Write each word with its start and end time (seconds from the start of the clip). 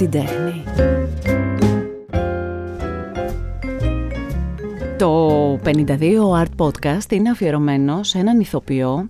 την 0.00 0.10
τέχνη. 0.10 0.64
Το 4.98 5.54
52 5.64 6.42
Art 6.42 6.66
Podcast 6.66 7.12
είναι 7.12 7.30
αφιερωμένο 7.30 8.02
σε 8.02 8.18
έναν 8.18 8.40
ηθοποιό 8.40 9.08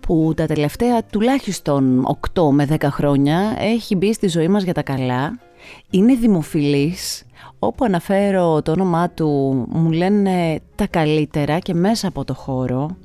που 0.00 0.32
τα 0.36 0.46
τελευταία 0.46 1.04
τουλάχιστον 1.04 2.06
8 2.34 2.42
με 2.50 2.66
10 2.70 2.76
χρόνια 2.82 3.56
έχει 3.58 3.96
μπει 3.96 4.12
στη 4.12 4.28
ζωή 4.28 4.48
μας 4.48 4.62
για 4.62 4.74
τα 4.74 4.82
καλά. 4.82 5.38
Είναι 5.90 6.14
δημοφιλής. 6.14 7.24
Όπου 7.58 7.84
αναφέρω 7.84 8.62
το 8.62 8.70
όνομά 8.70 9.10
του 9.10 9.28
μου 9.68 9.90
λένε 9.90 10.60
τα 10.74 10.86
καλύτερα 10.86 11.58
και 11.58 11.74
μέσα 11.74 12.08
από 12.08 12.24
το 12.24 12.34
χώρο. 12.34 12.96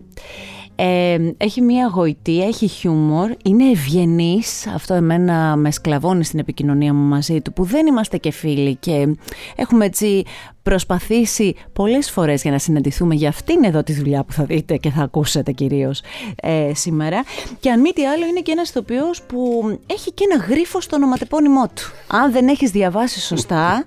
Ε, 0.75 1.17
έχει 1.37 1.61
μία 1.61 1.87
γοητεία, 1.87 2.47
έχει 2.47 2.67
χιούμορ, 2.67 3.31
είναι 3.43 3.69
ευγενής, 3.69 4.67
αυτό 4.67 4.93
εμένα 4.93 5.55
με 5.55 5.71
σκλαβώνει 5.71 6.23
στην 6.23 6.39
επικοινωνία 6.39 6.93
μου 6.93 7.07
μαζί 7.07 7.41
του, 7.41 7.53
που 7.53 7.63
δεν 7.63 7.87
είμαστε 7.87 8.17
και 8.17 8.31
φίλοι 8.31 8.75
και 8.75 9.15
έχουμε 9.55 9.85
έτσι 9.85 10.23
προσπαθήσει 10.69 11.55
πολλές 11.73 12.11
φορές 12.11 12.41
για 12.41 12.51
να 12.51 12.59
συναντηθούμε 12.59 13.15
για 13.15 13.29
αυτήν 13.29 13.63
εδώ 13.63 13.83
τη 13.83 13.93
δουλειά 13.93 14.23
που 14.23 14.33
θα 14.33 14.43
δείτε 14.43 14.77
και 14.77 14.89
θα 14.89 15.01
ακούσετε 15.01 15.51
κυρίως 15.51 16.01
ε, 16.35 16.71
σήμερα. 16.73 17.23
Και 17.59 17.69
αν 17.69 17.79
μη 17.79 17.91
τι 17.91 18.05
άλλο 18.05 18.25
είναι 18.25 18.39
και 18.39 18.51
ένας 18.51 18.69
ηθοποιός 18.69 19.21
που 19.21 19.63
έχει 19.87 20.11
και 20.11 20.23
ένα 20.31 20.43
γρίφο 20.43 20.81
στο 20.81 20.95
ονοματεπώνυμό 20.95 21.63
του. 21.67 21.83
Αν 22.07 22.31
δεν 22.31 22.47
έχεις 22.47 22.71
διαβάσει 22.71 23.19
σωστά, 23.19 23.85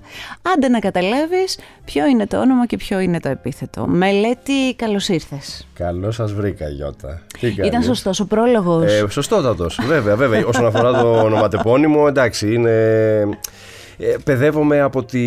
άντε 0.54 0.68
να 0.68 0.78
καταλάβεις 0.78 1.58
ποιο 1.84 2.06
είναι 2.06 2.26
το 2.26 2.40
όνομα 2.40 2.66
και 2.66 2.76
ποιο 2.76 2.98
είναι 2.98 3.20
το 3.20 3.28
επίθετο. 3.28 3.86
Μελέτη, 3.86 4.74
καλώς 4.76 5.08
ήρθες. 5.08 5.66
Καλώς 5.74 6.14
σας 6.14 6.32
βρήκα 6.32 6.68
Γιώτα. 6.68 7.22
Ήταν 7.64 7.82
σωστός 7.82 8.20
ο 8.20 8.26
πρόλογος. 8.26 8.92
Ε, 8.92 9.06
σωστότατος, 9.08 9.80
βέβαια, 9.86 10.16
βέβαια. 10.16 10.46
Όσον 10.46 10.66
αφορά 10.66 11.00
το 11.00 11.22
ονοματεπώνυμο, 11.22 12.04
εντάξει, 12.08 12.54
είναι 12.54 12.72
ε, 13.98 14.16
παιδεύομαι 14.24 14.80
από, 14.80 15.04
τη, 15.04 15.20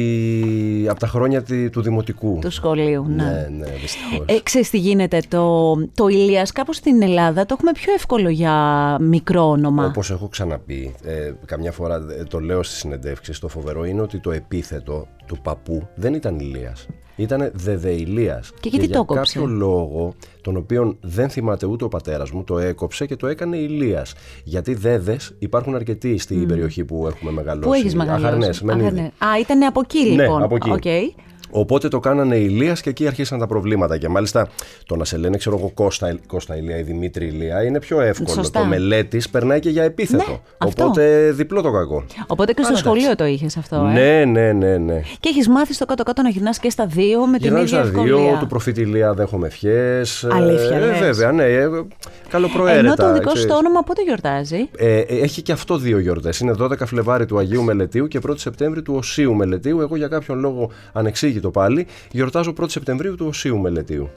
από 0.90 1.00
τα 1.00 1.08
χρόνια 1.08 1.44
του 1.72 1.82
δημοτικού. 1.82 2.40
Του 2.42 2.52
σχολείου, 2.52 3.06
ναι. 3.08 3.24
Ναι, 3.24 3.48
ναι, 3.58 3.72
δυστυχώς. 3.82 4.26
Ε, 4.26 4.40
ξέρεις 4.44 4.70
τι 4.70 4.78
γίνεται, 4.78 5.22
το, 5.28 5.74
το 5.96 6.08
Ηλίας 6.08 6.52
κάπως 6.52 6.76
στην 6.76 7.02
Ελλάδα 7.02 7.46
το 7.46 7.56
έχουμε 7.58 7.72
πιο 7.72 7.94
εύκολο 7.94 8.30
για 8.30 8.56
μικρό 9.00 9.50
όνομα. 9.50 9.86
Όπως 9.86 10.12
έχω 10.12 10.28
ξαναπεί, 10.28 10.94
ε, 11.04 11.32
καμιά 11.46 11.72
φορά 11.72 11.96
ε, 11.96 12.24
το 12.24 12.40
λέω 12.40 12.64
στις 12.64 12.78
συνεντεύξεις, 12.78 13.40
το 13.40 13.48
φοβερό 13.48 13.86
είναι 13.86 14.02
ότι 14.02 14.20
το 14.20 14.32
επίθετο 14.32 15.08
του 15.26 15.38
παππού 15.42 15.88
δεν 15.96 16.14
ήταν 16.14 16.40
Ηλίας. 16.40 16.88
Ήταν 17.16 17.52
Δεδεηλίας. 17.54 18.52
Και 18.60 18.70
γιατί 18.70 18.86
για 18.86 18.96
το 18.96 19.02
έκοψε; 19.02 19.40
κάποιο 19.40 19.54
λόγο, 19.54 20.14
τον 20.42 20.58
οποίο 20.58 20.98
δεν 21.02 21.30
θυμάται 21.30 21.66
ούτε 21.66 21.84
ο 21.84 21.88
πατέρας 21.88 22.32
μου, 22.32 22.44
το 22.44 22.60
έκοψε 22.60 23.06
και 23.06 23.16
το 23.16 23.28
έκανε 23.28 23.58
Ηλίας. 23.58 24.14
Γιατί 24.44 24.74
δέδε 24.74 25.18
υπάρχουν 25.40 25.76
αρκετοί 25.76 26.18
στην 26.18 26.48
περιοχή 26.48 26.86
που 26.86 27.08
έχουμε 27.08 27.32
μεγαλώσει. 27.32 27.68
Πού 27.68 27.74
έχεις 27.74 27.96
μεγαλώσει. 27.96 28.26
Αχαρνές, 28.26 28.62
Μενίδη. 28.62 28.86
Αχαρνές. 28.86 29.12
Α, 29.18 29.40
ήταν 29.40 29.64
από 29.64 29.80
εκεί 29.80 30.14
Ναι, 30.16 30.24
λοιπόν. 30.24 30.44
από 30.44 30.56
εκεί. 30.56 30.70
Οκ. 30.72 30.84
Οπότε 31.52 31.88
το 31.88 32.00
κάνανε 32.00 32.36
Ηλία 32.36 32.74
και 32.74 32.90
εκεί 32.90 33.08
αρχίσαν 33.08 33.40
τα 33.40 33.48
προβλήματα. 33.48 33.98
Και 33.98 34.10
μάλιστα 34.10 34.48
το 34.86 34.96
να 34.96 35.06
σε 35.06 35.18
λένε, 35.18 35.38
ξέρω 35.38 35.58
εγώ, 35.58 35.72
Κώστα, 35.74 36.20
Κώστα 36.28 36.58
Ηλία 36.58 36.78
ή 36.78 36.82
Δημήτρη 36.82 37.26
Ηλία 37.26 37.64
είναι 37.64 37.80
πιο 37.80 38.02
εύκολο. 38.02 38.30
Σωστά. 38.30 38.60
Το 38.60 38.66
μελέτης 38.66 39.30
περνάει 39.30 39.60
και 39.60 39.70
για 39.70 39.84
επίθετο. 39.84 40.32
Ναι, 40.32 40.38
αυτό. 40.58 40.84
Οπότε 40.84 41.32
διπλό 41.32 41.62
το 41.62 41.72
κακό. 41.72 42.04
Οπότε 42.28 42.54
και 42.54 42.62
στο 42.62 42.70
Αλλά 42.70 42.78
σχολείο 42.78 43.16
το 43.16 43.26
είχες 43.26 43.58
αυτό, 43.58 43.76
ε; 43.76 43.92
Ναι, 43.94 44.26
ναι, 44.26 44.52
ναι, 44.52 44.78
ναι. 44.78 45.02
Και 45.20 45.30
έχεις 45.30 45.48
μάθει 45.48 45.74
στο 45.74 45.86
κάτω-κάτω 45.86 46.22
να 46.22 46.30
γυρνάς 46.30 46.60
και 46.60 46.70
στα 46.70 46.86
δύο 46.86 47.26
με 47.26 47.38
την 47.38 47.42
Γυρνάω 47.46 47.64
ίδια 47.64 47.84
στα 47.84 48.02
δύο, 48.02 48.18
ευκολία. 48.18 48.40
του 48.40 48.48
προφήτη 48.48 48.82
Ηλία 48.82 49.14
δέχομαι 49.14 49.48
ευχές. 49.48 50.28
Αλήθεια, 50.32 50.76
ε, 50.78 50.80
λες. 50.86 51.00
βέβαια, 51.00 51.32
ναι. 51.32 51.44
Ε, 51.44 51.68
καλοπροαίρετα. 52.30 52.80
Ενώ 52.80 52.96
το 52.96 53.14
δικό 53.14 53.30
σου 53.30 53.36
ξέρεις. 53.36 53.46
το 53.46 53.56
όνομα 53.58 53.84
πότε 53.84 54.04
γιορτάζει; 54.04 54.70
Ε, 54.78 55.00
ε, 55.00 55.04
έχει 55.22 55.42
και 55.42 55.52
αυτό 55.52 55.78
δύο 55.78 56.00
γιορτές. 56.00 56.40
Είναι 56.40 56.54
12 56.60 56.86
Φλεβάρι 56.86 57.26
του 57.26 57.38
Αγίου 57.38 57.64
Μελετίου 57.64 58.08
και 58.08 58.20
1η 58.28 58.38
Σεπτέμβρη 58.38 58.82
του 58.82 58.94
Οσίου 58.96 59.34
Μελετίου. 59.34 59.82
Εγώ 59.82 59.96
για 59.96 60.08
κάποιον 60.08 60.40
λόγο 60.40 60.72
ανεξήγητο 60.94 61.41
πάλι 61.50 61.88
γιορτάζω 62.12 62.54
1η 62.60 62.70
Σεπτεμβρίου 62.70 63.16
του 63.16 63.26
Οσίου 63.26 63.58
Μελετίου. 63.58 64.10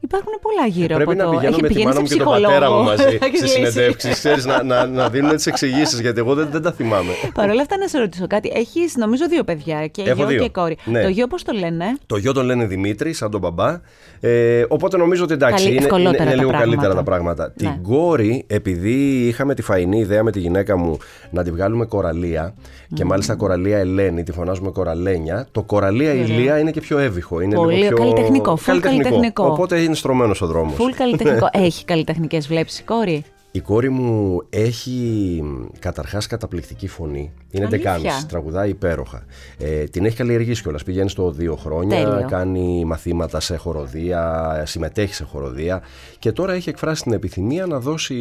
Υπάρχουν 0.00 0.32
πολλά 0.42 0.66
γύρω 0.66 0.94
Πρέπει 0.94 1.10
από 1.10 1.12
να 1.12 1.24
το... 1.24 1.30
πηγαίνω 1.30 1.48
Έχει 1.52 1.60
με 1.62 1.68
τη 1.68 1.74
πηγαίνει 1.74 1.88
μάνα 1.90 2.00
μου 2.00 2.06
σε 2.06 2.14
και 2.16 2.22
τον 2.22 2.32
πατέρα 2.32 2.50
ψυχολόγο. 2.58 2.78
μου 2.82 2.84
μαζί 2.88 3.18
Έχεις 3.26 3.38
στι 3.38 3.58
λύσει. 3.58 3.70
συνεντεύξεις. 3.72 4.10
Ξέρεις 4.12 4.44
να, 4.44 4.62
να, 4.62 4.86
να 4.86 5.08
δίνουν 5.08 5.34
τις 5.36 5.46
εξηγήσεις 5.46 6.00
γιατί 6.00 6.18
εγώ 6.18 6.34
δεν, 6.34 6.48
δεν 6.50 6.62
τα 6.62 6.72
θυμάμαι. 6.72 7.12
Παρ' 7.34 7.50
όλα 7.50 7.60
αυτά 7.60 7.76
να 7.76 7.88
σε 7.88 7.98
ρωτήσω 7.98 8.26
κάτι. 8.26 8.50
Έχεις 8.54 8.96
νομίζω 8.96 9.28
δύο 9.28 9.44
παιδιά 9.44 9.86
και 9.86 10.02
Έχω 10.02 10.14
γιο 10.14 10.26
δύο. 10.26 10.42
και 10.42 10.48
κόρη. 10.48 10.76
Ναι. 10.84 11.02
Το 11.02 11.08
γιο 11.08 11.26
πώς 11.26 11.42
το 11.42 11.52
λένε; 11.52 11.84
Το 12.06 12.16
γιο 12.16 12.32
τον 12.32 12.44
λένε 12.44 12.64
Δημήτρη, 12.66 13.12
σαν 13.12 13.30
τον 13.30 13.40
μπαμπά. 13.40 13.80
Ε, 14.20 14.64
οπότε 14.68 14.96
νομίζω 14.96 15.24
ότι 15.24 15.32
εντάξει, 15.32 15.54
Καλή- 15.54 15.66
είναι, 15.68 15.76
είναι, 15.76 15.84
ευκολότερα 15.84 16.22
είναι 16.22 16.30
τα 16.30 16.36
λίγο 16.36 16.48
πράγματα. 16.50 16.70
καλύτερα 16.70 16.94
τα 16.94 17.02
πράγματα. 17.02 17.42
Ναι. 17.44 17.70
Την 17.70 17.82
κόρη, 17.82 18.44
επειδή 18.46 19.26
είχαμε 19.28 19.54
τη 19.54 19.62
φαϊνή 19.62 19.98
ιδέα 19.98 20.22
με 20.22 20.30
τη 20.30 20.38
γυναίκα 20.40 20.76
μου 20.76 20.98
να 21.30 21.42
τη 21.42 21.50
βγάλουμε 21.50 21.84
κοραλία, 21.86 22.54
και 22.94 23.04
μάλιστα 23.04 23.34
κοραλία 23.34 23.78
Ελένη, 23.78 24.22
τη 24.22 24.32
φωνάζουμε 24.32 24.70
κοραλένια, 24.70 25.46
το 25.52 25.62
κοραλία 25.62 26.12
Ηλία 26.14 26.58
είναι 26.58 26.70
και 26.70 26.80
πιο 26.80 26.98
εύηχο. 26.98 27.40
Είναι 27.40 27.54
Πολύ 27.54 27.74
λίγο 27.76 27.88
πιο... 27.88 27.96
καλλιτεχνικό, 27.96 28.58
full 28.66 28.78
καλλιτεχνικό. 28.80 29.41
Οπότε 29.46 29.80
είναι 29.80 29.94
στρωμένος 29.94 30.42
ο 30.42 30.46
δρόμος. 30.46 30.74
Φουλ 30.74 30.90
καλλιτεχνικό. 30.92 31.48
Έχει 31.66 31.84
καλλιτεχνικές 31.84 32.46
βλέψεις 32.46 32.78
η 32.78 32.82
κόρη. 32.82 33.24
Η 33.54 33.60
κόρη 33.60 33.88
μου 33.88 34.42
έχει 34.50 35.42
καταρχάς 35.78 36.26
καταπληκτική 36.26 36.88
φωνή. 36.88 37.32
Είναι 37.50 37.64
Αλήθεια; 37.64 37.92
δεκάμιση, 37.92 38.26
τραγουδάει 38.26 38.68
υπέροχα. 38.68 39.24
Ε, 39.58 39.84
την 39.84 40.04
έχει 40.04 40.16
καλλιεργήσει 40.16 40.62
κιόλας. 40.62 40.82
Πηγαίνει 40.82 41.08
στο 41.08 41.30
δύο 41.30 41.56
χρόνια, 41.56 42.04
Τέλειο. 42.04 42.26
κάνει 42.28 42.84
μαθήματα 42.84 43.40
σε 43.40 43.56
χοροδία, 43.56 44.62
συμμετέχει 44.66 45.14
σε 45.14 45.24
χοροδία 45.24 45.82
και 46.18 46.32
τώρα 46.32 46.52
έχει 46.52 46.68
εκφράσει 46.68 47.02
την 47.02 47.12
επιθυμία 47.12 47.66
να 47.66 47.78
δώσει 47.78 48.14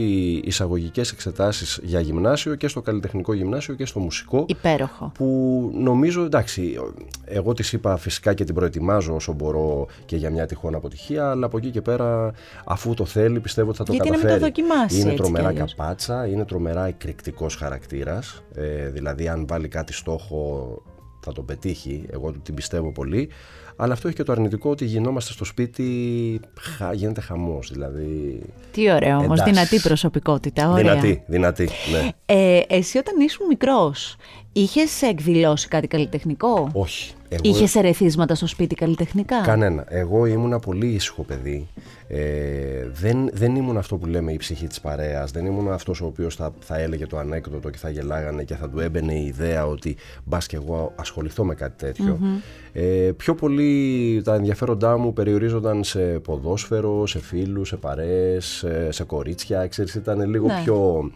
εισαγωγικές 0.44 1.12
εξετάσεις 1.12 1.80
για 1.84 2.00
γυμνάσιο 2.00 2.56
και 2.56 2.68
στο 2.68 2.82
καλλιτεχνικό 2.82 3.34
γυμνάσιο 3.34 3.74
και 3.74 3.86
στο 3.86 4.00
μουσικό. 4.00 4.46
Υπέροχο. 4.48 5.12
Που 5.14 5.72
νομίζω, 5.76 6.24
εντάξει, 6.24 6.78
εγώ 7.26 7.54
της 7.54 7.74
είπα 7.74 7.98
φυσικά 7.98 8.34
και 8.34 8.44
την 8.44 8.56
προετοιμάζω 8.56 9.16
όσο 9.16 9.34
μπορώ 9.34 9.88
και 10.06 10.16
για 10.16 10.30
μια 10.30 10.46
τυχόν 10.46 10.76
αποτυχία, 10.76 11.30
αλλά 11.30 11.46
από 11.46 11.58
εκεί 11.58 11.70
και 11.70 11.82
πέρα, 11.82 12.34
αφού 12.66 12.94
το 12.94 13.06
θέλει, 13.06 13.40
πιστεύω 13.40 13.70
ότι 13.70 13.78
θα 13.78 13.84
το 13.84 13.94
Γιατί 13.94 14.10
να 14.10 14.18
μην 14.18 14.26
το 14.26 14.34
καταφέρει. 14.34 14.54
δοκιμάσει 14.54 15.00
Είναι 15.00 15.10
έτσι 15.10 15.20
κι 15.21 15.21
τρομερά 15.22 15.48
αλλιώς. 15.48 15.76
καπάτσα, 15.76 16.28
είναι 16.28 16.46
τρομερά 16.46 16.86
εκρηκτικός 16.86 17.56
χαρακτήρας. 17.56 18.44
Ε, 18.54 18.90
δηλαδή, 18.90 19.28
αν 19.28 19.46
βάλει 19.48 19.68
κάτι 19.68 19.94
στόχο, 19.94 20.82
θα 21.24 21.32
το 21.32 21.42
πετύχει. 21.42 22.06
Εγώ 22.12 22.32
την 22.44 22.54
πιστεύω 22.54 22.92
πολύ. 22.92 23.30
Αλλά 23.76 23.94
αυτό 23.94 24.08
έχει 24.08 24.18
και 24.18 24.24
το 24.24 24.32
αρνητικό 24.32 24.70
ότι 24.70 24.86
γινόμαστε 24.86 25.32
στο 25.32 25.46
σπίτι, 25.46 26.40
χα, 26.60 26.94
γίνεται 26.94 27.22
χαμός. 27.22 27.70
Δηλαδή. 27.72 28.42
Τι 28.72 28.92
ωραίο 28.92 29.18
όμως, 29.18 29.40
Εντάξει. 29.40 29.52
δυνατή 29.52 29.80
προσωπικότητα. 29.80 30.70
Ωραία. 30.70 30.82
Δυνατή, 30.82 31.24
δυνατή. 31.28 31.70
Ναι. 31.92 32.10
Ε, 32.26 32.62
εσύ 32.68 32.98
όταν 32.98 33.20
ήσουν 33.20 33.48
μικρός, 33.48 34.16
είχες 34.54 35.02
εκδηλώσει 35.02 35.68
κάτι 35.68 35.88
καλλιτεχνικό; 35.88 36.70
Όχι. 36.74 37.14
Εγώ... 37.30 37.42
Είχες 37.44 37.76
ερεθίσματα 37.76 38.36
στο 38.36 38.48
σπίτι 38.48 38.76
καλλιτεχνικά; 38.76 39.42
Κανένα. 39.42 39.86
Εγώ 39.88 40.26
ήμουνα 40.26 40.60
πολύ 40.60 40.88
ήσυχο 40.88 41.24
παιδί. 41.24 41.68
Ε, 42.08 42.88
δεν, 42.94 43.30
δεν 43.34 43.56
ήμουν 43.56 43.78
αυτό 43.78 43.98
που 43.98 44.06
λέμε 44.06 44.32
η 44.32 44.38
ψυχή 44.38 44.68
της 44.68 44.80
παρέας. 44.82 45.32
Δεν 45.32 45.46
ήμουν 45.46 45.72
αυτός 45.72 46.02
ο 46.02 46.06
οποίος 46.06 46.36
θα, 46.36 46.54
θα 46.60 46.80
έλεγε 46.80 47.08
το 47.08 47.18
ανέκδοτο 47.18 47.70
και 47.70 47.78
θα 47.78 47.90
γελάγανε 47.90 48.44
και 48.44 48.56
θα 48.56 48.70
του 48.70 48.80
έμπαινε 48.80 49.14
η 49.14 49.26
ιδέα 49.26 49.68
ότι 49.68 49.96
μπας 50.24 50.46
και 50.46 50.56
εγώ 50.56 50.94
ασχοληθώ 50.96 51.44
με 51.44 51.56
κάτι 51.56 51.86
τέτοιο. 51.86 52.20
Ε, 52.74 53.12
πιο 53.18 53.36
πολύ 53.36 54.22
τα 54.24 54.36
ενδιαφέροντά 54.36 54.98
μου 54.98 55.14
περιορίζονταν 55.14 55.84
σε 55.84 56.00
ποδόσφαιρο, 56.00 57.08
σε 57.08 57.20
φίλους, 57.20 57.68
σε 57.68 57.76
παρέες, 57.76 58.46
σε, 58.46 58.92
σε 58.92 59.04
κορίτσια. 59.04 59.68
Ξέρεις, 59.68 59.94
ήταν 59.96 60.30
λίγο 60.30 60.48
Ναι. 60.48 60.62
πιο... 60.64 61.10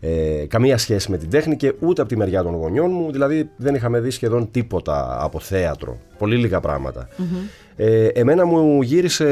Ε, 0.00 0.44
καμία 0.48 0.78
σχέση 0.78 1.10
με 1.10 1.18
την 1.18 1.30
τέχνη 1.30 1.56
και 1.56 1.74
ούτε 1.80 2.00
από 2.00 2.10
τη 2.10 2.16
μεριά 2.16 2.42
των 2.42 2.54
γονιών 2.54 2.72
μου. 2.82 3.12
Δηλαδή 3.12 3.50
δεν 3.56 3.74
είχαμε 3.74 4.00
δει 4.00 4.10
σχεδόν 4.10 4.50
τίποτα 4.50 5.16
από 5.20 5.40
θέατρο. 5.40 5.98
Πολύ 6.18 6.36
λίγα 6.36 6.60
πράγματα. 6.60 7.08
Ε, 7.76 8.06
εμένα 8.06 8.46
μου 8.46 8.82
γύρισε 8.82 9.28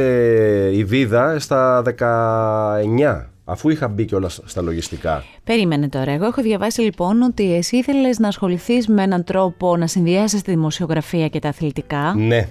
η 0.72 0.84
βίδα 0.84 1.38
στα 1.38 1.82
19 1.98 3.26
αφού 3.44 3.68
είχα 3.68 3.88
μπει 3.88 4.04
κιόλας 4.04 4.40
στα 4.44 4.62
λογιστικά. 4.62 5.24
Περίμενε 5.44 5.88
τώρα. 5.88 6.12
Εγώ 6.12 6.24
έχω 6.24 6.42
διαβάσει 6.42 6.80
λοιπόν 6.80 7.22
ότι 7.22 7.54
εσύ 7.54 7.76
ήθελες 7.76 8.18
να 8.18 8.28
ασχοληθείς 8.28 8.88
με 8.88 9.02
έναν 9.02 9.24
τρόπο 9.24 9.76
να 9.76 9.86
συνδυάσεις 9.86 10.42
τη 10.42 10.50
δημοσιογραφία 10.50 11.28
και 11.28 11.38
τα 11.38 11.48
αθλητικά 11.48 12.14
Ναι, 12.16 12.48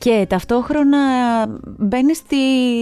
και 0.00 0.26
ταυτόχρονα 0.28 0.98
μπαίνει 1.62 2.12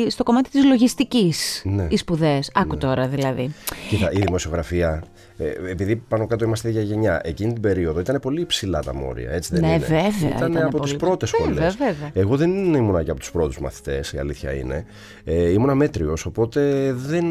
στο 0.09 0.23
κομμάτι 0.23 0.51
της 0.51 0.65
λογιστικής 0.65 1.63
Ναι. 1.65 1.87
οι 1.91 1.97
σπουδές. 1.97 2.51
Άκου 2.55 2.77
τώρα 2.77 3.09
δηλαδή. 3.09 3.55
Κοίτα, 3.89 4.13
η 4.13 4.19
δημοσιογραφία, 4.21 5.03
ε, 5.39 5.71
επειδή 5.71 5.97
πάνω 5.97 6.27
κάτω 6.27 6.45
είμαστε 6.45 6.69
ίδια 6.69 6.83
γενιά, 6.83 7.21
εκείνη 7.25 7.53
την 7.53 7.63
περίοδο 7.63 8.01
ήταν 8.01 8.19
πολύ 8.21 8.41
υψηλά 8.41 8.83
τα 8.83 8.95
μόρια, 8.95 9.31
έτσι 9.31 9.51
δεν 9.53 9.61
Ναι, 9.61 9.67
είναι; 9.69 9.79
βέβαια, 9.79 10.07
Ήταν 10.09 10.29
ήτανε 10.51 10.59
από 10.61 10.77
πολύ- 10.79 10.83
τις 10.91 10.97
πρώτες 10.99 11.31
Βέβαια, 11.39 11.71
σχολές. 11.71 11.77
βέβαια. 11.77 12.11
Εγώ 12.15 12.37
δεν 12.37 12.75
ήμουνα 12.75 13.03
και 13.03 13.11
από 13.11 13.21
τους 13.21 13.31
πρώτους 13.31 13.59
μαθητές, 13.61 14.13
η 14.13 14.19
αλήθεια 14.19 14.53
είναι. 14.53 14.85
Ε, 15.25 15.51
ήμουνα 15.51 15.75
μέτριος, 15.75 16.27
οπότε 16.27 16.93
δεν 16.93 17.25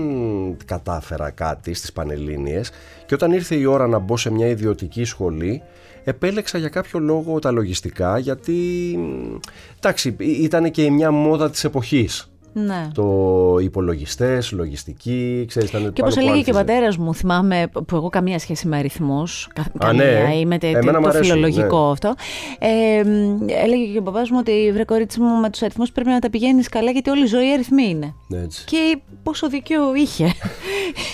κατάφερα 0.65 1.29
κάτι 1.31 1.73
στις 1.73 1.91
Πανελλήνιες 1.91 2.71
και 3.05 3.13
όταν 3.13 3.31
ήρθε 3.31 3.55
η 3.55 3.65
ώρα 3.65 3.87
να 3.87 3.99
μπω 3.99 4.17
σε 4.17 4.31
μια 4.31 4.47
ιδιωτική 4.47 5.03
σχολή, 5.03 5.61
επέλεξα 6.09 6.57
για 6.57 6.69
κάποιο 6.69 6.99
λόγο 6.99 7.39
τα 7.39 7.51
λογιστικά 7.51 8.17
γιατί, 8.17 8.53
μ, 8.97 9.35
εντάξει, 9.77 10.15
ήταν 10.19 10.71
και 10.71 10.91
μια 10.91 11.11
μόδα 11.11 11.49
της 11.49 11.63
εποχής. 11.63 12.31
Ναι. 12.53 12.87
Το 12.93 13.57
υπολογιστές, 13.61 14.51
λογιστική, 14.51 15.45
ξέρεις, 15.47 15.69
ήταν 15.69 15.81
Και 15.93 16.01
όπως 16.01 16.13
πάνω 16.13 16.25
που 16.27 16.31
έλεγε 16.31 16.43
και 16.43 16.51
ο 16.53 16.57
άρχιζε. 16.57 16.73
πατέρας 16.73 16.97
μου, 16.97 17.13
θυμάμαι 17.15 17.67
που 17.87 17.95
εγώ 17.95 18.09
καμία 18.09 18.39
σχέση 18.39 18.67
με 18.67 18.77
αριθμούς. 18.77 19.49
Α, 19.79 19.93
ναι. 19.93 20.31
Είμαι 20.39 20.57
τε- 20.57 20.75
Εμένα 20.75 20.99
μ' 20.99 21.03
το 21.03 21.09
αρέσουν, 21.09 21.25
φιλολογικό 21.25 21.85
ναι. 21.85 21.91
αυτό. 21.91 22.13
Ε, 22.59 23.03
μ, 23.03 23.45
έλεγε 23.63 23.91
και 23.91 23.97
ο 23.97 24.01
παπάς 24.01 24.29
μου 24.29 24.37
ότι 24.39 24.71
βρε 24.73 24.83
κορίτσι 24.83 25.19
μου 25.21 25.39
με 25.39 25.49
τους 25.49 25.61
αριθμούς 25.61 25.91
πρέπει 25.91 26.09
να 26.09 26.19
τα 26.19 26.29
πηγαίνεις 26.29 26.69
καλά 26.69 26.91
γιατί 26.91 27.09
όλη 27.09 27.23
η 27.23 27.25
ζωή 27.27 27.51
αριθμοί 27.53 27.83
είναι. 27.83 28.13
Έτσι. 28.33 28.63
Και 28.65 28.97
πόσο 29.23 29.49
δίκιο 29.49 29.95
είχε. 29.95 30.25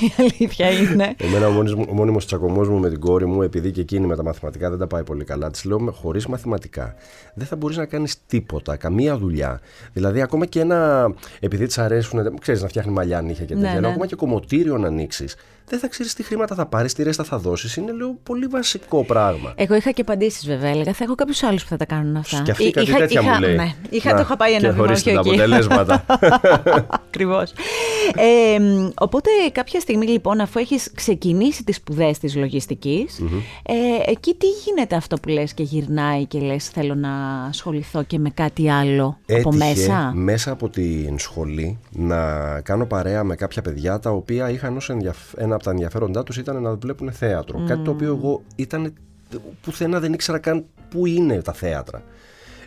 η 0.01 0.11
αλήθεια 0.17 0.69
είναι. 0.71 1.13
Εμένα 1.17 1.47
ο 1.47 1.51
μόνιμος, 1.51 1.87
ο 1.89 1.93
μόνιμος 1.93 2.25
τσακωμός 2.25 2.69
μου 2.69 2.79
με 2.79 2.89
την 2.89 2.99
κόρη 2.99 3.25
μου, 3.25 3.41
επειδή 3.41 3.71
και 3.71 3.81
εκείνη 3.81 4.05
με 4.07 4.15
τα 4.15 4.23
μαθηματικά 4.23 4.69
δεν 4.69 4.79
τα 4.79 4.87
πάει 4.87 5.03
πολύ 5.03 5.23
καλά, 5.23 5.51
της 5.51 5.63
λέω: 5.63 5.91
Χωρίς 6.01 6.27
μαθηματικά 6.27 6.95
δεν 7.33 7.47
θα 7.47 7.55
μπορείς 7.55 7.77
να 7.77 7.85
κάνεις 7.85 8.15
τίποτα, 8.27 8.75
καμία 8.75 9.17
δουλειά. 9.17 9.59
Δηλαδή, 9.93 10.21
ακόμα 10.21 10.45
και 10.45 10.59
ένα. 10.59 11.13
Επειδή 11.39 11.65
της 11.65 11.77
αρέσουν, 11.77 12.37
ξέρεις, 12.41 12.61
να 12.61 12.67
φτιάχνει 12.67 12.91
μαλλιά, 12.91 13.21
νύχια 13.21 13.45
και 13.45 13.53
Ναι, 13.53 13.59
τέτοια, 13.59 13.77
αλλά 13.77 13.87
ναι. 13.87 13.87
ακόμα 13.87 14.05
και 14.05 14.15
κομμωτήριο 14.15 14.77
να 14.77 14.87
ανοίξεις, 14.87 15.35
δεν 15.67 15.79
θα 15.79 15.87
ξέρεις 15.87 16.13
τι 16.13 16.23
χρήματα 16.23 16.55
θα 16.55 16.65
πάρεις, 16.65 16.93
τι 16.93 17.03
ρέστα 17.03 17.23
θα 17.23 17.37
δώσεις. 17.37 17.75
Είναι, 17.75 17.91
λέω, 17.91 18.17
πολύ 18.23 18.45
βασικό 18.45 19.03
πράγμα. 19.05 19.53
Εγώ 19.55 19.75
είχα 19.75 19.91
και 19.91 20.01
απαντήσεις 20.01 20.45
βέβαια. 20.47 20.69
Έλεγα 20.69 20.93
θα 20.93 21.03
έχω 21.03 21.15
κάποιους 21.15 21.43
άλλους 21.43 21.63
που 21.63 21.69
θα 21.69 21.77
τα 21.77 21.85
κάνουν 21.85 22.15
αυτά. 22.15 22.41
Και 22.41 22.51
αυτή 22.51 22.63
Εί- 22.63 22.71
κάτι 22.73 22.89
είχα- 22.89 22.97
τέτοια 22.97 23.21
είχα- 23.21 23.33
μου 23.33 23.39
λέει. 23.39 23.55
Ναι, 23.55 23.71
είχα, 23.89 24.09
Να, 24.11 24.15
το 24.15 24.21
είχα 24.21 24.37
πάει 24.37 24.51
ένα 24.53 24.59
και 24.61 24.67
βήμα, 24.69 24.79
χωρίς 24.83 24.99
όχι 24.99 25.13
τα 25.13 25.19
εκεί. 25.19 25.29
αποτελέσματα. 25.29 26.05
Ακριβώς. 27.07 27.53
Ε, 28.15 28.59
μ, 28.59 28.89
οπότε 28.99 29.29
κάποια 29.51 29.79
στιγμή 29.79 30.05
λοιπόν, 30.07 30.39
αφού 30.39 30.59
έχεις 30.59 30.91
ξεκινήσει 30.95 31.63
τις 31.63 31.75
σπουδές 31.75 32.17
της 32.19 32.35
λογιστικη 32.35 33.07
ε, 33.63 34.11
εκεί 34.11 34.33
τι 34.33 34.47
γίνεται 34.47 34.95
αυτό 34.95 35.15
που 35.15 35.29
λες 35.29 35.53
και 35.53 35.63
γυρνάει 35.63 36.25
και 36.25 36.39
λες 36.39 36.67
θέλω 36.69 36.95
να 36.95 37.09
ασχοληθώ 37.49 38.03
και 38.03 38.19
με 38.19 38.29
κάτι 38.29 38.69
άλλο 38.69 39.17
από 39.29 39.49
Έτυχε 39.49 40.13
μέσα. 40.23 40.51
από 40.51 40.69
την 40.69 41.19
σχολή 41.19 41.79
να 41.91 42.15
κάνω 42.61 42.85
παρέα 42.85 43.23
με 43.23 43.35
κάποια 43.35 43.61
παιδιά 43.61 43.99
τα 43.99 44.09
οποία 44.09 44.49
είχαν 44.49 44.77
ως 44.77 44.89
ενδιαφ- 44.89 45.37
ένα 45.37 45.55
από 45.63 45.71
τα 45.71 45.71
ενδιαφέροντά 45.71 46.23
τους 46.23 46.37
ήταν 46.37 46.61
να 46.61 46.75
βλέπουν 46.75 47.11
θέατρο. 47.11 47.63
Κάτι 47.67 47.81
το 47.81 47.91
οποίο 47.91 48.15
εγώ 48.15 48.41
ήταν 48.55 48.93
πουθενά 49.61 49.99
δεν 49.99 50.13
ήξερα 50.13 50.39
καν 50.39 50.65
πού 50.89 51.05
είναι 51.05 51.41
τα 51.41 51.53
θέατρα. 51.53 52.03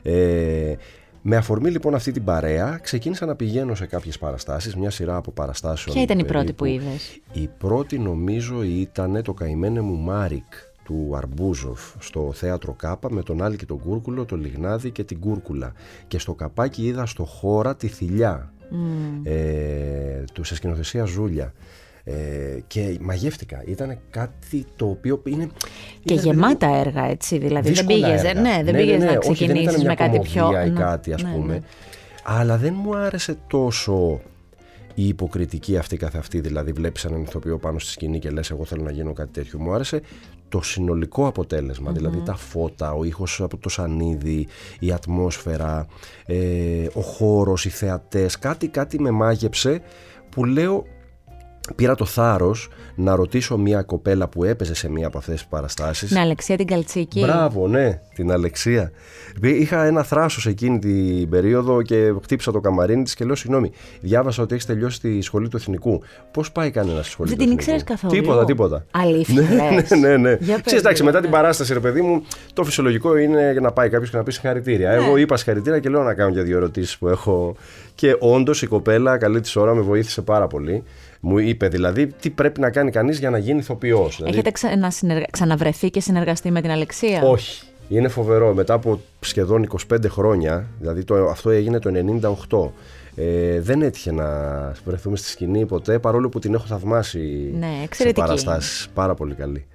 Ε, 0.03 0.75
με 1.23 1.37
αφορμή 1.37 1.71
λοιπόν 1.71 1.95
αυτή 1.95 2.13
την 2.13 2.25
παρέα 2.25 2.79
ξεκίνησα 2.83 3.27
να 3.27 3.35
πηγαίνω 3.35 3.75
σε 3.75 3.87
κάποιες 3.87 4.19
παραστάσεις, 4.19 4.77
μια 4.77 4.91
σειρά 4.91 5.17
από 5.17 5.31
παραστάσεων. 5.31 5.95
Ποια 5.95 6.05
ήταν 6.05 6.19
η 6.19 6.25
πρώτη 6.25 6.53
περίπου. 6.53 6.83
που 6.83 6.89
είδες; 6.89 7.21
Η 7.33 7.49
πρώτη 7.59 7.99
νομίζω 7.99 8.63
ήταν 8.63 9.23
το 9.23 9.35
καημένε 9.35 9.81
μου 9.81 9.97
Μαράτ 9.97 10.53
του 10.85 11.13
Αρμπούζοφ 11.17 11.81
στο 11.99 12.33
θέατρο 12.35 12.73
Κάπα 12.73 13.13
με 13.13 13.23
τον 13.23 13.43
Άλκη 13.43 13.67
τον 13.67 13.79
Κούρκουλο, 13.79 14.25
το 14.25 14.37
Λιγνάδι 14.37 14.91
και 14.91 15.05
την 15.05 15.21
Κούρκουλου. 15.21 15.73
Και 16.09 16.19
στο 16.19 16.35
καπάκι 16.35 16.87
είδα 16.87 17.07
στο 17.07 17.25
Χώρα 17.25 17.77
τη 17.77 17.89
Θηλιά 17.89 18.53
ε, 19.23 20.25
του, 20.33 20.45
σε 20.45 20.55
σκηνοθεσία 20.55 21.05
Ζούλια. 21.05 21.53
Ε, 22.09 22.59
και 22.67 22.99
μαγεύτηκα. 23.01 23.63
Ήταν 23.67 23.99
κάτι 24.11 24.67
το 24.77 24.87
οποίο 24.87 25.23
είναι. 25.25 25.49
Και 26.05 26.13
είναι, 26.13 26.23
γεμάτα 26.23 26.77
έργα, 26.77 27.05
έτσι. 27.05 27.39
Δηλαδή 27.39 27.73
δεν 27.73 27.87
δύσκολα 27.87 28.07
πήγες, 28.09 28.25
έργα. 28.25 28.41
ναι, 28.41 28.63
δεν 28.65 28.75
πήγες 28.75 29.03
να 29.03 29.05
όχι, 29.05 29.11
δεν 29.11 29.21
ήταν 29.21 29.33
ξεκινήσεις 29.35 29.77
μια 29.81 29.89
με 29.89 29.95
κάτι 29.95 30.19
πιο. 30.19 30.41
κομμωδία 30.41 30.65
ή 30.65 30.71
Ναι, 30.71 30.81
κάτι, 30.81 31.13
ας 31.13 31.23
ναι, 31.23 31.31
πούμε. 31.31 31.53
ναι. 31.53 31.61
Αλλά 32.25 32.57
δεν 32.57 32.75
μου 32.83 32.97
άρεσε 32.97 33.37
τόσο 33.47 34.21
η 34.95 35.09
υποκριτική 35.09 35.77
αυτή 35.77 35.97
καθ' 35.97 36.17
αυτή. 36.17 36.41
Δηλαδή, 36.41 36.73
βλέπεις 36.73 37.05
έναν 37.05 37.23
ηθοποιό 37.23 37.59
πάνω 37.59 37.79
στη 37.79 37.91
σκηνή 37.91 38.19
και 38.19 38.31
λες: 38.31 38.51
Εγώ 38.51 38.65
θέλω 38.65 38.83
να 38.83 38.91
γίνω 38.91 39.13
κάτι 39.13 39.33
τέτοιο. 39.33 39.59
Μου 39.59 39.73
άρεσε 39.73 40.01
το 40.49 40.63
συνολικό 40.63 41.27
αποτέλεσμα. 41.27 41.93
Δηλαδή, 41.93 42.23
τα 42.25 42.35
φώτα, 42.37 42.93
ο 42.93 43.05
ήχος 43.05 43.41
από 43.41 43.57
το 43.57 43.69
σανίδι, 43.69 44.47
η 44.81 44.93
ατμόσφαιρα, 44.93 45.87
ε, 46.27 46.87
ο 46.95 47.01
χώρος, 47.01 47.65
οι 47.65 47.69
θεατές. 47.69 48.39
Κάτι, 48.39 48.69
κάτι 48.69 49.01
με 49.01 49.11
μάγεψε 49.11 49.81
που 50.31 50.45
λέω. 50.45 50.87
Πήρα 51.75 51.95
το 51.95 52.05
θάρρος 52.05 52.69
να 52.95 53.15
ρωτήσω 53.15 53.57
μια 53.57 53.83
κοπέλα 53.83 54.29
που 54.29 54.45
έπαιζε 54.45 54.75
σε 54.75 54.91
μια 54.91 55.07
από 55.07 55.19
αυτές 55.19 55.35
τις 55.35 55.47
παραστάσεις 55.47 56.11
Ναι, 56.11 56.21
Αλεξία 56.21 56.57
την 56.57 56.67
Καλτσίκη. 56.67 57.21
Μπράβο, 57.21 57.69
ναι, 57.69 58.01
την 58.15 58.33
Αλεξία. 58.33 58.91
Είχα 59.43 59.85
ένα 59.85 60.03
θράσος 60.03 60.47
εκείνη 60.47 60.79
την 60.79 61.29
περίοδο 61.29 61.83
και 61.83 62.13
χτύπησα 62.23 62.53
το 62.53 62.61
καμαρίνι 62.61 63.03
της 63.03 63.15
και 63.15 63.25
λέω: 63.25 63.35
Συγγνώμη, 63.35 63.71
διάβασα 64.01 64.43
ότι 64.43 64.55
έχεις 64.55 64.67
τελειώσει 64.67 65.01
τη 65.01 65.21
σχολή 65.21 65.49
του 65.49 65.57
Εθνικού. 65.57 66.03
Πώς 66.31 66.53
πάει 66.53 66.71
κανένα 66.71 67.03
στη 67.03 67.11
σχολή 67.11 67.29
Δεν 67.29 67.39
του 67.39 67.45
την 67.45 67.53
Εθνικού; 67.59 67.71
ήξερες 67.71 68.01
καθόλου; 68.01 68.21
Τίποτα, 68.21 68.45
τίποτα. 68.45 68.85
Αλήθεια 68.91 69.35
λες; 69.35 69.91
ναι, 69.91 70.09
ναι, 70.09 70.17
ναι. 70.17 70.37
Για 70.41 70.55
πες 70.55 70.63
Ξέρεις, 70.65 70.83
εντάξει, 70.85 71.03
μου, 71.03 71.09
μετά 71.09 71.21
ναι. 71.21 71.27
την 71.27 71.35
παράσταση, 71.35 71.73
ρε 71.73 71.81
παιδί 71.81 72.01
μου, 72.01 72.23
το 72.53 72.65
φυσιολογικό 72.65 73.17
είναι 73.17 73.53
να 73.53 73.73
πάει 73.73 73.89
κάποιος 73.89 74.11
και 74.11 74.17
να 74.17 74.23
πει 74.23 74.33
συγχαρητήρια. 74.33 74.89
Ναι. 74.91 74.95
Εγώ 74.95 75.17
είπα 75.17 75.37
συγχαρητήρια 75.37 75.79
και 75.79 75.89
λέω 75.89 76.03
να 76.03 76.15
κάνω 76.15 76.31
για 76.31 76.43
δύο 76.43 76.57
ερωτήσεις 76.57 76.99
που 76.99 77.09
έχω. 77.09 77.57
Και 77.95 78.17
όντως 78.19 78.63
η 78.63 78.67
κοπέλα, 78.67 79.19
καλή 79.19 79.41
της 79.41 79.57
ώρα, 79.57 79.75
με 79.75 79.81
βοήθησε 79.81 80.23
πάρα 80.23 80.47
πολύ. 80.47 80.83
Μου 81.29 81.39
είπε 81.39 81.69
δηλαδή 81.69 82.07
τι 82.07 82.31
πρέπει 82.31 82.61
να 82.61 82.71
κάνει 82.71 82.91
κανείς 82.91 83.19
για 83.19 83.31
να 83.31 83.39
γίνει 83.39 83.59
ηθοποιός. 83.59 84.23
Έχετε 84.25 84.51
ξανασυνεργα... 84.51 85.27
ξαναβρεθεί 85.31 85.91
και 85.91 86.01
συνεργαστεί 86.01 86.51
με 86.51 86.61
την 86.61 86.71
Αλεξία; 86.71 87.23
Όχι. 87.23 87.67
Είναι 87.89 88.09
φοβερό. 88.09 88.55
Μετά 88.55 88.75
από 88.75 89.01
σχεδόν 89.21 89.69
25 89.91 89.97
χρόνια, 90.09 90.67
δηλαδή 90.81 91.05
το, 91.05 91.15
αυτό 91.15 91.51
έγινε 91.51 91.79
το 91.79 91.91
98, 93.17 93.23
ε, 93.23 93.61
δεν 93.61 93.83
έτυχε 93.83 94.13
να 94.13 94.27
βρεθούμε 94.85 95.17
στη 95.17 95.29
σκηνή 95.29 95.67
ποτέ, 95.67 95.99
παρόλο 95.99 96.29
που 96.29 96.39
την 96.39 96.55
έχω 96.55 96.67
θαυμάσει 96.67 97.55
Ναι, 97.59 97.67
σε 97.77 97.83
εξαιρετική. 97.83 98.21
παραστάσεις. 98.21 98.89
Πάρα 98.95 99.15
πολύ 99.15 99.35
καλή. 99.35 99.67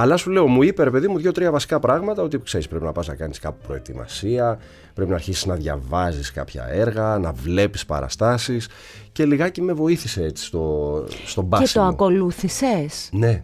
Αλλά 0.00 0.16
σου 0.16 0.30
λέω, 0.30 0.46
μου 0.46 0.62
είπε 0.62 0.82
ρε 0.84 0.90
παιδί 0.90 1.08
μου 1.08 1.18
δύο-τρία 1.18 1.50
βασικά 1.50 1.78
πράγματα 1.78 2.22
ότι 2.22 2.40
ξέρεις, 2.42 2.68
πρέπει 2.68 2.84
να 2.84 2.92
πας 2.92 3.06
να 3.06 3.14
κάνεις 3.14 3.38
κάπου 3.38 3.66
προετοιμασία, 3.66 4.58
πρέπει 4.94 5.10
να 5.10 5.16
αρχίσεις 5.16 5.46
να 5.46 5.54
διαβάζεις 5.54 6.32
κάποια 6.32 6.66
έργα, 6.68 7.18
να 7.18 7.32
βλέπεις 7.32 7.86
παραστάσεις 7.86 8.68
και 9.12 9.24
λιγάκι 9.24 9.62
με 9.62 9.72
βοήθησε 9.72 10.24
έτσι 10.24 10.44
στο, 10.44 11.04
στον 11.24 11.42
και 11.42 11.48
μπάσιμο. 11.48 11.84
το 11.84 11.90
ακολούθησες. 11.90 13.08
Ναι. 13.12 13.42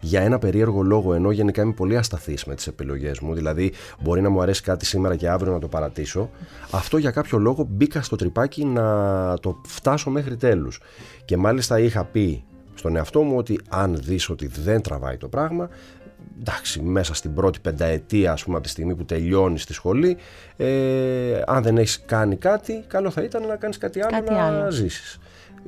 Για 0.00 0.20
ένα 0.20 0.38
περίεργο 0.38 0.82
λόγο, 0.82 1.14
ενώ 1.14 1.30
γενικά 1.30 1.62
είμαι 1.62 1.72
πολύ 1.72 1.96
ασταθής 1.96 2.44
με 2.44 2.54
τις 2.54 2.66
επιλογές 2.66 3.20
μου, 3.20 3.34
δηλαδή 3.34 3.72
μπορεί 4.00 4.20
να 4.20 4.30
μου 4.30 4.40
αρέσει 4.40 4.62
κάτι 4.62 4.86
σήμερα 4.86 5.16
και 5.16 5.28
αύριο 5.28 5.52
να 5.52 5.58
το 5.58 5.68
παρατήσω, 5.68 6.30
αυτό 6.70 6.96
για 6.96 7.10
κάποιο 7.10 7.38
λόγο 7.38 7.66
μπήκα 7.70 8.02
στο 8.02 8.16
τρυπάκι 8.16 8.64
να 8.64 9.38
το 9.38 9.60
φτάσω 9.66 10.10
μέχρι 10.10 10.36
τέλους. 10.36 10.80
Και 11.24 11.36
μάλιστα 11.36 11.78
είχα 11.78 12.04
πει 12.04 12.44
στον 12.74 12.96
εαυτό 12.96 13.22
μου 13.22 13.36
ότι 13.36 13.60
αν 13.68 13.96
δεις 14.02 14.28
ότι 14.28 14.46
δεν 14.46 14.80
τραβάει 14.82 15.16
το 15.16 15.28
πράγμα, 15.28 15.68
εντάξει, 16.40 16.80
μέσα 16.80 17.14
στην 17.14 17.34
πρώτη 17.34 17.58
πενταετία, 17.60 18.32
ας 18.32 18.44
πούμε, 18.44 18.56
από 18.56 18.64
τη 18.64 18.70
στιγμή 18.70 18.94
που 18.94 19.04
τελειώνεις 19.04 19.64
τη 19.66 19.72
σχολή, 19.72 20.16
ε, 20.56 21.42
αν 21.46 21.62
δεν 21.62 21.78
έχεις 21.78 22.02
κάνει 22.06 22.36
κάτι, 22.36 22.84
καλό 22.86 23.10
θα 23.10 23.22
ήταν 23.22 23.46
να 23.46 23.56
κάνεις 23.56 23.78
κάτι 23.78 24.00
άλλο 24.00 24.10
Κάτι 24.10 24.30
να 24.30 24.42
άλλο. 24.44 24.70
ζήσεις. 24.70 25.18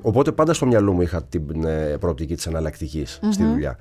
Οπότε 0.03 0.33
πάντα 0.33 0.53
στο 0.55 0.67
μυαλό 0.67 0.93
μου 0.93 1.03
είχα 1.03 1.23
την 1.23 1.65
ε, 1.65 1.97
προοπτική 2.01 2.35
της 2.35 2.47
εναλλακτικής 2.47 3.19
στη 3.31 3.45
δουλειά. 3.45 3.79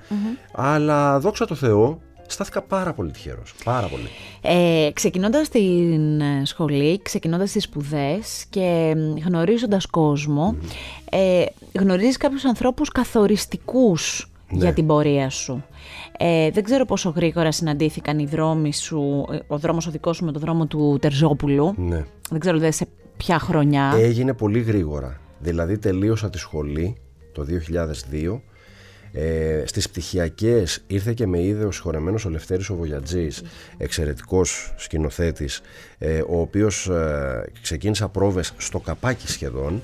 Αλλά 0.52 1.20
δόξα 1.20 1.46
τω 1.46 1.56
Θεώ, 1.56 2.02
στάθηκα 2.28 2.62
πάρα 2.62 2.94
πολύ 2.94 3.12
τυχερός. 3.12 3.54
Πάρα 3.64 3.88
πολύ. 3.88 4.08
Ε, 4.42 4.90
ξεκινώντας 4.94 5.50
την 5.50 6.22
ε, 6.22 6.42
σχολή, 6.46 7.02
ξεκινώντας 7.02 7.52
τις 7.52 7.64
σπουδές 7.64 8.46
και 8.50 8.96
μ, 8.98 9.18
γνωρίζοντας 9.26 9.86
κόσμο, 9.86 10.56
ε, 11.12 11.44
γνωρίζεις 11.80 12.18
κάποιους 12.18 12.46
ανθρώπους 12.46 12.90
καθοριστικούς 12.90 14.30
Ναι. 14.50 14.58
για 14.58 14.74
την 14.74 14.88
πορεία 14.88 15.30
σου. 15.30 15.64
Ε, 16.18 16.52
δεν 16.52 16.64
ξέρω 16.64 16.86
πόσο 16.86 17.10
γρήγορα 17.10 17.52
συναντήθηκαν 17.52 18.20
οι 18.20 18.26
δρόμοι 18.26 18.74
σου, 18.74 19.26
ε, 19.32 19.38
ο 19.48 19.58
δρόμος 19.58 19.88
ο 19.88 19.92
δικός 19.92 20.18
σου 20.18 20.26
με 20.26 20.32
το 20.32 20.40
δρόμο 20.40 20.66
του 20.66 20.98
Τερζόπουλου. 21.02 21.74
Ναι. 21.78 22.06
Δεν 22.30 22.40
ξέρω 22.40 22.58
δε 22.58 22.72
σε 22.72 22.88
ποια 23.18 23.40
χρονιά. 23.40 23.94
Έγινε 23.98 24.34
πολύ 24.34 24.62
γρήγορα. 24.62 25.20
Δηλαδή 25.40 25.78
τελείωσα 25.78 26.30
τη 26.30 26.38
σχολή 26.38 26.98
το 27.34 27.44
2002. 27.44 28.42
Ε, 29.18 29.64
στις 29.66 29.90
πτυχιακές 29.90 30.84
ήρθε 30.88 31.14
και 31.14 31.28
με 31.28 31.42
είδε 31.42 31.66
ο 31.66 31.72
συγχωρεμένος 31.72 32.26
ο 32.26 32.30
Λευτέρης 32.30 32.70
ο 32.70 32.76
Βογιατζής, 32.76 33.44
εξαιρετικός 33.78 34.74
σκηνοθέτης, 34.78 35.62
ε, 35.98 36.22
ο 36.28 36.40
οποίος 36.40 36.88
ε, 36.88 37.44
ξεκίνησα 37.62 38.08
πρόβες 38.08 38.54
στο 38.58 38.80
καπάκι 38.80 39.28
σχεδόν, 39.28 39.82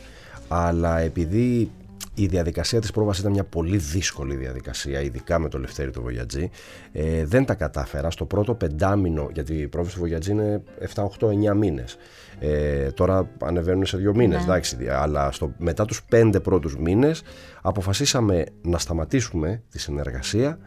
αλλά 0.48 1.00
επειδή 1.00 1.72
η 2.14 2.26
διαδικασία 2.26 2.82
της 2.82 2.92
πρόβας 2.92 3.20
ήταν 3.20 3.32
μια 3.32 3.44
πολύ 3.44 3.78
δύσκολη 3.78 4.36
διαδικασία, 4.36 5.02
ειδικά 5.02 5.40
με 5.40 5.50
το 5.50 5.60
Λευτέρη 5.60 5.92
του 5.92 6.02
Βογιατζή. 6.02 6.50
Ε, 6.92 7.26
δεν 7.26 7.46
τα 7.46 7.54
κατάφερα. 7.54 8.12
Στο 8.12 8.26
πρώτο 8.26 8.56
πεντάμινο, 8.56 9.30
γιατί 9.34 9.54
η 9.54 9.68
πρόβαση 9.68 9.94
του 9.94 10.02
Βογιατζή 10.02 10.32
είναι 10.32 10.64
7, 10.94 11.04
8, 11.20 11.28
9 11.52 11.56
μήνες. 11.56 11.98
Ε, 12.40 12.92
τώρα 12.92 13.30
ανεβαίνουν 13.42 13.86
σε 13.86 13.98
δύο 13.98 14.16
μήνες, 14.16 14.44
εντάξει, 14.44 14.78
αλλά 14.90 15.32
στο, 15.32 15.54
μετά 15.58 15.86
τους 15.86 16.04
πέντε 16.04 16.40
πρώτους 16.40 16.78
μήνες 16.78 17.22
αποφασίσαμε 17.62 18.46
να 18.62 18.78
σταματήσουμε 18.78 19.62
τη 19.70 19.80
συνεργασία. 19.80 20.58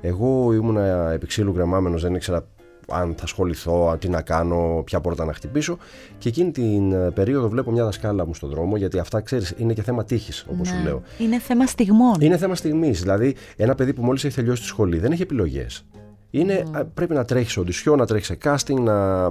Εγώ 0.00 0.52
ήμουν 0.52 0.76
επί 1.12 1.26
ξύλου 1.26 1.52
γκρεμάμενος, 1.52 2.02
δεν 2.02 2.14
ήξερα 2.14 2.46
αν 2.88 3.14
θα 3.16 3.22
ασχοληθώ, 3.24 3.96
τι 3.98 4.08
να 4.08 4.22
κάνω, 4.22 4.82
ποια 4.84 5.00
πόρτα 5.00 5.24
να 5.24 5.32
χτυπήσω. 5.32 5.78
Και 6.18 6.28
εκείνη 6.28 6.50
την 6.50 6.92
ε, 6.92 7.10
περίοδο 7.10 7.48
βλέπω 7.48 7.70
μια 7.70 7.84
δασκάλα 7.84 8.26
μου 8.26 8.34
στον 8.34 8.50
δρόμο, 8.50 8.76
γιατί 8.76 8.98
αυτά 8.98 9.20
ξέρεις 9.20 9.54
είναι 9.56 9.72
και 9.72 9.82
θέμα 9.82 10.04
τύχης, 10.04 10.46
όπως 10.50 10.68
σου 10.68 10.74
Ναι. 10.74 10.82
λέω. 10.82 11.02
Είναι 11.18 11.38
θέμα 11.38 11.66
στιγμών. 11.66 12.20
Είναι 12.20 12.36
θέμα 12.36 12.54
στιγμής. 12.54 13.00
Δηλαδή, 13.00 13.34
ένα 13.56 13.74
παιδί 13.74 13.92
που 13.92 14.02
μόλις 14.02 14.24
έχει 14.24 14.34
τελειώσει 14.34 14.60
τη 14.60 14.66
σχολή 14.66 14.98
δεν 14.98 15.12
έχει 15.12 15.22
επιλογές. 15.22 15.84
Είναι, 16.30 16.64
α, 16.72 16.84
Πρέπει 16.84 17.14
να 17.14 17.24
τρέχεις 17.24 17.52
σε 17.52 17.60
οντισιό, 17.60 17.96
να 17.96 18.06
τρέχεις 18.06 18.26
σε 18.26 18.38
casting, 18.44 18.80
να, 18.80 19.28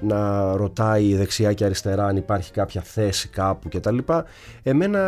να 0.00 0.52
ρωτάει 0.56 1.14
δεξιά 1.14 1.52
και 1.52 1.64
αριστερά 1.64 2.06
αν 2.06 2.16
υπάρχει 2.16 2.52
κάποια 2.52 2.82
θέση 2.82 3.28
κάπου 3.28 3.68
κτλ. 3.68 3.98
Εμένα, 4.62 5.00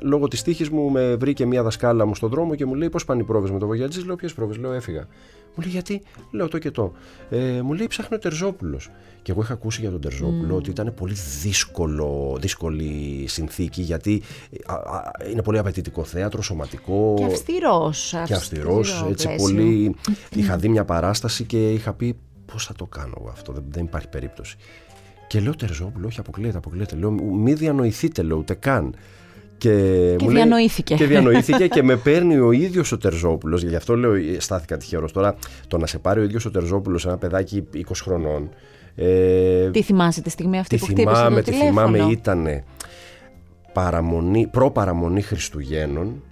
λόγω 0.00 0.28
της 0.28 0.42
τύχης 0.42 0.68
μου, 0.70 0.90
με 0.90 1.16
βρήκε 1.16 1.46
μια 1.46 1.62
δασκάλα 1.62 2.06
μου 2.06 2.14
στον 2.14 2.30
δρόμο 2.30 2.54
και 2.54 2.66
μου 2.66 2.74
λέει: 2.74 2.90
Πώς 2.90 3.04
πάνε 3.04 3.20
οι 3.20 3.24
πρόβες 3.24 3.50
με 3.50 3.58
το 3.58 3.66
Βογιατζής; 3.66 4.04
Λέω: 4.04 4.16
Ποιες 4.16 4.34
πρόβες, 4.34 4.56
λέω: 4.56 4.72
Έφυγα. 4.72 5.06
Μου 5.54 5.62
λέει 5.62 5.72
γιατί, 5.72 6.02
λέω 6.30 6.48
το 6.48 6.58
και 6.58 6.70
το. 6.70 6.92
Ε, 7.30 7.60
μου 7.62 7.72
λέει 7.72 7.86
ψάχνει 7.86 8.16
ο 8.16 8.18
Τερζόπουλος. 8.18 8.90
Και 9.22 9.32
εγώ 9.32 9.40
είχα 9.40 9.52
ακούσει 9.52 9.80
για 9.80 9.90
τον 9.90 10.00
Τερζόπουλο 10.00 10.56
ότι 10.56 10.70
ήταν 10.70 10.94
πολύ 10.94 11.14
δύσκολο, 11.42 12.36
δύσκολη 12.40 13.24
συνθήκη 13.28 13.82
γιατί 13.82 14.22
είναι 15.30 15.42
πολύ 15.42 15.58
απαιτητικό 15.58 16.04
θέατρο, 16.04 16.42
σωματικό. 16.42 17.14
Και 17.18 17.24
αυστηρός. 17.24 18.14
Και 18.24 18.34
αυστηρός. 18.34 19.04
Έτσι 19.10 19.34
πολύ. 19.36 19.94
είχα 20.34 20.56
δει 20.56 20.68
μια 20.68 20.84
παράσταση 20.84 21.44
και 21.44 21.72
είχα 21.72 21.92
πει 21.92 22.16
πώς 22.52 22.66
θα 22.66 22.74
το 22.74 22.86
κάνω 22.86 23.14
εγώ 23.20 23.28
αυτό. 23.28 23.52
Δεν, 23.52 23.64
δεν 23.70 23.84
υπάρχει 23.84 24.08
περίπτωση. 24.08 24.56
Και 25.26 25.40
λέω 25.40 25.54
Τερζόπουλο, 25.56 26.06
όχι 26.06 26.20
αποκλείεται, 26.20 26.56
αποκλείεται. 26.56 26.96
Λέω, 26.96 27.10
μη 27.10 27.52
διανοηθείτε, 27.52 28.22
λέω 28.22 28.36
ούτε 28.36 28.54
καν. 28.54 28.94
Και, 29.58 30.14
και 30.16 30.24
μου 30.24 30.30
διανοήθηκε. 30.30 30.94
και 30.94 31.06
διανοήθηκε 31.06 31.68
και 31.74 31.82
με 31.82 31.96
παίρνει 31.96 32.38
ο 32.38 32.52
ίδιος 32.52 32.92
ο 32.92 32.98
Τερζόπουλος. 32.98 33.62
Γι' 33.62 33.76
αυτό 33.76 33.96
λέω 33.96 34.12
στάθηκα 34.38 34.76
τυχερός. 34.76 35.12
Τώρα 35.12 35.36
το 35.68 35.78
να 35.78 35.86
σε 35.86 35.98
πάρει 35.98 36.20
ο 36.20 36.22
ίδιος 36.22 36.44
ο 36.44 36.50
Τερζόπουλος 36.50 37.06
ένα 37.06 37.18
παιδάκι 37.18 37.64
20 37.74 37.80
χρονών. 37.94 38.50
Ε, 38.94 39.70
τι 39.70 39.82
θυμάσαι 39.82 40.22
τη 40.22 40.30
στιγμή 40.30 40.58
αυτή 40.58 40.76
που 40.76 40.84
χτύπησε 40.84 41.28
το 41.28 41.42
Τι 41.42 41.52
θυμάμαι 41.52 41.98
ήταν 41.98 42.64
παραμονή, 43.72 44.46
προ-παραμονή 44.46 45.22
Χριστουγέννων 45.22 46.22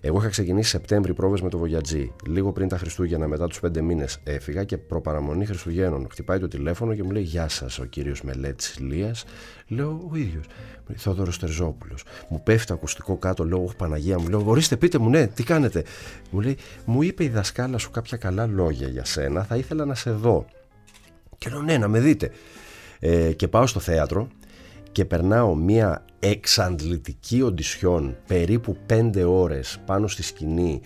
εγώ 0.00 0.18
είχα 0.18 0.28
ξεκινήσει 0.28 0.68
Σεπτέμβρη 0.68 1.14
πρόβες 1.14 1.40
με 1.40 1.48
το 1.48 1.58
Βογιατζή. 1.58 2.12
Λίγο 2.26 2.52
πριν 2.52 2.68
τα 2.68 2.78
Χριστούγεννα, 2.78 3.28
μετά 3.28 3.46
τους 3.46 3.60
πέντε 3.60 3.80
μήνες, 3.80 4.18
έφυγα 4.24 4.64
και 4.64 4.78
προπαραμονή 4.78 5.46
Χριστουγέννων. 5.46 6.06
Χτυπάει 6.10 6.38
το 6.38 6.48
τηλέφωνο 6.48 6.94
και 6.94 7.02
μου 7.02 7.10
λέει: 7.10 7.22
Γεια 7.22 7.48
σας, 7.48 7.78
ο 7.78 7.84
κύριος 7.84 8.22
Μελέτης 8.22 8.76
Ηλία. 8.76 9.14
Λέω: 9.68 10.08
Ο 10.12 10.16
ίδιος. 10.16 10.44
Θόδωρος 10.96 11.38
Τερζόπουλος. 11.38 12.04
Μου 12.28 12.42
πέφτει 12.42 12.66
το 12.66 12.74
ακουστικό 12.74 13.16
κάτω, 13.16 13.44
λέω: 13.44 13.64
Όχι, 13.64 13.76
Παναγία 13.76 14.18
μου. 14.18 14.28
Λέω: 14.28 14.42
Ορίστε, 14.46 14.76
πείτε 14.76 14.98
μου, 14.98 15.08
ναι, 15.08 15.26
τι 15.26 15.42
κάνετε. 15.42 15.84
Μου 16.30 16.40
λέει: 16.40 16.56
Μου 16.84 17.02
είπε 17.02 17.24
η 17.24 17.28
δασκάλα 17.28 17.78
σου 17.78 17.90
κάποια 17.90 18.16
καλά 18.16 18.46
λόγια 18.46 18.88
για 18.88 19.04
σένα, 19.04 19.44
θα 19.44 19.56
ήθελα 19.56 19.84
να 19.84 19.94
σε 19.94 20.10
δω. 20.10 20.46
Και 21.38 21.50
λέω: 21.50 21.62
Ναι, 21.62 21.78
να 21.78 21.88
με 21.88 22.00
δείτε. 22.00 22.30
Ε, 23.00 23.32
και 23.32 23.48
πάω 23.48 23.66
στο 23.66 23.80
θέατρο 23.80 24.28
και 24.98 25.04
περνάω 25.04 25.54
μία 25.54 26.04
εξαντλητική 26.18 27.42
οντισιόν 27.42 28.16
περίπου 28.26 28.76
5 28.90 29.24
ώρες 29.26 29.78
πάνω 29.86 30.08
στη 30.08 30.22
σκηνή 30.22 30.80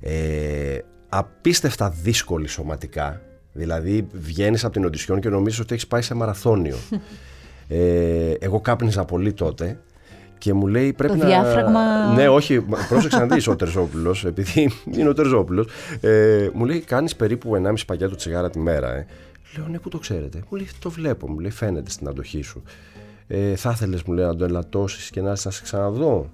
ε, 0.00 0.78
απίστευτα 1.08 1.90
δύσκολη 1.90 2.48
σωματικά 2.48 3.20
δηλαδή 3.52 4.06
βγαίνεις 4.12 4.64
από 4.64 4.72
την 4.72 4.84
οντισιόν 4.84 5.20
και 5.20 5.28
νομίζεις 5.28 5.60
ότι 5.60 5.74
έχεις 5.74 5.86
πάει 5.86 6.02
σε 6.02 6.14
μαραθώνιο 6.14 6.76
ε, 7.68 8.30
εγώ 8.38 8.60
κάπνιζα 8.60 9.04
πολύ 9.04 9.32
τότε 9.32 9.80
και 10.38 10.52
μου 10.52 10.66
λέει 10.66 10.92
πρέπει 10.92 11.18
το 11.18 11.26
διάφραγμα... 11.26 12.12
Ναι, 12.14 12.28
όχι, 12.28 12.60
πρόσεξε 12.88 13.18
να 13.18 13.26
δεις 13.26 13.46
ο 13.46 13.56
Τερζόπουλος, 13.56 14.24
επειδή 14.24 14.70
είναι 14.96 15.08
ο 15.08 15.12
Τερζόπουλος. 15.12 15.66
Ε, 16.00 16.48
μου 16.52 16.64
λέει 16.64 16.80
κάνεις 16.80 17.16
περίπου 17.16 17.62
1,5 17.66 17.74
πακέτο 17.86 18.14
τσιγάρα 18.14 18.50
τη 18.50 18.58
μέρα. 18.58 18.94
Ε. 18.94 19.06
Λέω 19.56 19.68
ναι, 19.68 19.78
πού 19.78 19.88
το 19.88 19.98
ξέρετε. 19.98 20.42
Μου 20.50 20.56
λέει 20.56 20.68
το 20.78 20.90
βλέπω, 20.90 21.30
μου 21.30 21.38
λέει 21.38 21.50
φαίνεται 21.50 21.90
στην 21.90 22.08
αντοχή 22.08 22.42
σου 22.42 22.62
ε, 23.26 23.56
θα 23.56 23.70
ήθελες 23.74 24.02
μου 24.02 24.14
λέει 24.14 24.24
να 24.24 24.36
το 24.36 24.44
ελαττώσει 24.44 25.10
και 25.10 25.20
να 25.20 25.34
σε 25.34 25.48
ξαναδώ. 25.62 26.30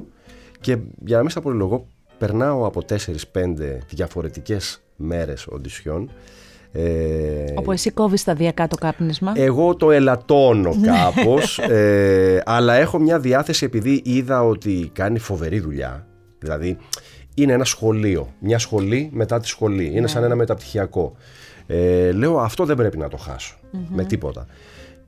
Και 0.61 0.79
για 1.05 1.17
να 1.17 1.21
μην 1.21 1.31
στα 1.31 1.41
πολυλογώ, 1.41 1.87
περνάω 2.19 2.67
από 2.67 2.83
4-5 2.89 2.97
διαφορετικές 3.89 4.83
μέρες 4.97 5.47
οντισιών. 5.47 6.11
Ε, 6.73 7.45
Όπου 7.55 7.73
εσύ 7.73 7.91
κόβεις 7.91 8.21
σταδιακά 8.21 8.69
το 8.69 8.77
κάπνισμα. 8.77 9.33
Εγώ 9.37 9.77
το 9.77 9.91
ελαττώνω 9.91 10.75
ναι. 10.75 10.87
κάπως. 10.87 11.59
ε, 11.59 12.43
αλλά 12.45 12.75
έχω 12.75 12.99
μια 12.99 13.19
διάθεση 13.19 13.65
επειδή 13.65 14.03
είδα 14.05 14.43
ότι 14.43 14.91
κάνει 14.93 15.19
φοβερή 15.19 15.61
δουλειά. 15.61 16.07
Δηλαδή 16.39 16.77
είναι 17.35 17.53
ένα 17.53 17.65
σχολείο. 17.65 18.33
Μια 18.39 18.59
σχολή 18.59 19.11
μετά 19.13 19.41
τη 19.41 19.47
σχολή. 19.49 19.91
Είναι 19.95 20.07
σαν 20.07 20.21
ναι. 20.21 20.27
ένα 20.27 20.37
μεταπτυχιακό. 20.37 21.17
Ε, 21.67 22.13
λέω 22.13 22.39
αυτό 22.39 22.65
δεν 22.65 22.77
πρέπει 22.77 22.99
να 22.99 23.09
το 23.09 23.17
χασω 23.17 23.57
με 23.89 24.05
τίποτα 24.05 24.47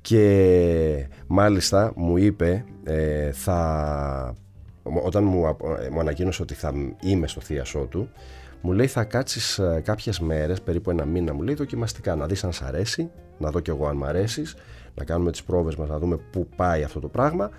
και 0.05 1.09
μάλιστα 1.27 1.93
μου 1.97 2.17
είπε 2.17 2.65
ε, 2.85 3.33
θα, 3.33 4.35
όταν 4.83 5.25
μου, 5.25 5.47
ε, 5.47 5.89
μου 5.91 6.01
ανακοίνωσε 6.01 6.43
ότι 6.43 6.55
θα 6.55 6.73
είμαι 7.01 7.27
στο 7.27 7.41
θείασό 7.41 7.79
του 7.79 8.09
μου 8.61 8.73
λέει 8.73 8.87
θα 8.87 9.05
κάτσεις 9.05 9.59
ε, 9.59 9.81
κάποιες 9.85 10.21
μέρες, 10.21 10.63
περίπου 10.63 10.91
ένα 10.91 11.05
μήνα 11.05 11.35
μου 11.35 11.43
λέει 11.43 11.55
δοκιμαστικά 11.55 12.15
να 12.15 12.27
δεις 12.27 12.45
αν 12.45 12.53
σ' 12.53 12.63
αρέσει, 12.63 13.11
να 13.39 13.51
δω 13.51 13.61
κι 13.61 13.71
εγώ 13.71 13.87
αν 13.87 13.97
μ' 13.97 14.05
αρέσεις 14.05 14.57
να 14.95 15.05
κάνουμε 15.05 15.31
τις 15.31 15.43
πρόβες 15.43 15.77
μας, 15.77 15.89
να 15.89 15.99
δούμε 15.99 16.17
πού 16.17 16.49
πάει 16.57 16.83
αυτό 16.83 17.01
το 17.01 17.09
πράγμα. 17.09 17.51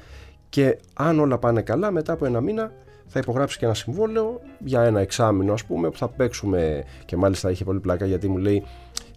Και 0.49 0.79
αν 0.93 1.19
όλα 1.19 1.37
πάνε 1.37 1.61
καλά 1.61 1.91
μετά 1.91 2.13
από 2.13 2.25
ένα 2.25 2.41
μήνα 2.41 2.71
θα 3.07 3.19
υπογράψει 3.19 3.57
και 3.57 3.65
ένα 3.65 3.73
συμβόλαιο 3.73 4.41
για 4.59 4.83
ένα 4.83 4.99
εξάμεινο 4.99 5.53
ας 5.53 5.65
πούμε 5.65 5.89
που 5.89 5.97
θα 5.97 6.09
παίξουμε 6.09 6.83
και 7.05 7.15
μάλιστα 7.15 7.51
είχε 7.51 7.63
πολύ 7.63 7.79
πλάκα 7.79 8.05
γιατί 8.05 8.27
μου 8.27 8.37
λέει 8.37 8.63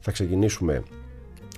θα 0.00 0.10
ξεκινήσουμε 0.10 0.82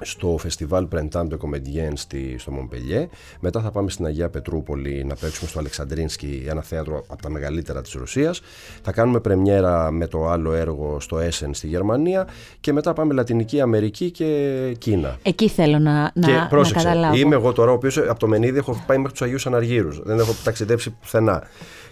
στο 0.03 0.37
φεστιβάλ 0.39 0.89
Printemps 0.93 1.29
de 1.29 1.37
Comédien 1.37 1.93
στο 2.37 2.51
Μομπελιέ. 2.51 3.09
Μετά 3.41 3.61
θα 3.61 3.71
πάμε 3.71 3.91
στην 3.91 4.07
Αγία 4.07 4.29
Πετρούπολη 4.29 5.05
να 5.05 5.15
παίξουμε 5.15 5.49
στο 5.51 5.59
Αλεξανδρίνσκι, 5.59 6.45
ένα 6.49 6.63
θέατρο 6.63 7.05
από 7.09 7.23
τα 7.23 7.31
μεγαλύτερα 7.31 7.83
της 7.83 7.93
Ρωσίας. 7.93 8.41
Θα 8.83 8.93
κάνουμε 8.93 9.21
πρεμιέρα 9.21 9.91
με 9.91 10.07
το 10.07 10.29
άλλο 10.29 10.53
έργο 10.53 11.01
στο 11.01 11.17
Essen 11.17 11.51
στη 11.51 11.67
Γερμανία 11.67 12.29
και 12.61 12.73
μετά 12.73 12.93
πάμε 12.93 13.15
Λατινική 13.15 13.61
Αμερική 13.61 14.11
και 14.11 14.75
Κίνα. 14.79 15.19
Εκεί 15.23 15.49
θέλω 15.49 15.79
να, 15.79 16.11
να, 16.15 16.27
και, 16.27 16.47
πρόσεξε, 16.49 16.87
να 16.87 16.95
καταλάβω. 16.95 17.17
Είμαι 17.17 17.35
εγώ 17.35 17.53
τώρα 17.53 17.71
ο 17.71 17.75
οποίος 17.75 17.99
από 17.99 18.19
το 18.19 18.29
Μενίδη 18.29 18.59
έχω 18.59 18.85
πάει 18.87 18.97
μέχρι 18.97 19.13
τους 19.13 19.23
Αγίους 19.23 19.47
Αναργύρους. 19.47 20.01
Δεν 20.05 20.19
έχω 20.19 20.33
ταξιδέψει 20.45 20.91
πουθενά. 20.91 21.43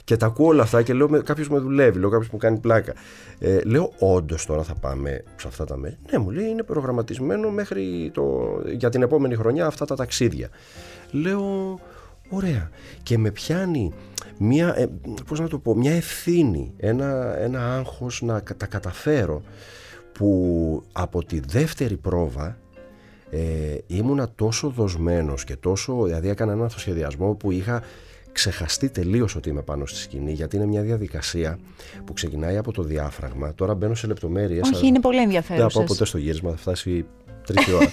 Και 0.08 0.16
τα 0.16 0.26
ακούω 0.26 0.46
όλα 0.46 0.62
αυτά 0.62 0.82
και 0.82 0.92
λέω: 0.92 1.22
Κάποιος 1.22 1.48
με 1.48 1.58
δουλεύει, 1.58 1.98
λέω: 1.98 2.08
Κάποιος 2.08 2.30
μου 2.30 2.38
κάνει 2.38 2.58
πλάκα. 2.58 2.92
Ε, 3.38 3.60
λέω: 3.60 3.92
Όντως 3.98 4.46
τώρα 4.46 4.62
θα 4.62 4.74
πάμε 4.74 5.24
σε 5.36 5.48
αυτά 5.48 5.64
τα 5.64 5.76
μέρη. 5.76 5.96
Ναι, 6.10 6.18
μου 6.18 6.30
λέει: 6.30 6.48
Είναι 6.48 6.62
προγραμματισμένο 6.62 7.50
μέχρι 7.50 8.10
το, 8.14 8.24
για 8.76 8.88
την 8.88 9.02
επόμενη 9.02 9.34
χρονιά 9.34 9.66
αυτά 9.66 9.84
τα 9.84 9.96
ταξίδια. 9.96 10.48
Λέω: 11.10 11.78
Ωραία. 12.28 12.70
Και 13.02 13.18
με 13.18 13.30
πιάνει 13.30 13.92
μια, 14.38 14.74
ε, 14.78 14.88
πώς 15.26 15.40
να 15.40 15.48
το 15.48 15.58
πω, 15.58 15.76
μια 15.76 15.92
ευθύνη, 15.92 16.74
ένα, 16.76 17.38
ένα 17.38 17.76
άγχος 17.76 18.22
να 18.22 18.42
τα 18.56 18.66
καταφέρω 18.66 19.42
που 20.12 20.82
από 20.92 21.24
τη 21.24 21.40
δεύτερη 21.40 21.96
πρόβα 21.96 22.58
ε, 23.30 23.40
ήμουνα 23.86 24.30
τόσο 24.34 24.68
δοσμένος 24.68 25.44
και 25.44 25.56
τόσο, 25.56 26.02
δηλαδή 26.04 26.28
έκανα 26.28 26.52
έναν 26.52 26.64
αυτοσχεδιασμό 26.64 27.34
που 27.34 27.50
είχα 27.50 27.82
ξεχαστεί 28.38 28.88
τελείως 28.88 29.36
ότι 29.36 29.48
είμαι 29.48 29.62
πάνω 29.62 29.86
στη 29.86 29.98
σκηνή, 29.98 30.32
γιατί 30.32 30.56
είναι 30.56 30.66
μια 30.66 30.82
διαδικασία 30.82 31.58
που 32.04 32.12
ξεκινάει 32.12 32.56
από 32.56 32.72
το 32.72 32.82
διάφραγμα. 32.82 33.54
Τώρα 33.54 33.74
μπαίνω 33.74 33.94
σε 33.94 34.06
λεπτομέρειες. 34.06 34.70
Όχι, 34.74 34.86
είναι 34.86 35.00
πολύ 35.00 35.20
ενδιαφέρον. 35.20 35.60
Δεν 35.60 35.70
θα 35.70 35.78
πάω 35.78 35.86
ποτέ 35.86 36.04
στο 36.04 36.18
γύρισμα, 36.18 36.50
θα 36.50 36.56
φτάσει 36.56 37.06
τρίτη 37.46 37.72
ώρα. 37.72 37.90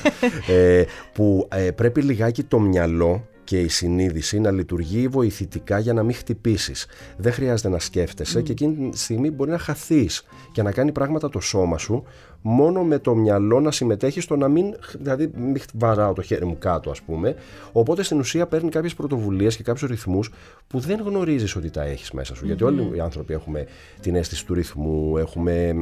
ε, 0.57 0.83
που 1.13 1.47
ε, 1.51 1.71
πρέπει 1.71 2.01
λιγάκι 2.01 2.43
το 2.43 2.59
μυαλό 2.59 3.27
και 3.45 3.59
η 3.59 3.67
συνείδηση 3.67 4.39
να 4.39 4.51
λειτουργεί 4.51 5.07
βοηθητικά 5.07 5.79
για 5.79 5.93
να 5.93 6.03
μην 6.03 6.15
χτυπήσεις. 6.15 6.85
Δεν 7.17 7.33
χρειάζεται 7.33 7.69
να 7.69 7.79
σκέφτεσαι 7.79 8.41
και 8.41 8.51
εκείνη 8.51 8.89
τη 8.89 8.97
στιγμή 8.97 9.31
μπορεί 9.31 9.51
να 9.51 9.57
χαθείς 9.57 10.23
και 10.51 10.63
να 10.63 10.71
κάνει 10.71 10.91
πράγματα 10.91 11.29
το 11.29 11.39
σώμα 11.39 11.77
σου 11.77 12.03
μόνο 12.41 12.83
με 12.83 12.99
το 12.99 13.15
μυαλό 13.15 13.59
να 13.59 13.71
συμμετέχεις 13.71 14.23
στο 14.23 14.35
να 14.35 14.47
μην, 14.47 14.75
δηλαδή 14.99 15.31
μην 15.35 15.55
βαράω 15.73 16.13
το 16.13 16.21
χέρι 16.21 16.45
μου 16.45 16.57
κάτω 16.59 16.89
ας 16.89 17.01
πούμε. 17.01 17.35
Οπότε 17.71 18.03
στην 18.03 18.19
ουσία 18.19 18.47
παίρνει 18.47 18.69
κάποιες 18.69 18.93
πρωτοβουλίες 18.93 19.55
και 19.55 19.63
κάποιους 19.63 19.89
ρυθμούς 19.89 20.31
που 20.67 20.79
δεν 20.79 21.01
γνωρίζεις 21.01 21.55
ότι 21.55 21.69
τα 21.69 21.83
έχεις 21.83 22.11
μέσα 22.11 22.35
σου. 22.35 22.45
Γιατί 22.45 22.63
όλοι 22.63 22.91
οι 22.95 22.99
άνθρωποι 22.99 23.33
έχουμε 23.33 23.65
την 24.01 24.15
αίσθηση 24.15 24.45
του 24.45 24.53
ρυθμού, 24.53 25.17
έχουμε, 25.17 25.75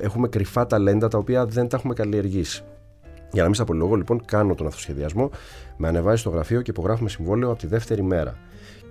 έχουμε 0.00 0.28
κρυφά 0.28 0.66
ταλέντα 0.66 1.08
τα 1.08 1.18
οποία 1.18 1.46
δεν 1.46 1.68
τα 1.68 1.76
έχουμε 1.76 1.94
καλλιεργήσει. 1.94 2.64
Για 3.32 3.40
να 3.42 3.44
μην 3.44 3.54
σα 3.54 3.62
απολυλογώ, 3.62 3.94
λοιπόν, 3.94 4.24
κάνω 4.24 4.54
τον 4.54 4.66
αυτοσχεδιασμό, 4.66 5.30
με 5.76 5.88
ανεβάζει 5.88 6.20
στο 6.20 6.30
γραφείο 6.30 6.62
και 6.62 6.70
υπογράφουμε 6.70 7.08
συμβόλαιο 7.08 7.50
από 7.50 7.58
τη 7.58 7.66
δεύτερη 7.66 8.02
μέρα. 8.02 8.38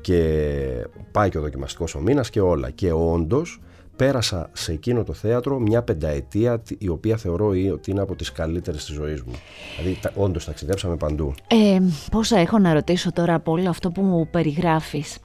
Και 0.02 0.88
πάει 1.12 1.30
και 1.30 1.38
ο 1.38 1.42
δοκιμαστικός 1.42 1.96
ο 1.96 2.00
μήνας 2.00 2.30
και 2.30 2.42
όλα. 2.42 2.70
Και 2.70 2.92
όντως 2.92 3.62
πέρασα 3.96 4.50
σε 4.54 4.72
εκείνο 4.72 5.04
το 5.04 5.14
θέατρο 5.14 5.60
μια 5.60 5.82
πενταετία 5.84 6.62
η 6.78 6.88
οποία 6.88 7.18
θεωρώ 7.18 7.48
ότι 7.48 7.92
είναι 7.92 8.02
από 8.02 8.16
τις 8.16 8.32
καλύτερες 8.32 8.86
της 8.86 8.96
ζωής 8.96 9.22
μου. 9.22 9.34
Δηλαδή 9.78 10.00
όντως 10.16 10.46
ταξιδέψαμε 10.46 10.96
παντού. 10.96 11.34
Ε, 11.48 11.80
πόσα 12.12 12.40
έχω 12.40 12.60
να 12.60 12.74
ρωτήσω 12.74 13.12
τώρα 13.12 13.34
από 13.34 13.52
όλο 13.52 13.70
αυτό 13.70 13.92
που 13.92 14.02
μου 14.02 14.28
περιγράφεις. 14.32 15.18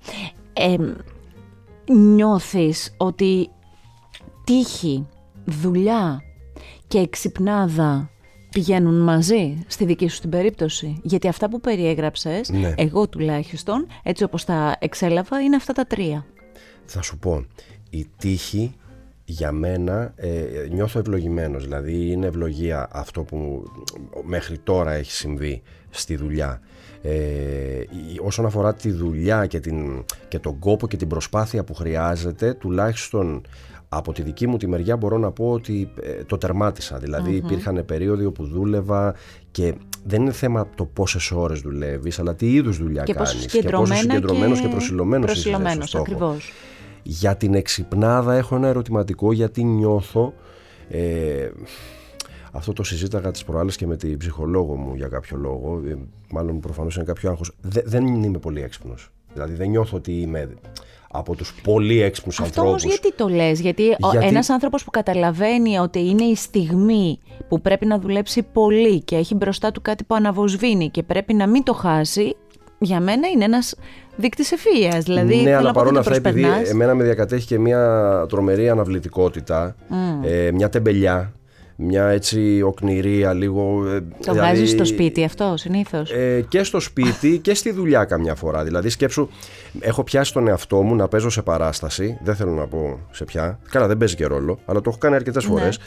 Ε, 0.53 0.77
νιώθεις 1.93 2.95
ότι 2.97 3.49
τύχη, 4.45 5.07
δουλειά 5.45 6.23
και 6.87 6.99
εξυπνάδα 6.99 8.11
πηγαίνουν 8.53 8.95
μαζί 8.95 9.65
στη 9.67 9.85
δική 9.85 10.09
σου 10.09 10.21
την 10.21 10.31
περίπτωση. 10.31 11.01
Γιατί 11.03 11.29
αυτά 11.29 11.49
που 11.49 11.61
περιέγραψες, 11.61 12.51
ναι. 12.51 12.75
εγώ 12.77 13.09
τουλάχιστον, 13.09 13.87
έτσι 14.03 14.25
όπως 14.25 14.45
τα 14.45 14.77
εξέλαβα, 14.79 15.41
είναι 15.41 15.57
αυτά 15.57 15.73
τα 15.73 15.85
τρία. 15.85 16.27
Θα 16.85 17.03
σου 17.03 17.19
πω, 17.19 17.45
η 17.91 18.07
τύχη 18.17 18.75
για 19.25 19.53
μένα 19.53 20.13
ε, 20.17 20.29
νιώθω 20.71 20.99
ευλογημένος, 20.99 21.63
δηλαδή 21.63 22.11
είναι 22.11 22.27
ευλογία 22.27 22.89
αυτό 22.93 23.23
που 23.23 23.65
μέχρι 24.25 24.59
τώρα 24.59 24.93
έχει 24.93 25.13
συμβεί 25.13 25.63
στη 25.91 26.17
δουλειά. 26.17 26.61
Ε, 27.03 27.85
όσον 28.21 28.47
αφορά 28.47 28.75
τη 28.75 28.91
δουλειά 28.91 29.47
και, 29.47 29.61
την, 29.61 30.05
και 30.29 30.39
τον 30.39 30.59
κόπο 30.59 30.89
και 30.89 30.97
την 30.97 31.09
προσπάθεια 31.09 31.65
που 31.65 31.75
χρειάζεται, 31.75 32.55
τουλάχιστον 32.55 33.43
από 33.95 34.13
τη 34.13 34.23
δική 34.23 34.47
μου 34.47 34.57
τη 34.57 34.69
μεριά 34.69 34.97
μπορώ 34.97 35.19
να 35.19 35.31
πω 35.31 35.51
ότι 35.51 35.91
ε, 36.01 36.25
το 36.25 36.39
τερμάτισα. 36.39 36.99
Δηλαδή 36.99 37.35
υπήρχαν 37.35 37.85
περίοδοι 37.87 38.25
όπου 38.25 38.45
δούλευα 38.45 39.15
και 39.51 39.75
δεν 40.05 40.23
είναι 40.23 40.33
θέμα 40.33 40.69
το 40.75 40.85
πόσες 40.85 41.31
ώρες 41.31 41.61
δουλεύεις, 41.61 42.19
αλλά 42.19 42.35
τι 42.35 42.53
είδους 42.53 42.77
δουλειά 42.77 43.03
κάνεις. 43.03 43.47
Και 43.47 43.63
πόσο 43.63 43.95
συγκεντρωμένο 43.95 44.55
και, 44.55 44.61
και 44.61 44.69
προσιλωμένος 44.69 45.33
είσαι. 45.33 45.99
Ακριβώς. 45.99 46.53
Για 47.03 47.37
την 47.37 47.55
εξυπνάδα 47.55 48.35
έχω 48.35 48.57
ένα 48.57 48.69
ερωτηματικό 48.69 49.33
γιατί 49.33 49.65
νιώθω. 49.65 50.35
Ε, 50.89 51.49
αυτό 52.53 52.73
το 52.73 52.83
συζήταγα 52.83 53.31
τις 53.31 53.45
προάλλες 53.45 53.77
και 53.77 53.87
με 53.87 53.97
την 53.97 54.19
ψυχολόγο 54.19 54.75
μου 54.75 54.95
για 54.95 55.09
κάποιο 55.09 55.37
λόγο. 55.37 55.83
Ε, 55.89 55.97
μάλλον 56.31 56.61
προφανώς 56.61 56.97
είναι 56.97 57.05
κάποιο 57.05 57.31
άγχος. 57.31 57.53
δεν 57.85 58.07
είμαι 58.07 58.39
πολύ 58.39 58.63
έξυπνος. 58.63 59.11
Δηλαδή 59.33 59.55
δεν 59.55 59.69
νιώθω 59.71 59.97
ότι 59.97 60.13
είμαι 60.13 60.49
από 61.13 61.35
τους 61.35 61.55
πολύ 61.63 62.03
έξυπνους 62.03 62.41
Αυτό 62.41 62.61
ανθρώπους. 62.61 62.85
Αυτό 62.85 62.89
όμως 62.89 63.01
γιατί 63.01 63.17
το 63.17 63.45
λες, 63.45 63.61
γιατί, 63.61 63.83
γιατί 63.83 64.27
ένας 64.27 64.51
άνθρωπος 64.51 64.85
που 64.85 64.91
καταλαβαίνει 64.91 65.79
ότι 65.79 66.09
είναι 66.09 66.25
η 66.25 66.35
στιγμή 66.35 67.19
που 67.49 67.61
πρέπει 67.61 67.87
να 67.87 67.99
δουλέψει 67.99 68.43
πολύ 68.43 69.01
και 69.01 69.17
έχει 69.17 69.35
μπροστά 69.35 69.73
του 69.73 69.83
κάτι 69.83 70.05
που 70.05 70.15
αναβοσβήνει 70.15 70.89
και 70.91 71.03
πρέπει 71.03 71.35
να 71.35 71.47
μην 71.47 71.63
το 71.63 71.73
χάσει, 71.73 72.37
για 72.79 73.01
μένα 73.01 73.29
είναι 73.29 73.45
ένας 73.45 73.75
δείκτης 74.17 74.53
ευφυΐας. 74.55 75.01
Δηλαδή, 75.05 75.37
ναι, 75.37 75.55
αλλά 75.55 75.73
παρόλα 75.73 76.01
αυτά, 76.01 76.15
επειδή 76.15 76.45
εμένα 76.65 76.95
με 76.95 77.05
διακατέχει 77.05 77.47
και 77.47 77.59
μια 77.59 78.27
τρομερή 78.29 78.69
αναβλητικότητα, 78.69 79.77
ε, 80.23 80.51
μια 80.53 80.69
τεμπελιά, 80.69 81.33
μια 81.83 82.09
έτσι 82.09 82.63
οκνηρία 82.63 83.33
λίγο. 83.33 83.87
Ε, 83.87 84.01
το 84.01 84.33
δηλαδή, 84.33 84.39
βάζει 84.41 84.67
στο 84.67 84.85
σπίτι 84.85 85.25
αυτό 85.25 85.55
συνήθως; 85.57 86.11
Ε, 86.11 86.45
και 86.49 86.63
στο 86.63 86.81
σπίτι 86.81 87.39
και 87.39 87.55
στη 87.55 87.73
δουλειά 87.73 88.05
καμιά 88.05 88.35
φορά. 88.35 88.65
Δηλαδή 88.65 88.89
σκέψου, 88.89 89.29
έχω 89.81 90.05
πιάσει 90.05 90.33
τον 90.33 90.49
εαυτό 90.49 90.83
μου 90.83 90.95
να 90.95 91.09
παίζω 91.09 91.31
σε 91.31 91.43
παράσταση. 91.43 92.19
Δεν 92.23 92.35
θέλω 92.35 92.53
να 92.53 92.67
πω 92.67 92.99
σε 93.11 93.25
ποια. 93.25 93.59
Καλά, 93.71 93.87
δεν 93.87 93.97
παίζει 93.97 94.15
και 94.15 94.27
ρόλο, 94.27 94.59
αλλά 94.65 94.81
το 94.81 94.89
έχω 94.91 94.99
κάνει 94.99 95.15
αρκετές 95.15 95.45
ναι. 95.45 95.51
φορές 95.51 95.79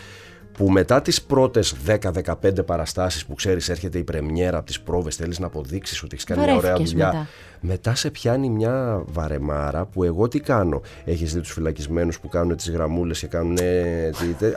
που 0.57 0.69
μετά 0.69 1.01
τις 1.01 1.21
πρώτες 1.21 1.75
10-15 1.87 2.65
παραστάσεις 2.65 3.25
που 3.25 3.33
ξέρεις 3.33 3.69
έρχεται 3.69 3.97
η 3.97 4.03
πρεμιέρα 4.03 4.57
από 4.57 4.65
τις 4.65 4.81
πρόβες 4.81 5.15
θέλεις 5.15 5.39
να 5.39 5.45
αποδείξεις 5.45 6.03
ότι 6.03 6.09
έχεις 6.13 6.25
κάνει 6.25 6.43
μια 6.43 6.55
ωραία 6.55 6.75
δουλειά 6.75 7.05
μετά. 7.05 7.27
μετά 7.59 7.95
σε 7.95 8.11
πιάνει 8.11 8.49
μια 8.49 9.03
βαρεμάρα 9.05 9.85
που 9.85 10.03
εγώ 10.03 10.27
τι 10.27 10.39
κάνω 10.39 10.81
έχεις 11.05 11.33
δει 11.33 11.39
τους 11.39 11.51
φυλακισμένους 11.51 12.19
που 12.19 12.27
κάνουν 12.27 12.55
τις 12.55 12.69
γραμμούλες 12.69 13.19
και 13.19 13.27
κάνουν 13.27 13.57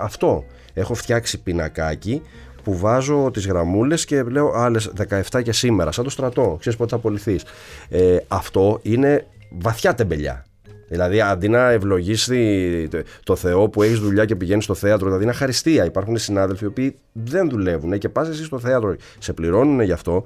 αυτό 0.00 0.44
έχω 0.78 0.94
φτιάξει 0.94 1.42
πινακάκι 1.42 2.22
που 2.62 2.78
βάζω 2.78 3.30
τις 3.32 3.46
γραμμούλες 3.46 4.04
και 4.04 4.22
λέω 4.22 4.52
άλλες 4.54 4.92
17 5.32 5.42
και 5.42 5.52
σήμερα 5.52 5.92
σαν 5.92 6.04
το 6.04 6.10
στρατό 6.10 6.56
ξέρεις 6.60 6.78
πότε 6.78 6.90
θα 6.90 6.96
απολυθείς 6.96 7.44
ε, 7.88 8.16
αυτό 8.28 8.78
είναι 8.82 9.26
βαθιά 9.50 9.94
τεμπελιά. 9.94 10.42
Δηλαδή, 10.88 11.20
αντί 11.20 11.48
να 11.48 11.70
ευλογήσει 11.70 12.88
το 13.24 13.36
Θεό 13.36 13.68
που 13.68 13.82
έχεις 13.82 13.98
δουλειά 13.98 14.24
και 14.24 14.36
πηγαίνεις 14.36 14.64
στο 14.64 14.74
θέατρο, 14.74 15.06
δηλαδή 15.06 15.24
είναι 15.24 15.32
χαριστία. 15.32 15.84
Υπάρχουν 15.84 16.18
συνάδελφοι 16.18 16.64
οι 16.64 16.66
οποίοι 16.66 16.98
δεν 17.12 17.48
δουλεύουν 17.48 17.98
και 17.98 18.08
πας 18.08 18.28
εσύ 18.28 18.44
στο 18.44 18.58
θέατρο, 18.58 18.96
σε 19.18 19.32
πληρώνουν 19.32 19.80
γι' 19.80 19.92
αυτό 19.92 20.24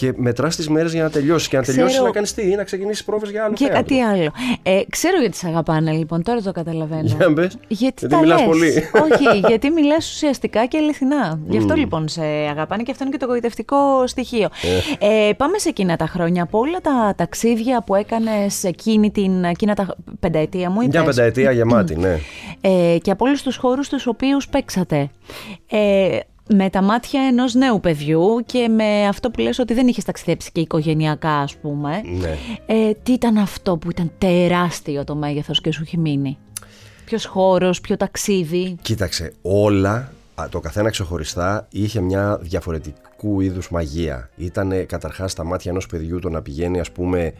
και 0.00 0.12
μετράς 0.16 0.56
τις 0.56 0.68
μέρες 0.68 0.92
για 0.92 1.02
να 1.02 1.10
τελειώσεις. 1.10 1.48
Και 1.48 1.56
να 1.56 1.62
τελειώσεις 1.62 2.00
να 2.00 2.10
κάνεις 2.10 2.34
τι, 2.34 2.50
ή 2.50 2.54
να 2.54 2.64
ξεκινήσεις 2.64 3.04
πρόβες 3.04 3.30
για 3.30 3.44
άλλο. 3.44 3.54
Και 3.54 3.64
θέατρο. 3.64 3.80
κάτι 3.80 4.00
άλλο. 4.00 4.30
Ε, 4.62 4.80
ξέρω 4.88 5.20
γιατί 5.20 5.36
σε 5.36 5.46
αγαπάνε 5.46 5.92
λοιπόν, 5.92 6.22
τώρα 6.22 6.40
το 6.42 6.52
καταλαβαίνω. 6.52 7.02
Για 7.16 7.30
μπες. 7.30 7.58
Γιατί, 7.68 8.06
γιατί 8.06 8.16
μιλάς 8.16 8.44
πολύ. 8.44 8.68
Όχι, 9.04 9.38
γιατί 9.48 9.70
μιλάς 9.70 10.10
ουσιαστικά 10.10 10.66
και 10.66 10.78
αληθινά. 10.78 11.40
Γι' 11.48 11.56
αυτό 11.56 11.74
λοιπόν 11.74 12.08
σε 12.08 12.22
αγαπάνε 12.22 12.82
και 12.82 12.90
αυτό 12.90 13.04
είναι 13.04 13.12
και 13.12 13.24
το 13.24 13.26
γοητευτικό 13.26 14.06
στοιχείο. 14.06 14.48
Ε. 14.98 15.28
ε, 15.28 15.32
πάμε 15.32 15.58
σε 15.58 15.68
εκείνα 15.68 15.96
τα 15.96 16.06
χρόνια. 16.06 16.42
Από 16.42 16.58
όλα 16.58 16.80
τα 16.80 17.14
ταξίδια 17.16 17.82
που 17.86 17.94
έκανες 17.94 18.64
εκείνη 18.64 19.10
την 19.10 19.44
εκείνα 19.44 19.74
τα 19.74 19.96
πενταετία 20.20 20.70
μου. 20.70 20.86
Μια 20.86 21.04
πενταετία 21.04 21.50
γεμάτη, 21.50 21.96
ναι. 21.96 22.18
Ε, 22.60 22.98
και 23.02 23.10
από 23.10 23.24
όλους 23.24 23.42
τους 23.42 23.56
χώρους 23.56 23.88
τους 23.88 24.06
οποίους 24.06 24.48
παίξατε. 24.48 25.10
Ε, 25.70 26.18
με 26.54 26.70
τα 26.70 26.82
μάτια 26.82 27.22
ενός 27.22 27.54
νέου 27.54 27.80
παιδιού 27.80 28.42
και 28.46 28.68
με 28.68 29.06
αυτό 29.06 29.30
που 29.30 29.40
λες 29.40 29.58
ότι 29.58 29.74
δεν 29.74 29.86
είχες 29.86 30.04
ταξιδέψει 30.04 30.52
και 30.52 30.60
οικογενειακά 30.60 31.38
ας 31.38 31.56
πούμε. 31.56 32.02
Ναι. 32.20 32.36
Ε, 32.66 32.92
τι 33.02 33.12
ήταν 33.12 33.36
αυτό 33.36 33.76
που 33.76 33.90
ήταν 33.90 34.10
τεράστιο 34.18 35.04
το 35.04 35.14
μέγεθος 35.14 35.60
και 35.60 35.72
σου 35.72 35.82
έχει 35.82 35.98
μείνει; 35.98 36.38
Ποιος 37.04 37.24
χώρος, 37.24 37.80
ποιο 37.80 37.96
ταξίδι; 37.96 38.76
Κοίταξε, 38.82 39.32
όλα, 39.42 40.12
το 40.50 40.60
καθένα 40.60 40.90
ξεχωριστά, 40.90 41.66
είχε 41.70 42.00
μια 42.00 42.38
διαφορετικού 42.42 43.40
είδους 43.40 43.70
μαγεία. 43.70 44.30
Ήτανε 44.36 44.82
καταρχάς 44.82 45.34
τα 45.34 45.44
μάτια 45.44 45.70
ενός 45.70 45.86
παιδιού 45.86 46.18
το 46.18 46.28
να 46.28 46.42
πηγαίνει 46.42 46.80
ας 46.80 46.90
πούμε 46.90 47.32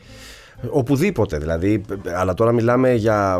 οπουδήποτε 0.71 1.39
δηλαδή, 1.39 1.85
αλλά 2.17 2.35
τώρα 2.35 2.53
μιλάμε 2.53 2.95
για 2.95 3.39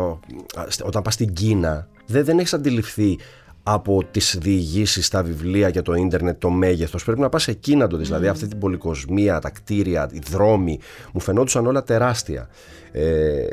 όταν 0.83 1.01
πας 1.01 1.13
στην 1.13 1.33
Κίνα 1.33 1.87
δεν, 2.05 2.25
δεν 2.25 2.39
έχεις 2.39 2.53
αντιληφθεί 2.53 3.17
από 3.63 4.03
τις 4.11 4.37
διηγήσεις 4.41 5.05
στα 5.05 5.23
βιβλία 5.23 5.69
και 5.69 5.81
το 5.81 5.93
ίντερνετ 5.93 6.39
το 6.39 6.49
μέγεθος. 6.49 7.03
Πρέπει 7.03 7.19
να 7.19 7.29
πας 7.29 7.47
εκεί 7.47 7.75
να 7.75 7.87
το 7.87 7.97
δεις. 7.97 8.07
Δηλαδή 8.07 8.27
αυτή 8.27 8.47
την 8.47 8.59
πολυκοσμία, 8.59 9.39
τα 9.39 9.49
κτίρια, 9.49 10.09
οι 10.11 10.21
δρόμοι 10.29 10.79
μου 11.13 11.19
φαινόντουσαν 11.19 11.67
όλα 11.67 11.83
τεράστια. 11.83 12.49
Ε, 12.91 13.47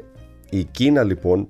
η 0.51 0.65
Κίνα 0.65 1.03
λοιπόν 1.03 1.49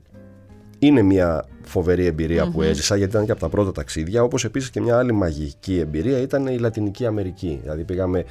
είναι 0.79 1.03
μια 1.03 1.45
φοβερή 1.63 2.15
που 2.53 2.63
έζησα 2.63 2.97
γιατί 2.97 3.13
ήταν 3.13 3.25
και 3.25 3.31
από 3.31 3.41
τα 3.41 3.49
πρώτα 3.49 3.73
ταξίδια 3.73 4.23
όπως 4.23 4.45
επίσης 4.45 4.71
και 4.71 4.81
μια 4.81 4.99
άλλη 4.99 5.13
μαγική 5.13 5.79
εμπειρία 5.79 6.19
ήταν 6.19 6.47
η 6.47 6.59
Λατινική 6.59 7.07
Αμερική. 7.07 7.59
Δηλαδή 7.63 7.85
πήγαμε 7.85 8.25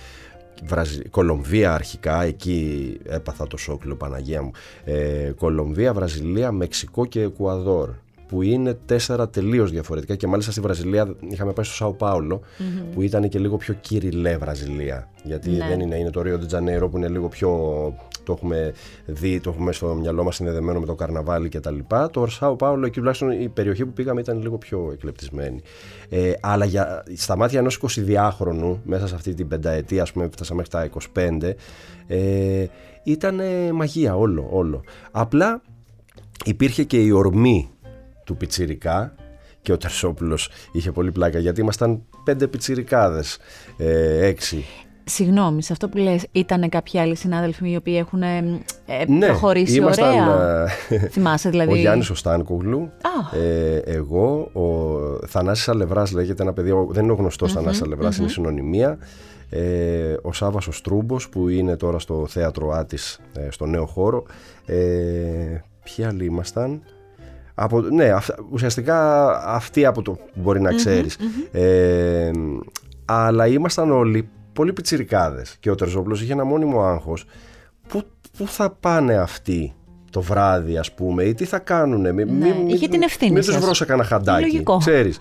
Κολομβία 1.10 1.74
αρχικά, 1.74 2.24
εκεί 2.24 2.98
έπαθα 3.04 3.48
το 3.48 3.58
σόκλο 3.58 3.96
Παναγία 3.96 4.42
μου. 4.42 4.52
Ε, 4.84 5.32
Κολομβία, 5.38 5.94
Βραζιλία, 5.94 6.52
Μεξικό 6.52 7.06
και 7.06 7.22
Εκουαδόρ 7.22 7.90
που 8.28 8.42
είναι 8.42 8.78
τέσσερα 8.86 9.30
τελείως 9.30 9.72
διαφορετικά 9.72 10.16
και 10.16 10.28
μάλιστα 10.28 10.52
στη 10.52 10.62
Βραζιλία 10.62 11.16
είχαμε 11.30 11.54
πάει 11.54 11.66
στο 11.66 11.76
Σάο 11.76 11.94
που 12.94 13.02
ήταν 13.02 13.30
και 13.30 13.40
λίγο 13.40 13.58
πιο 13.58 13.74
κυριλέ 13.74 14.38
Βραζιλία 14.38 15.10
γιατί 15.24 15.50
ναι. 15.50 15.68
δεν 15.68 15.80
είναι, 15.80 15.96
είναι 15.96 16.10
το 16.10 16.22
Ρίο 16.22 16.46
Τζανέιρο 16.46 16.90
που 16.90 16.98
είναι 16.98 17.08
λίγο 17.08 17.28
πιο 17.28 17.50
το 18.28 18.34
έχουμε 18.34 18.74
δει, 19.06 19.40
το 19.40 19.50
έχουμε 19.50 19.72
στο 19.72 19.96
μυαλό 19.96 20.24
μας 20.24 20.36
συνδεδεμένο 20.36 20.80
με 20.80 20.86
το 20.86 20.96
καρναβάλι 20.96 21.50
κτλ. 21.50 21.78
Το 22.12 22.28
Σάο 22.28 22.56
Πάολο, 22.56 22.86
εκεί 22.86 22.98
τουλάχιστον 23.00 23.32
η 23.32 23.50
περιοχή 23.50 23.86
που 23.86 23.94
πήγαμε 23.94 24.22
ήταν 24.22 24.42
λίγο 24.42 24.58
πιο 24.58 24.90
εκλεπτισμένη. 24.94 25.62
Ε, 26.10 26.32
αλλά 26.42 26.66
για, 26.66 27.04
στα 27.16 27.38
μάτια 27.38 27.60
ενός 27.60 27.80
22χρονου, 27.82 28.78
μέσα 28.84 29.08
σε 29.08 29.16
αυτή 29.16 29.34
την 29.34 29.48
πενταετία, 29.48 30.02
ας 30.02 30.12
πούμε, 30.12 30.30
φτάσαμε 30.32 30.64
μέχρι 30.72 30.90
τα 30.90 31.00
25, 31.14 31.54
ε, 32.08 32.66
ήταν 33.04 33.42
μαγεία 33.74 34.16
όλο, 34.16 34.48
όλο. 34.52 34.84
Απλά 35.12 35.62
υπήρχε 36.46 36.84
και 36.84 37.04
η 37.04 37.12
ορμή 37.12 37.70
του 38.28 38.38
Πιτσιρικά 38.38 39.16
και 39.62 39.72
ο 39.72 39.78
Τερσόπουλος 39.78 40.50
είχε 40.72 40.92
πολύ 40.92 41.12
πλάκα 41.12 41.40
γιατί 41.40 41.62
ήμασταν 41.62 42.02
πέντε 42.24 42.48
πιτσιρικάδες, 42.48 43.38
ε, 43.78 44.26
έξι. 44.26 44.66
Συγγνώμη, 45.04 45.64
σε 45.64 45.74
αυτό 45.74 45.90
που 45.90 45.98
λες, 45.98 46.26
ήταν 46.32 46.70
κάποιοι 46.70 47.00
άλλοι 47.00 47.16
συνάδελφοι 47.16 47.72
οι 47.72 47.76
οποίοι 47.76 47.96
έχουν 47.98 48.22
ε, 48.22 48.42
ναι, 49.08 49.26
προχωρήσει 49.26 49.78
ήμασταν, 49.78 50.28
ωραία. 50.30 50.68
Ε, 50.90 50.98
Θυμάσαι 50.98 51.50
δηλαδή; 51.50 51.72
Ο 51.74 51.76
Γιάννης 51.76 52.10
ο 52.10 52.16
Στάνκογλου, 52.16 52.92
ε, 53.34 53.78
εγώ, 53.78 54.50
ο 54.54 55.28
Θανάσης 55.28 55.70
Αλευράς 55.70 56.12
λέγεται 56.12 56.44
ένα 56.44 56.54
παιδί, 56.54 56.74
δεν 56.90 57.04
είναι 57.04 57.12
ο 57.12 57.16
γνωστός 57.16 57.52
mm-hmm, 57.52 57.56
Θανάσης 57.56 57.82
Αλευράς, 57.82 58.18
είναι 58.18 58.28
συνωνυμία. 58.28 58.98
Ε, 59.50 60.16
ο 60.22 60.34
Σάββας 60.34 60.68
ο 60.68 60.72
Στρούμπος 60.72 61.30
που 61.30 61.48
είναι 61.50 61.76
τώρα 61.76 62.00
στο 62.00 62.26
θέατρο 62.28 62.70
Άτης, 62.70 63.20
ε, 63.34 63.52
στο 63.52 63.66
νέο 63.66 63.86
χώρο. 63.86 64.24
Ε, 64.66 64.76
ποιοι 65.84 66.06
άλλοι 66.06 66.26
ήμασταν, 66.26 66.82
από, 67.60 67.82
ναι, 67.82 68.14
ουσιαστικά 68.52 69.28
αυτή 69.46 69.86
από 69.86 70.02
το 70.02 70.12
που 70.12 70.30
μπορεί 70.34 70.62
να 70.62 70.74
ξερεις 70.74 71.18
Ε, 71.52 72.32
αλλά 73.06 73.48
ήμασταν 73.48 73.92
όλοι 73.92 74.30
πολύ 74.54 74.74
πιτσιρικάδες 74.74 75.56
και 75.60 75.72
ο 75.72 75.76
Τερζόπουλος 75.76 76.22
είχε 76.22 76.34
ένα 76.34 76.44
μόνιμο 76.44 76.82
άγχος. 76.84 77.26
Πού, 77.88 78.04
πού 78.38 78.48
θα 78.48 78.70
πάνε 78.70 79.16
αυτοί 79.16 79.74
το 80.12 80.22
βράδυ 80.22 80.78
ας 80.78 80.94
πούμε 80.94 81.24
ή 81.24 81.34
τι 81.34 81.46
θα 81.46 81.60
κάνουνε; 81.60 82.12
Ναι, 82.12 82.26
μη, 82.26 82.54
είχε 82.68 82.88
την 82.88 83.02
ευθύνη 83.02 83.32
μην 83.32 83.44
τους 83.44 83.58
βρω 83.58 83.86
κανένα 83.86 84.08
χαντάκι 84.08 84.42
Λογικό. 84.42 84.78
ξέρεις. 84.78 85.20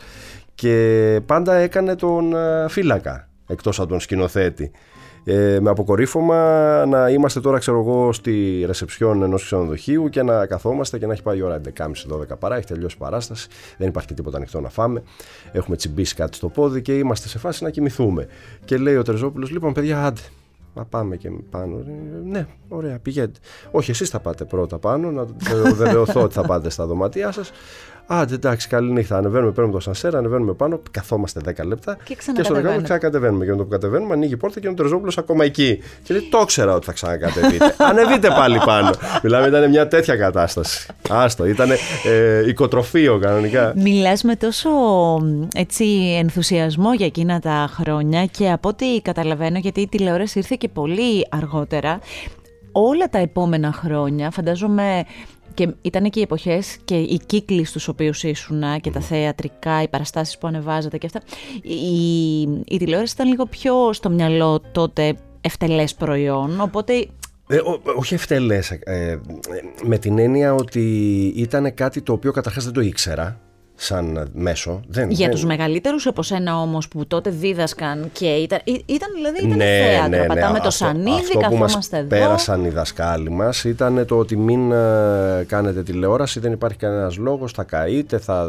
Και 0.54 1.20
πάντα 1.26 1.54
έκανε 1.54 1.94
τον 1.94 2.34
ε, 2.34 2.66
φύλακα 2.68 3.28
εκτός 3.48 3.80
από 3.80 3.88
τον 3.88 4.00
σκηνοθέτη 4.00 4.70
ε, 5.28 5.58
με 5.60 5.70
αποκορύφωμα 5.70 6.36
να 6.86 7.08
είμαστε 7.08 7.40
τώρα, 7.40 7.58
ξέρω 7.58 7.78
εγώ, 7.78 8.12
στη 8.12 8.62
ρεσεψιόν 8.66 9.22
ενός 9.22 9.44
ξενοδοχείου 9.44 10.08
και 10.08 10.22
να 10.22 10.46
καθόμαστε 10.46 10.98
και 10.98 11.06
να 11.06 11.12
έχει 11.12 11.22
πάει 11.22 11.38
η 11.38 11.42
ώρα 11.42 11.60
11.30-12 11.76 12.38
παρά, 12.38 12.56
έχει 12.56 12.66
τελειώσει 12.66 12.96
η 12.96 12.98
παράσταση, 12.98 13.48
δεν 13.78 13.88
υπάρχει 13.88 14.08
και 14.08 14.14
τίποτα 14.14 14.36
ανοιχτό 14.36 14.60
να 14.60 14.68
φάμε. 14.68 15.02
Έχουμε 15.52 15.76
τσιμπήσει 15.76 16.14
κάτι 16.14 16.36
στο 16.36 16.48
πόδι 16.48 16.82
και 16.82 16.98
είμαστε 16.98 17.28
σε 17.28 17.38
φάση 17.38 17.64
να 17.64 17.70
κοιμηθούμε. 17.70 18.26
Και 18.64 18.76
λέει 18.76 18.96
ο 18.96 19.02
Τερζόπουλος, 19.02 19.50
λοιπόν, 19.50 19.72
παιδιά, 19.72 20.04
άντε, 20.04 20.20
να 20.74 20.84
πάμε 20.84 21.16
και 21.16 21.30
πάνω. 21.50 21.84
Ναι, 22.24 22.46
ωραία, 22.68 22.98
πηγαίνετε. 22.98 23.38
Όχι, 23.70 23.90
εσείς 23.90 24.08
θα 24.08 24.20
πάτε 24.20 24.44
πρώτα 24.44 24.78
πάνω, 24.78 25.10
να 25.10 25.26
βεβαιωθώ 25.74 26.22
ότι 26.22 26.34
θα 26.34 26.42
πάτε 26.42 26.70
στα 26.70 26.86
δωμάτια 26.86 27.32
σας. 27.32 27.52
Άντε, 28.06 28.34
εντάξει, 28.34 28.68
καλή 28.68 28.92
νύχτα. 28.92 29.16
Ανεβαίνουμε, 29.16 29.52
παίρνουμε 29.52 29.74
το 29.74 29.80
σανσέρ, 29.80 30.16
ανεβαίνουμε 30.16 30.52
πάνω, 30.52 30.80
καθόμαστε 30.90 31.40
10 31.44 31.66
λεπτά. 31.66 31.96
Και 32.04 32.14
Και 32.14 32.42
στο 32.42 32.54
δεκάλεπτο 32.54 32.82
ξανακατεβαίνουμε. 32.82 33.44
Και 33.44 33.50
με 33.50 33.56
το 33.56 33.62
που 33.62 33.68
κατεβαίνουμε, 33.68 34.12
ανοίγει 34.12 34.32
η 34.32 34.36
πόρτα 34.36 34.60
και 34.60 34.66
είναι 34.66 34.76
ο 34.78 34.82
Τερζόπουλο 34.82 35.12
ακόμα 35.18 35.44
εκεί. 35.44 35.78
Και 36.02 36.14
λέει: 36.14 36.28
Το 36.30 36.38
ήξερα 36.42 36.74
ότι 36.74 36.86
θα 36.86 36.92
ξανακατεβείτε. 36.92 37.74
Ανεβείτε 37.90 38.28
πάλι 38.28 38.60
πάνω. 38.64 38.90
Μιλάμε, 39.22 39.46
ήταν 39.46 39.70
μια 39.70 39.88
τέτοια 39.88 40.16
κατάσταση. 40.16 40.86
Άστο, 41.08 41.46
ήταν 41.46 41.70
ε, 42.04 42.48
οικοτροφείο 42.48 43.18
κανονικά. 43.18 43.72
Μιλάς 43.76 44.22
με 44.22 44.36
τόσο 44.36 44.70
έτσι, 45.54 45.84
ενθουσιασμό 46.18 46.94
για 46.94 47.06
εκείνα 47.06 47.40
τα 47.40 47.68
χρόνια 47.70 48.26
και 48.26 48.50
από 48.50 48.68
ό,τι 48.68 49.00
καταλαβαίνω, 49.02 49.58
γιατί 49.58 49.80
η 49.80 49.88
τηλεόραση 49.88 50.38
ήρθε 50.38 50.56
και 50.58 50.68
πολύ 50.68 51.26
αργότερα, 51.30 51.98
όλα 52.72 53.08
τα 53.08 53.18
επόμενα 53.18 53.72
χρόνια, 53.72 54.30
φαντάζομαι 54.30 55.04
και 55.56 55.74
ήταν 55.82 56.10
και 56.10 56.18
οι 56.18 56.22
εποχές 56.22 56.76
και 56.84 56.94
οι 56.96 57.20
κύκλοι 57.26 57.64
στους 57.64 57.88
οποίους 57.88 58.22
ήσουν 58.22 58.62
και 58.80 58.90
τα 58.90 59.00
θεατρικά, 59.00 59.82
οι 59.82 59.88
παραστάσεις 59.88 60.38
που 60.38 60.46
ανεβάζατε 60.46 60.98
και 60.98 61.06
αυτά. 61.06 61.20
Η, 61.62 62.40
η 62.66 62.76
τηλεόραση 62.78 63.12
ήταν 63.14 63.28
λίγο 63.28 63.46
πιο 63.46 63.92
στο 63.92 64.10
μυαλό 64.10 64.60
τότε 64.72 65.16
ευτελές 65.40 65.94
προϊόν, 65.94 66.60
οπότε 66.60 67.06
Ε, 67.48 67.56
ό- 67.56 67.80
όχι 67.96 68.14
ευτελές. 68.14 68.70
Ε, 68.70 69.20
με 69.82 69.98
την 69.98 70.18
έννοια 70.18 70.54
ότι 70.54 70.82
ήταν 71.36 71.74
κάτι 71.74 72.00
το 72.02 72.12
οποίο 72.12 72.32
καταρχάς 72.32 72.64
δεν 72.64 72.72
το 72.72 72.80
ήξερα 72.80 73.40
σαν 73.78 74.30
μέσο. 74.34 74.80
Δεν, 74.88 75.10
για 75.10 75.26
δεν- 75.26 75.34
τους 75.34 75.44
μεγαλύτερους 75.44 76.06
από 76.06 76.22
σένα 76.22 76.60
όμως 76.60 76.88
που 76.88 77.06
τότε 77.06 77.30
δίδασκαν 77.30 78.10
και 78.12 78.26
ήταν, 78.26 78.60
ή- 78.64 78.82
ήταν 78.86 79.08
δηλαδή 79.14 79.38
ήταν 79.38 79.56
Ναι, 79.56 79.64
θέατρο, 79.64 80.24
πατάμε 80.26 80.60
το 80.60 80.70
σανίδι, 80.70 81.10
αυτό 81.10 81.38
που 81.38 81.44
μας 81.56 81.60
καθόμαστε 81.60 81.96
εδώ. 81.96 82.06
πέρασαν 82.08 82.64
οι 82.64 82.68
δασκάλοι 82.68 83.30
μας 83.30 83.64
ήταν 83.64 84.04
το 84.06 84.18
ότι 84.18 84.36
μην 84.36 84.72
ε, 84.72 85.44
κάνετε 85.46 85.82
τηλεόραση, 85.82 86.40
δεν 86.40 86.52
υπάρχει 86.52 86.76
κανένας 86.78 87.16
λόγος, 87.16 87.52
θα 87.52 87.62
καείτε, 87.64 88.18
θα 88.18 88.46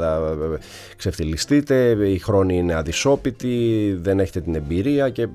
ε, 0.54 0.58
ξεφτυλιστείτε, 0.98 1.90
οι 2.10 2.18
χρόνοι 2.18 2.58
είναι 2.58 2.74
αδυσόπιτοι, 2.74 3.98
δεν 4.02 4.20
έχετε 4.20 4.42
την 4.42 4.56
εμπειρία 4.56 5.10
και 5.10 5.28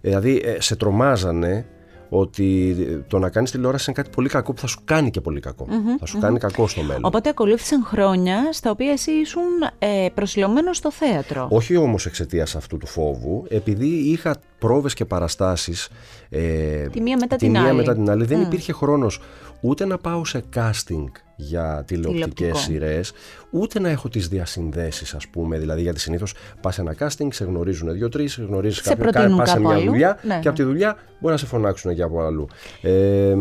δηλαδή 0.00 0.42
ε, 0.44 0.60
σε 0.60 0.76
τρομάζανε 0.76 1.64
ότι 2.08 2.76
το 3.08 3.18
να 3.18 3.28
κάνεις 3.28 3.50
τηλεόραση 3.50 3.84
είναι 3.90 4.02
κάτι 4.02 4.14
πολύ 4.14 4.28
κακό 4.28 4.52
που 4.52 4.60
θα 4.60 4.66
σου 4.66 4.80
κάνει 4.84 5.10
και 5.10 5.20
πολύ 5.20 5.40
κακό. 5.40 5.66
θα 5.98 6.06
σου 6.06 6.18
κάνει 6.18 6.38
κακό 6.38 6.68
στο 6.68 6.82
μέλλον. 6.82 7.04
Οπότε 7.04 7.28
ακολούθησαν 7.28 7.84
χρόνια 7.84 8.52
στα 8.52 8.70
οποία 8.70 8.92
εσύ 8.92 9.10
ήσουν 9.10 9.42
ε, 9.78 10.06
προσιλωμένος 10.14 10.76
στο 10.76 10.92
θέατρο. 10.92 11.48
Όχι 11.50 11.76
όμως 11.76 12.06
εξαιτίας 12.06 12.56
αυτού 12.56 12.76
του 12.76 12.86
φόβου, 12.86 13.44
επειδή 13.48 13.86
είχα 13.86 14.36
πρόβες 14.58 14.94
και 14.94 15.04
παραστάσεις 15.04 15.88
ε, 16.28 16.86
Τη 16.88 17.00
μία 17.00 17.16
μετά 17.16 17.36
τη 17.36 17.44
την 17.44 17.50
μία 17.50 17.62
άλλη. 17.68 17.76
μετά 17.76 17.94
την 17.94 18.10
άλλη. 18.10 18.24
Δεν 18.24 18.40
υπήρχε 18.40 18.72
χρόνος 18.72 19.20
ούτε 19.60 19.86
να 19.86 19.98
πάω 19.98 20.24
σε 20.24 20.44
casting 20.54 21.04
για 21.40 21.84
τηλεοπτικές 21.86 22.32
Τηλεοπτικό. 22.34 22.58
σειρές, 22.58 23.12
ούτε 23.50 23.80
να 23.80 23.88
έχω 23.88 24.08
τις 24.08 24.28
διασυνδέσεις 24.28 25.14
ας 25.14 25.28
πούμε. 25.28 25.58
Δηλαδή 25.58 25.82
γιατί 25.82 26.00
συνήθως 26.00 26.34
πας 26.60 26.74
σε 26.74 26.80
ένα 26.80 26.94
casting, 26.98 27.26
σε 27.30 27.44
γνωρίζουν 27.44 27.92
δύο-τρεις, 27.92 28.32
σε 28.32 28.42
γνωρίζεις 28.42 28.76
Σε 28.82 28.88
κάποιον, 28.94 29.10
προτείνουν 29.12 29.36
πας 29.38 29.48
σε 29.48 29.54
κάπου 29.56 29.68
μια 29.68 29.76
αλλού. 29.76 29.90
δουλειά 29.90 30.18
Ναι, 30.22 30.34
και 30.34 30.40
ναι. 30.42 30.48
από 30.48 30.52
τη 30.58 30.62
δουλειά 30.62 30.96
μπορεί 31.20 31.32
να 31.32 31.38
σε 31.38 31.46
φωνάξουν 31.46 31.94
και 31.94 32.02
από 32.02 32.20
αλλού. 32.22 32.46
Ε, 32.82 33.34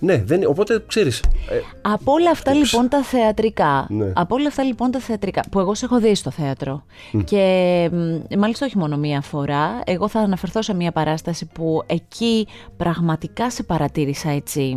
ναι, 0.00 0.22
δεν, 0.26 0.42
οπότε 0.46 0.84
ξέρεις, 0.86 1.18
ε, 1.50 1.60
Από 1.82 2.12
όλα 2.12 2.30
αυτά 2.30 2.52
λοιπόν 2.54 2.88
τα 2.88 3.02
θεατρικά, 3.02 3.86
Ναι. 3.88 4.12
από 4.14 4.34
όλα 4.34 4.46
αυτά 4.48 4.62
λοιπόν 4.62 4.90
τα 4.90 4.98
θεατρικά, 5.00 5.42
που 5.50 5.58
εγώ 5.60 5.74
σε 5.74 5.84
έχω 5.84 6.00
δει 6.00 6.14
στο 6.14 6.30
θέατρο 6.30 6.84
και 7.24 7.88
μ, 7.92 8.34
μάλιστα 8.38 8.66
όχι 8.66 8.78
μόνο 8.78 8.96
μία 8.96 9.20
φορά, 9.20 9.80
εγώ 9.84 10.08
θα 10.08 10.20
αναφερθώ 10.20 10.61
σε 10.62 10.74
μία 10.74 10.92
παράσταση 10.92 11.46
που 11.46 11.82
εκεί 11.86 12.46
πραγματικά 12.76 13.50
σε 13.50 13.62
παρατήρησα 13.62 14.30
έτσι, 14.30 14.76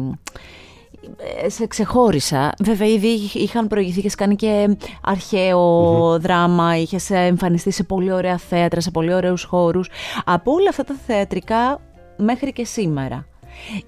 ε, 1.44 1.50
σε 1.50 1.68
ξεχώρισα. 1.68 2.54
Βέβαια 2.64 2.88
ήδη 2.88 3.08
είχ- 3.08 3.36
είχαν 3.36 3.68
προηγηθεί 3.68 4.02
και 4.02 4.12
κάνει 4.18 4.36
και 4.36 4.78
αρχαίο 5.02 6.20
δράμα, 6.20 6.78
είχε 6.78 6.98
εμφανιστεί 7.10 7.72
σε 7.72 7.84
πολύ 7.84 8.12
ωραία 8.12 8.38
θέατρα, 8.38 8.82
σε 8.82 8.92
πολύ 8.92 9.14
ωραίους 9.14 9.44
χώρους. 9.44 9.90
Από 10.26 10.52
όλα 10.52 10.70
αυτά 10.70 10.84
τα 10.84 10.96
θεατρικά 11.06 11.82
μέχρι 12.18 12.54
και 12.54 12.66
σήμερα 12.66 13.28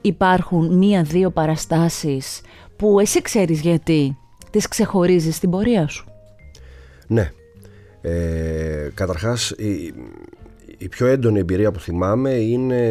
υπάρχουν 0.02 0.78
μία-δύο 0.78 1.30
παραστάσεις 1.32 2.42
που 2.76 3.00
εσύ 3.00 3.22
ξέρεις 3.22 3.62
γιατί 3.62 4.18
τις 4.52 4.68
ξεχωρίζεις 4.68 5.36
στην 5.36 5.50
πορεία 5.50 5.88
σου; 5.88 6.06
Ναι. 7.08 7.32
Ε, 8.02 8.90
καταρχάς 8.94 9.50
η, 9.50 9.94
η 10.78 10.88
πιο 10.88 11.06
έντονη 11.06 11.40
εμπειρία 11.40 11.72
που 11.72 11.80
θυμάμαι 11.80 12.32
είναι 12.32 12.82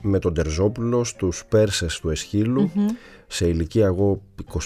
με 0.00 0.18
τον 0.18 0.34
Τερζόπουλο 0.34 1.04
στους 1.04 1.44
Πέρσες 1.48 2.00
του 2.00 2.10
εσχυλου 2.10 2.70
σε 3.26 3.46
ηλικία 3.46 3.86
εγώ 3.86 4.22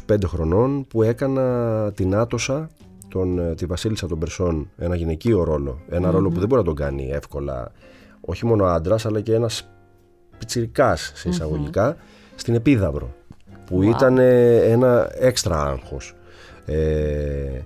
25 0.09 0.17
χρονών 0.27 0.87
που 0.87 1.03
έκανα 1.03 1.93
την 1.95 2.15
Άτοσα 2.15 2.71
τον, 3.09 3.39
ε, 3.39 3.55
τη 3.55 3.67
Βασίλισσα 3.67 4.07
των 4.07 4.19
Περσών 4.19 4.71
ένα 4.77 4.97
γυναικείο 4.97 5.45
ρόλο. 5.45 5.81
Ένα 5.89 6.11
ρόλο 6.11 6.29
που 6.29 6.39
δεν 6.39 6.49
μπορεί 6.49 6.61
να 6.61 6.67
τον 6.67 6.77
κάνει 6.77 7.11
εύκολα 7.11 7.73
όχι 8.21 8.47
μόνο 8.47 8.65
άντρας, 8.65 9.07
αλλά 9.07 9.21
και 9.21 9.35
ένας 9.35 9.69
πιτσιρικάς 10.39 11.13
σε 11.15 11.29
εισαγωγικά 11.29 11.97
στην 12.35 12.55
Επίδαυρο 12.55 13.15
που 13.67 13.83
ήταν 13.83 14.19
ε, 14.19 14.57
ένα 14.57 15.11
έξτρα 15.15 15.63
άγχος. 15.63 16.15
Ε, 16.67 17.61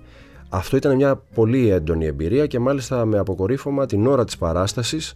αυτό 0.49 0.77
ήταν 0.77 0.95
μια 0.95 1.21
πολύ 1.33 1.69
έντονη 1.69 2.05
εμπειρία 2.05 2.47
και 2.47 2.59
μάλιστα 2.59 3.05
με 3.05 3.17
αποκορύφωμα 3.17 3.85
την 3.85 4.07
ώρα 4.07 4.25
της 4.25 4.37
παράστασης 4.37 5.13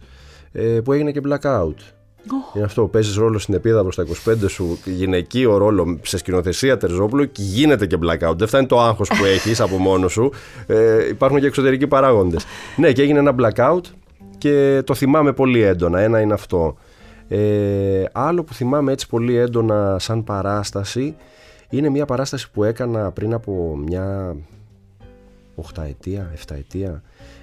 ε, 0.52 0.62
που 0.62 0.92
έγινε 0.92 1.12
και 1.12 1.20
blackout. 1.28 1.74
Είναι 2.54 2.64
αυτό, 2.64 2.86
παίζεις 2.86 3.14
ρόλο 3.14 3.38
στην 3.38 3.54
επίδαυρο 3.54 3.92
στα 3.92 4.04
25 4.26 4.34
σου, 4.48 4.78
γυναικείο 4.84 5.56
ρόλο 5.56 5.98
σε 6.02 6.18
σκηνοθεσία 6.18 6.76
Τερζόπουλου 6.76 7.32
και 7.32 7.42
γίνεται 7.42 7.86
και 7.86 7.96
blackout. 8.02 8.34
Δεν 8.36 8.46
φτάνει 8.46 8.66
το 8.66 8.80
άγχος 8.80 9.08
που 9.08 9.24
έχεις 9.34 9.60
από 9.60 9.78
μόνο 9.78 10.08
σου. 10.08 10.32
Ε, 10.66 11.08
υπάρχουν 11.08 11.40
και 11.40 11.46
εξωτερικοί 11.46 11.86
παράγοντες. 11.86 12.44
Ναι, 12.76 12.92
και 12.92 13.02
έγινε 13.02 13.18
ένα 13.18 13.34
blackout 13.38 13.80
και 14.38 14.82
το 14.86 14.94
θυμάμαι 14.94 15.32
πολύ 15.32 15.62
έντονα. 15.62 16.00
Ένα 16.00 16.20
είναι 16.20 16.32
αυτό. 16.32 16.76
Ε, 17.28 18.04
άλλο 18.12 18.44
που 18.44 18.54
θυμάμαι 18.54 18.92
έτσι 18.92 19.08
πολύ 19.08 19.36
έντονα 19.36 19.96
σαν 19.98 20.24
παράσταση 20.24 21.16
είναι 21.70 21.88
μια 21.88 22.04
παράσταση 22.04 22.50
που 22.50 22.64
έκανα 22.64 23.10
πριν 23.10 23.34
από 23.34 23.78
μια 23.86 24.36
8 25.74 25.82
ετία, 25.82 26.32
7 26.48 26.54
ετία 26.56 27.02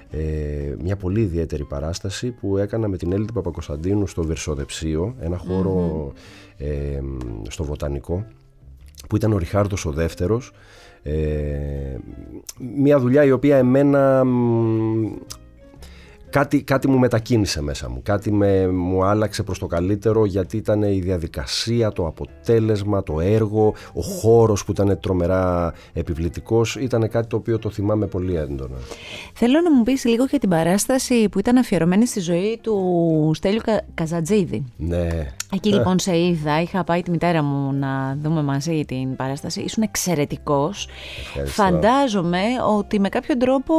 ε, 0.09 0.75
μια 0.81 0.95
πολύ 0.95 1.21
ιδιαίτερη 1.21 1.63
παράσταση 1.63 2.31
που 2.31 2.57
έκανα 2.57 2.87
με 2.87 2.97
την 2.97 3.11
Έλληνα 3.11 3.31
Παπακοσταντίνου 3.31 4.07
στο 4.07 4.23
Βερσοδεψίο 4.23 5.15
ένα 5.19 5.37
χώρο 5.37 6.11
ε, 6.57 6.99
στο 7.49 7.63
Βοτανικό 7.63 8.25
που 9.09 9.15
ήταν 9.15 9.33
ο 9.33 9.37
Ριχάρδος 9.37 9.85
ο 9.85 9.91
δεύτερος. 9.91 10.51
Ε, 11.03 11.97
μια 12.75 12.99
δουλειά 12.99 13.23
η 13.23 13.31
οποία 13.31 13.57
εμένα 13.57 14.23
μ, 14.23 15.05
κάτι, 16.29 16.63
κάτι 16.63 16.87
μου 16.87 16.97
μετακίνησε 16.97 17.61
μέσα 17.61 17.89
μου. 17.89 18.01
Κάτι 18.03 18.31
με, 18.31 18.67
μου 18.67 19.03
άλλαξε 19.03 19.43
προς 19.43 19.59
το 19.59 19.67
καλύτερο 19.67 20.25
γιατί 20.25 20.57
ήταν 20.57 20.81
η 20.83 20.99
διαδικασία, 20.99 21.91
το 21.91 22.05
αποτέλεσμα, 22.05 23.03
το 23.03 23.19
έργο, 23.19 23.73
ο 23.93 24.01
χώρος 24.01 24.65
που 24.65 24.71
ήταν 24.71 24.99
τρομερά 25.01 25.73
επιβλητικός. 25.93 26.75
Ήταν 26.75 27.09
κάτι 27.09 27.27
το 27.27 27.35
οποίο 27.35 27.59
το 27.59 27.69
θυμάμαι 27.69 28.07
πολύ 28.07 28.35
έντονα. 28.35 28.75
Θέλω 29.33 29.61
να 29.61 29.71
μου 29.71 29.83
πεις 29.83 30.05
λίγο 30.05 30.25
για 30.29 30.39
την 30.39 30.49
παράσταση 30.49 31.29
που 31.29 31.39
ήταν 31.39 31.57
αφιερωμένη 31.57 32.05
στη 32.05 32.19
ζωή 32.19 32.59
του 32.61 33.31
Στέλιου 33.35 33.61
Κα- 33.63 33.85
Καζατζίδη. 33.93 34.65
Ναι. 34.77 35.07
Εκεί 35.53 35.73
λοιπόν 35.73 35.99
σε 35.99 36.17
είδα, 36.17 36.61
είχα 36.61 36.83
πάει 36.83 37.01
τη 37.01 37.11
μητέρα 37.11 37.43
μου 37.43 37.73
να 37.73 38.17
δούμε 38.21 38.43
μαζί 38.43 38.85
την 38.87 39.15
παράσταση. 39.15 39.61
Ήσουν 39.61 39.83
εξαιρετικός. 39.83 40.87
Ευχαριστώ. 41.27 41.61
Φαντάζομαι 41.63 42.41
ότι 42.77 42.99
με 42.99 43.09
κάποιο 43.09 43.37
τρόπο 43.37 43.73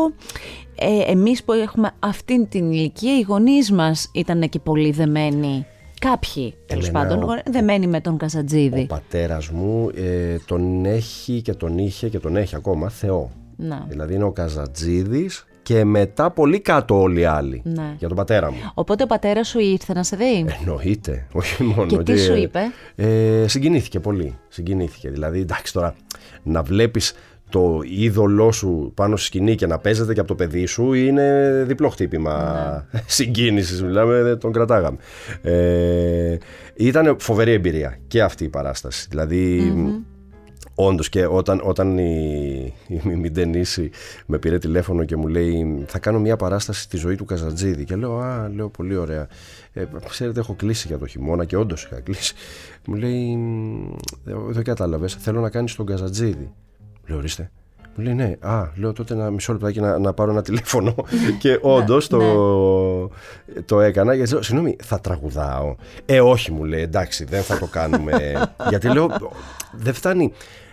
ε, 0.78 1.10
εμείς 1.10 1.44
που 1.44 1.52
έχουμε 1.52 1.90
αυτήν 1.98 2.48
την 2.48 2.72
ηλικία, 2.72 3.18
οι 3.18 3.20
γονείς 3.20 3.72
μας 3.72 4.10
ήταν 4.14 4.48
και 4.48 4.58
πολύ 4.58 4.90
δεμένοι. 4.90 5.66
Κάποιοι, 6.00 6.54
τέλος 6.66 6.88
Εμένα 6.88 7.04
πάντων, 7.06 7.22
ο- 7.22 7.26
γονεί- 7.26 7.50
δεμένοι 7.50 7.86
με 7.86 8.00
τον 8.00 8.12
Ο 8.14 8.16
Καζατζίδη. 8.16 8.86
πατέρας 8.86 9.48
μου 9.48 9.90
ε, 9.94 10.36
τον 10.46 10.84
έχει 10.84 11.42
και 11.42 11.52
τον 11.54 11.78
είχε 11.78 12.08
και 12.08 12.18
τον 12.18 12.36
έχει 12.36 12.56
ακόμα 12.56 12.88
Θεό. 12.88 13.30
Να. 13.56 13.84
Δηλαδή 13.88 14.14
είναι 14.14 14.24
ο 14.24 14.32
Καζατζίδης 14.32 15.46
και 15.62 15.84
μετά 15.84 16.30
πολύ 16.30 16.60
κάτω 16.60 17.00
όλοι 17.00 17.20
οι 17.20 17.24
άλλοι. 17.24 17.60
Ναι. 17.64 17.94
Για 17.98 18.08
τον 18.08 18.16
πατέρα 18.16 18.50
μου. 18.50 18.56
Οπότε 18.74 19.02
ο 19.02 19.06
πατέρας 19.06 19.48
σου 19.48 19.58
ήρθε 19.60 19.92
να 19.92 20.02
σε 20.02 20.16
δει; 20.16 20.46
Εννοείται, 20.60 21.26
όχι 21.32 21.62
μόνο. 21.62 21.86
Και 21.86 21.94
τι 21.96 22.12
ότι, 22.12 22.18
σου 22.20 22.32
ε, 22.32 22.40
είπε; 22.40 22.60
Ε, 22.94 23.44
συγκινήθηκε 23.48 24.00
πολύ. 24.00 24.38
Συγκινήθηκε. 24.48 25.10
Δηλαδή, 25.10 25.40
εντάξει 25.40 25.72
τώρα, 25.72 25.94
να 26.42 26.62
βλέπεις 26.62 27.12
το 27.48 27.80
είδωλό 27.84 28.52
σου 28.52 28.92
πάνω 28.94 29.16
στη 29.16 29.26
σκηνή 29.26 29.54
και 29.54 29.66
να 29.66 29.78
παίζεται 29.78 30.14
και 30.14 30.20
από 30.20 30.28
το 30.28 30.34
παιδί 30.34 30.66
σου 30.66 30.92
είναι 30.92 31.64
διπλό 31.66 31.88
χτύπημα 31.88 32.87
Ναι. 32.90 33.00
συγκίνησης. 33.06 33.82
Μιλάμε, 33.82 34.22
δεν 34.22 34.38
τον 34.38 34.52
κρατάγαμε. 34.52 34.96
Ε, 35.42 36.37
ήταν 36.74 37.16
φοβερή 37.18 37.52
εμπειρία 37.52 37.98
και 38.08 38.22
αυτή 38.22 38.44
η 38.44 38.48
παράσταση. 38.48 39.06
Δηλαδή, 39.11 39.72
Όντως 40.80 41.08
και 41.08 41.26
όταν, 41.26 41.61
όταν 41.64 41.98
η, 41.98 42.74
η 42.87 43.16
Μιντενίση 43.16 43.90
με 44.26 44.38
πήρε 44.38 44.58
τηλέφωνο 44.58 45.04
και 45.04 45.16
μου 45.16 45.28
λέει 45.28 45.84
θα 45.87 45.98
κάνω 45.98 46.18
μια 46.18 46.37
παράσταση 46.37 46.82
στη 46.82 46.96
ζωή 46.96 47.14
του 47.14 47.24
Καζατζίδη 47.24 47.84
και 47.84 47.96
λέω 47.96 48.18
α, 48.18 48.48
λέω 48.54 48.68
πολύ 48.68 48.96
ωραία 48.96 49.28
ε, 49.72 49.84
ξέρετε 50.08 50.40
έχω 50.40 50.54
κλείσει 50.54 50.87
για 50.87 50.98
το 50.98 51.06
χειμώνα 51.06 51.44
και 51.44 51.56
όντως 51.56 51.84
είχα 51.84 52.00
κλείσει 52.00 52.34
μου 52.87 52.94
λέει 52.94 53.37
«Μ, 53.37 53.96
δεν 54.24 54.37
δεν 54.48 54.64
κατάλαβες 54.64 55.14
θέλω 55.14 55.40
να 55.40 55.50
κάνεις 55.50 55.74
τον 55.74 55.87
Καζατζίδη 55.87 56.50
λέω 57.09 57.18
ορίστε 57.18 57.51
μου 57.99 58.05
Μου 58.05 58.05
λέει 58.05 58.14
ναι, 58.14 58.37
α, 58.40 58.71
λέω 58.75 58.92
τότε 58.92 59.14
ένα 59.14 59.31
μισό 59.31 59.53
λεπτάκι 59.53 59.81
να, 59.81 59.99
να 59.99 60.12
πάρω 60.12 60.31
ένα 60.31 60.42
τηλέφωνο. 60.42 60.94
και 61.42 61.59
όντως 61.62 62.11
Ναι, 62.11 62.18
το, 62.18 63.11
το 63.64 63.81
έκανα. 63.81 64.14
Γιατί 64.14 64.33
λέω, 64.33 64.42
συγγνώμη, 64.42 64.77
θα 64.83 65.01
τραγουδάω. 65.01 65.77
Ε, 66.07 66.21
όχι, 66.21 66.53
μου 66.53 66.64
λέει, 66.64 66.83
εντάξει, 66.83 67.25
δεν 67.25 67.42
θα 67.42 67.59
το 67.59 67.66
κάνουμε. 67.66 68.33
γιατί 68.71 68.88
λέω, 68.92 69.09
δεν 69.73 69.94
φτάνει 69.94 70.33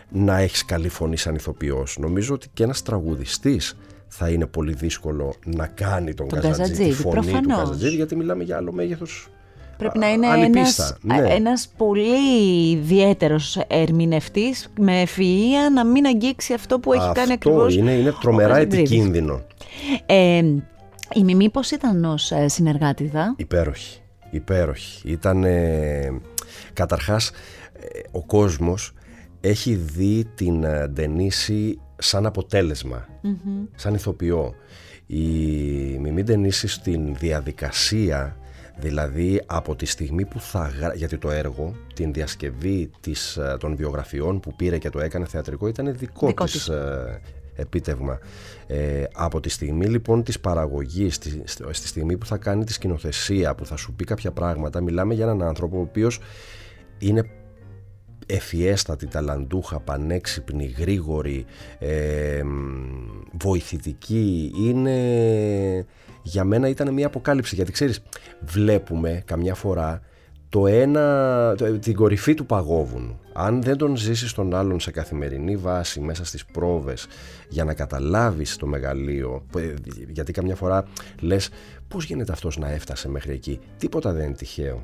να 0.10 0.38
έχεις 0.38 0.65
καλή 0.65 0.89
φωνή 0.89 1.17
σαν 1.17 1.36
ηθοποιός. 1.36 1.98
Νομίζω 2.00 2.34
ότι 2.34 2.48
και 2.54 2.63
ένας 2.63 2.82
τραγουδιστής 2.82 3.78
θα 4.08 4.30
είναι 4.30 4.45
πολύ 4.45 4.74
δύσκολο 4.74 5.34
να 5.45 5.67
κάνει 5.67 6.13
τον, 6.13 6.28
Τον 6.28 6.39
Καζατζή, 6.39 6.62
τη 6.62 6.69
Καζατζίδη, 6.69 6.91
φωνή 6.91 7.15
του 7.15 7.21
προφανώς. 7.21 7.58
Καζατζίδη, 7.58 7.95
γιατί 7.95 8.15
μιλάμε 8.15 8.43
για 8.43 8.58
άλλο 8.58 8.71
μέγεθος. 8.71 9.30
Πρέπει 9.77 9.97
να 9.97 10.11
είναι 10.11 10.27
άλλη 10.27 10.43
ένας, 10.43 10.67
πίστα, 10.67 10.97
ναι. 11.01 11.33
ένας 11.33 11.67
πολύ 11.77 12.71
ιδιαίτερος 12.71 13.57
ερμηνευτής 13.67 14.69
με 14.79 15.03
ευφυΐα 15.03 15.73
να 15.73 15.85
μην 15.85 16.05
αγγίξει 16.05 16.53
αυτό 16.53 16.79
που 16.79 16.93
έχει 16.93 17.11
κάνει 17.13 17.19
Αυτό 17.19 17.33
ακριβώς 17.33 17.75
είναι, 17.75 17.91
είναι 17.91 18.09
ο 18.09 18.13
τρομερά 18.13 18.53
Καζατζίδης. 18.53 18.89
επικίνδυνο. 18.91 19.41
Ε, 20.05 20.41
η 21.13 21.23
Μιμή 21.23 21.49
πώς 21.49 21.71
ήταν 21.71 22.05
ως 22.05 22.31
ε, 22.31 22.47
συνεργάτηδα; 22.47 23.33
Υπέροχη. 23.38 23.99
Υπέροχη. 24.29 25.09
Ήταν. 25.11 25.45
καταρχάς, 26.73 27.31
ε, 27.73 27.99
ο 28.11 28.25
κόσμος 28.25 28.93
έχει 29.41 29.73
δει 29.75 30.25
την 30.35 30.63
ε, 30.63 30.88
Ντενίση 30.88 31.79
σαν 31.97 32.25
αποτελεσμα 32.25 33.07
σαν 33.75 33.93
ηθοποιό. 33.93 34.53
Η 35.07 35.23
Μιμή 35.99 36.23
Ντενίση 36.23 36.67
στην 36.67 37.15
διαδικασία, 37.15 38.38
δηλαδή 38.77 39.41
από 39.45 39.75
τη 39.75 39.85
στιγμή 39.85 40.25
που 40.25 40.39
θα 40.39 40.67
γρα... 40.79 40.93
γιατί 40.95 41.17
το 41.17 41.31
έργο, 41.31 41.75
την 41.93 42.13
διασκευή 42.13 42.89
της, 42.99 43.38
ε, 43.38 43.57
των 43.59 43.75
βιογραφιών 43.75 44.39
που 44.39 44.55
πήρε 44.55 44.77
και 44.77 44.89
το 44.89 44.99
έκανε 44.99 45.25
θεατρικό 45.25 45.67
ήταν 45.67 45.95
δικό, 45.97 46.27
Δικό 46.27 46.43
της, 46.43 46.53
της. 46.53 46.67
ε, 46.67 47.21
επίτευγμα. 47.55 48.19
Ε, 48.67 49.03
από 49.13 49.39
τη 49.39 49.49
στιγμή 49.49 49.85
λοιπόν 49.85 50.23
της 50.23 50.39
παραγωγής, 50.39 51.15
στη, 51.15 51.43
στη 51.71 51.88
στιγμή 51.88 52.17
που 52.17 52.25
θα 52.25 52.38
κάνει 52.38 52.63
τη 52.63 52.73
σκηνοθεσία, 52.73 53.55
που 53.55 53.65
θα 53.65 53.75
σου 53.75 53.93
πει 53.93 54.03
κάποια 54.03 54.31
πράγματα, 54.31 54.81
μιλάμε 54.81 55.13
για 55.13 55.23
έναν 55.23 55.41
άνθρωπο 55.41 55.77
ο 55.77 55.81
οποίος 55.81 56.19
είναι 56.97 57.29
ευφιέστατη, 58.25 59.07
ταλαντούχα, 59.07 59.79
πανέξυπνη, 59.79 60.65
γρήγορη, 60.65 61.45
ε, 61.79 62.41
μ, 62.43 63.21
βοηθητική. 63.41 64.51
Είναι... 64.57 65.85
Για 66.27 66.43
μένα 66.43 66.67
ήταν 66.67 66.93
μια 66.93 67.05
αποκάλυψη, 67.07 67.55
γιατί 67.55 67.71
ξέρεις, 67.71 68.01
βλέπουμε 68.41 69.21
καμιά 69.25 69.55
φορά 69.55 70.01
το 70.49 70.67
ένα, 70.67 71.55
το- 71.57 71.79
την 71.79 71.95
κορυφή 71.95 72.33
του 72.33 72.45
παγόβουνου. 72.45 73.19
Αν 73.33 73.61
δεν 73.61 73.77
τον 73.77 73.95
ζήσεις 73.95 74.33
τον 74.33 74.55
άλλον 74.55 74.79
σε 74.79 74.91
καθημερινή 74.91 75.55
βάση 75.55 75.99
μέσα 75.99 76.25
στις 76.25 76.45
πρόβες 76.45 77.07
για 77.49 77.63
να 77.63 77.73
καταλάβεις 77.73 78.55
το 78.55 78.65
μεγαλείο, 78.67 79.43
που, 79.51 79.57
ε, 79.57 79.73
γιατί 80.09 80.31
καμιά 80.31 80.55
φορά 80.55 80.83
λες 81.21 81.49
πώς 81.88 82.05
γίνεται 82.05 82.31
αυτός 82.31 82.57
να 82.57 82.71
έφτασε 82.71 83.09
μέχρι 83.09 83.33
εκεί; 83.33 83.59
Τίποτα 83.77 84.11
δεν 84.11 84.25
είναι 84.25 84.35
τυχαίο. 84.35 84.79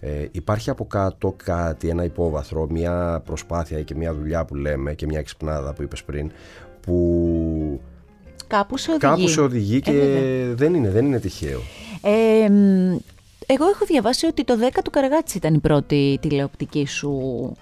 Ε, 0.00 0.26
υπάρχει 0.30 0.70
από 0.70 0.86
κάτω 0.86 1.34
κάτι, 1.44 1.88
ένα 1.88 2.04
υπόβαθρο, 2.04 2.66
μια 2.70 3.22
προσπάθεια 3.24 3.82
και 3.82 3.94
μια 3.94 4.14
δουλειά 4.14 4.44
που 4.44 4.54
λέμε 4.54 4.94
και 4.94 5.06
μια 5.06 5.18
εξυπνάδα 5.18 5.72
που 5.72 5.82
είπες 5.82 6.02
πριν, 6.04 6.30
που 6.80 7.80
Κάπου 8.46 8.76
σε 8.78 8.90
οδηγεί. 8.90 9.06
κάπου 9.14 9.28
σε 9.28 9.40
οδηγεί 9.40 9.80
και 9.80 9.90
βέβαια. 9.92 10.54
δεν, 10.54 10.74
είναι, 10.74 10.90
δεν 10.90 11.04
είναι 11.04 11.18
τυχαίο. 11.20 11.60
Ε, 12.02 12.48
μ, 12.50 12.96
εγώ 13.46 13.64
έχω 13.74 13.84
διαβάσει 13.86 14.26
ότι 14.26 14.44
το 14.44 14.54
10 14.74 14.78
του 14.84 14.90
Καραγάτση 14.90 15.36
ήταν 15.36 15.54
η 15.54 15.58
πρώτη 15.58 16.18
τηλεοπτική 16.20 16.86
σου 16.86 17.12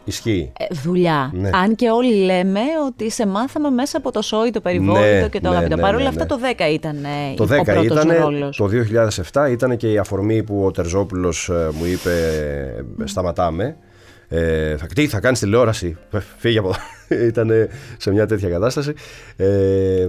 Ισχύει. 0.05 0.53
ε, 0.59 0.65
δουλειά. 0.85 1.31
Ναι. 1.35 1.51
Αν 1.55 1.75
και 1.75 1.91
όλοι 1.91 2.15
λέμε 2.15 2.61
ότι 2.87 3.11
σε 3.11 3.27
μάθαμε 3.27 3.71
μέσα 3.71 3.97
από 3.99 4.11
το 4.13 4.23
σόι, 4.23 4.51
το 4.51 4.61
περιβόητο 4.61 5.01
Ναι, 5.01 5.29
και 5.31 5.41
το 5.41 5.49
ναι, 5.49 5.55
αγαπητό. 5.57 5.77
ναι, 5.77 5.83
Παρ' 5.83 5.95
όλα 5.95 6.03
ναι, 6.03 6.09
αυτά 6.09 6.23
ναι. 6.23 6.27
το 6.27 6.39
10 6.69 6.73
ήταν 6.73 6.97
ε, 7.05 7.35
Το 7.37 7.43
ο 7.43 7.47
10 7.47 7.65
πρώτος 7.65 7.85
ήταν, 7.85 8.17
ρόλος. 8.21 8.57
το 8.57 8.69
2007 9.33 9.51
ήταν 9.51 9.77
και 9.77 9.93
η 9.93 9.99
αφορμή 9.99 10.43
που 10.43 10.65
ο 10.65 10.71
Τερζόπουλος 10.71 11.49
ε, 11.49 11.69
μου 11.79 11.85
είπε 11.85 12.11
ε, 13.01 13.07
σταματάμε. 13.07 13.77
Ε, 14.29 14.77
θα, 14.77 14.87
τι 14.87 15.07
θα 15.09 15.21
κάνεις 15.21 15.39
τηλεόραση, 15.39 15.97
Ε, 16.13 16.19
φύγε 16.37 16.59
από 16.59 16.69
εδώ. 16.69 17.25
ήταν 17.29 17.51
σε 17.97 18.11
μια 18.13 18.27
τέτοια 18.27 18.49
κατάσταση. 18.49 18.93
Ε, 19.37 20.07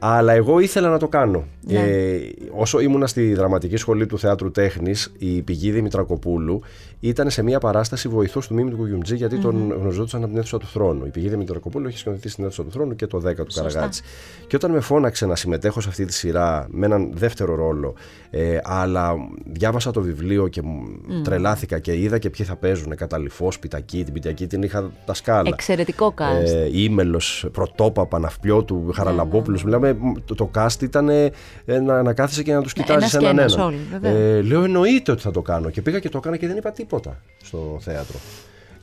αλλά 0.00 0.32
εγώ 0.32 0.58
ήθελα 0.58 0.88
να 0.88 0.98
το 0.98 1.08
κάνω. 1.08 1.44
Ναι. 1.60 1.78
Ε, 1.78 2.20
όσο 2.50 2.80
ήμουνα 2.80 3.06
στη 3.06 3.34
δραματική 3.34 3.76
σχολή 3.76 4.06
του 4.06 4.18
θεάτρου 4.18 4.50
τέχνης, 4.50 5.12
η 5.18 5.42
πηγή 5.42 5.70
Δημητρακοπούλου 5.70 6.60
ήταν 7.00 7.30
σε 7.30 7.42
μια 7.42 7.58
παράσταση 7.58 8.08
βοηθός 8.08 8.46
του 8.46 8.54
Μίμη 8.54 8.70
του 8.70 8.76
Κουγιουμτζή, 8.76 9.16
γιατί 9.16 9.38
τον 9.38 9.72
γνωριζόντουσαν 9.72 10.20
από 10.20 10.28
την 10.28 10.38
αίθουσα 10.38 10.58
του 10.58 10.66
θρόνου. 10.66 11.06
Η 11.06 11.08
πηγή 11.08 11.28
Δημητρακοπούλου 11.28 11.86
έχει 11.86 11.98
σκηνοθετήσει 11.98 12.32
στην 12.32 12.44
αίθουσα 12.44 12.62
του 12.62 12.70
θρόνου 12.70 12.94
και 12.94 13.06
το 13.06 13.18
10 13.18 13.34
του 13.34 13.54
Καραγάτση. 13.54 14.02
Και 14.46 14.56
όταν 14.56 14.70
με 14.70 14.80
φώναξε 14.80 15.26
να 15.26 15.36
συμμετέχω 15.36 15.80
σε 15.80 15.88
αυτή 15.88 16.04
τη 16.04 16.12
σειρά 16.12 16.66
με 16.70 16.86
έναν 16.86 17.10
δεύτερο 17.14 17.54
ρόλο, 17.54 17.94
ε, 18.30 18.58
αλλά 18.62 19.14
διάβασα 19.44 19.90
το 19.90 20.00
βιβλίο 20.00 20.48
και 20.48 20.62
μου 20.62 21.00
τρελάθηκα 21.24 21.78
και 21.78 21.96
είδα 21.96 22.18
και 22.18 22.30
ποιοι 22.30 22.46
θα 22.46 22.56
παίζουν. 22.56 22.94
Καταληφός, 22.96 23.58
Πιτακή, 23.58 24.04
την 24.04 24.12
Πιτακή 24.12 24.46
την 24.46 24.62
είχα 24.62 24.90
τα 25.04 25.14
σκάλα. 25.14 25.48
Εξαιρετικό 25.52 26.14
cast. 26.18 26.46
Ε, 26.46 26.68
Ήμελος, 26.82 27.48
Πρωτόπαπα, 27.52 28.18
Ναυπιώτου, 28.18 28.92
Χαραλαμπόπουλος. 28.94 29.64
Μιλάμε, 29.64 29.92
μ, 29.92 30.12
το, 30.24 30.34
το 30.34 30.50
cast 30.54 30.82
ήταν 30.82 31.08
ε, 31.08 31.30
να, 31.64 32.02
να 32.02 32.12
κάθεσαι 32.12 32.42
και 32.42 32.54
να 32.54 32.62
τους 32.62 32.72
κοιτάζεις 32.72 32.96
ένας 32.96 33.10
και 33.10 33.16
έναν 33.24 33.38
ένας 33.38 33.54
έναν. 33.54 33.66
όλοι, 33.66 33.78
βέβαια. 33.90 34.10
Ε, 34.10 34.42
λέω 34.42 34.64
εννοείται 34.64 35.12
ότι 35.12 35.22
θα 35.22 35.30
το 35.30 35.42
κάνω. 35.42 35.70
Και 35.70 35.82
πήγα 35.82 35.98
και 35.98 36.08
το 36.08 36.18
έκανα 36.18 36.36
και 36.36 36.46
δεν 36.46 36.56
είπα 36.56 36.70
τίποτα 36.70 37.20
στο 37.42 37.78
θέατρο. 37.80 38.18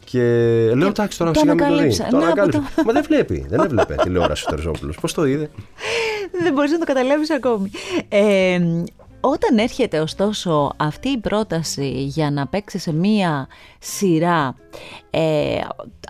Και 0.03 0.21
λέω 0.75 0.88
εντάξει 0.88 1.17
τώρα 1.17 1.32
το 1.32 1.39
σιγά 1.39 1.53
μην 1.53 1.63
το 1.63 1.67
δει. 1.67 1.73
ανακάλυψα. 1.73 2.08
Το 2.10 2.17
Να, 2.17 2.25
ανακάλυψα. 2.25 2.60
από 2.60 2.84
Μα 2.86 2.93
δεν 2.93 3.03
βλέπει. 3.03 3.45
Δεν 3.49 3.60
έβλεπε 3.60 3.95
τηλεόραση 4.03 4.43
ο 4.47 4.49
Τερζόπουλος. 4.49 4.97
Πώς 5.01 5.13
το 5.13 5.25
είδε. 5.25 5.49
Δεν 6.43 6.53
μπορείς 6.53 6.71
να 6.71 6.77
το 6.80 6.86
καταλάβεις 6.86 7.32
ακόμη. 7.32 7.71
Ε, 8.10 8.60
όταν 9.19 9.58
έρχεται 9.58 9.99
ωστόσο 9.99 10.71
αυτή 10.77 11.10
η 11.10 11.17
πρόταση 11.17 11.89
για 11.89 12.32
να 12.32 12.47
παίξει 12.47 12.77
σε 12.77 12.93
μία 12.93 13.47
σειρά 13.80 14.56
ε, 15.10 15.60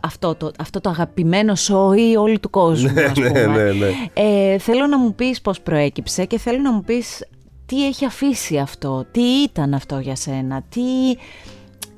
αυτό, 0.01 0.35
το, 0.35 0.51
αυτό 0.59 0.81
το 0.81 0.89
αγαπημένο 0.89 1.55
σόι 1.55 2.15
όλου 2.15 2.39
του 2.39 2.49
κόσμου 2.49 2.89
ας 2.99 3.17
ναι, 3.17 3.29
πούμε. 3.29 3.45
ναι, 3.45 3.71
ναι. 3.71 3.89
Ε, 4.13 4.57
θέλω 4.57 4.87
να 4.87 4.97
μου 4.97 5.15
πεις 5.15 5.41
πώς 5.41 5.61
προέκυψε 5.61 6.25
και 6.25 6.37
θέλω 6.37 6.59
να 6.59 6.71
μου 6.71 6.81
πεις 6.81 7.25
τι 7.65 7.85
έχει 7.85 8.05
αφήσει 8.05 8.57
αυτό, 8.57 9.05
τι 9.11 9.21
ήταν 9.21 9.73
αυτό 9.73 9.99
για 9.99 10.15
σένα, 10.15 10.63
τι... 10.69 10.81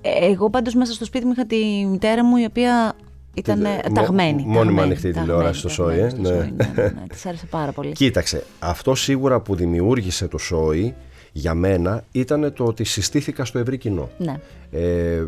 Ε, 0.02 0.26
Εγώ 0.30 0.50
πάντως 0.50 0.74
μέσα 0.74 0.94
στο 0.94 1.06
σπίτι 1.06 1.26
μου 1.26 1.32
είχα 1.32 1.46
τη 1.46 1.86
μητέρα 1.86 2.26
μου 2.26 2.38
η 2.38 2.46
οποία 2.46 2.96
ήταν 3.34 3.60
Τη- 3.60 3.66
ε, 3.66 3.80
μο- 3.88 3.94
ταγμένη. 3.94 4.42
μόνιμα 4.46 4.54
ταγμένη, 4.56 4.82
ανοιχτή 4.82 5.08
η 5.08 5.12
ταγμένη, 5.12 5.26
τηλεόραση 5.36 5.70
στο 5.70 5.84
ταγμένη 5.84 6.00
Σόι, 6.00 6.06
ε, 6.06 6.10
στο 6.10 6.22
ναι. 6.22 6.28
Σόι, 6.28 6.54
ναι, 6.56 6.72
ναι, 6.76 6.84
ναι. 6.84 7.08
Της 7.10 7.26
άρεσε 7.26 7.46
πάρα 7.46 7.72
πολύ. 7.72 7.92
Κοίταξε, 7.92 8.44
αυτό 8.60 8.96
σίγουρα 8.96 9.40
που 9.42 9.56
δημιούργησε 9.56 10.28
το 10.28 10.38
σόι 10.38 10.96
για 11.32 11.54
μένα 11.54 12.04
ήταν 12.12 12.54
το 12.54 12.64
ότι 12.64 12.84
συστήθηκα 12.84 13.46
στο 13.46 13.60
ευρύ 13.60 13.78
κοινό. 13.78 14.10
Ναι. 14.18 14.40
Ε, 14.72 15.24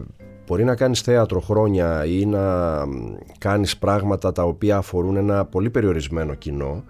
μπορεί 0.47 0.63
να 0.63 0.75
κάνεις 0.75 1.01
θέατρο 1.01 1.39
χρόνια 1.39 2.05
ή 2.05 2.25
να 2.25 2.41
μ, 2.85 3.13
κάνεις 3.37 3.77
πράγματα 3.77 4.31
τα 4.31 4.43
οποία 4.43 4.77
αφορούν 4.77 5.15
ένα 5.15 5.45
πολύ 5.45 5.69
περιορισμένο 5.69 6.33
κοινό. 6.33 6.83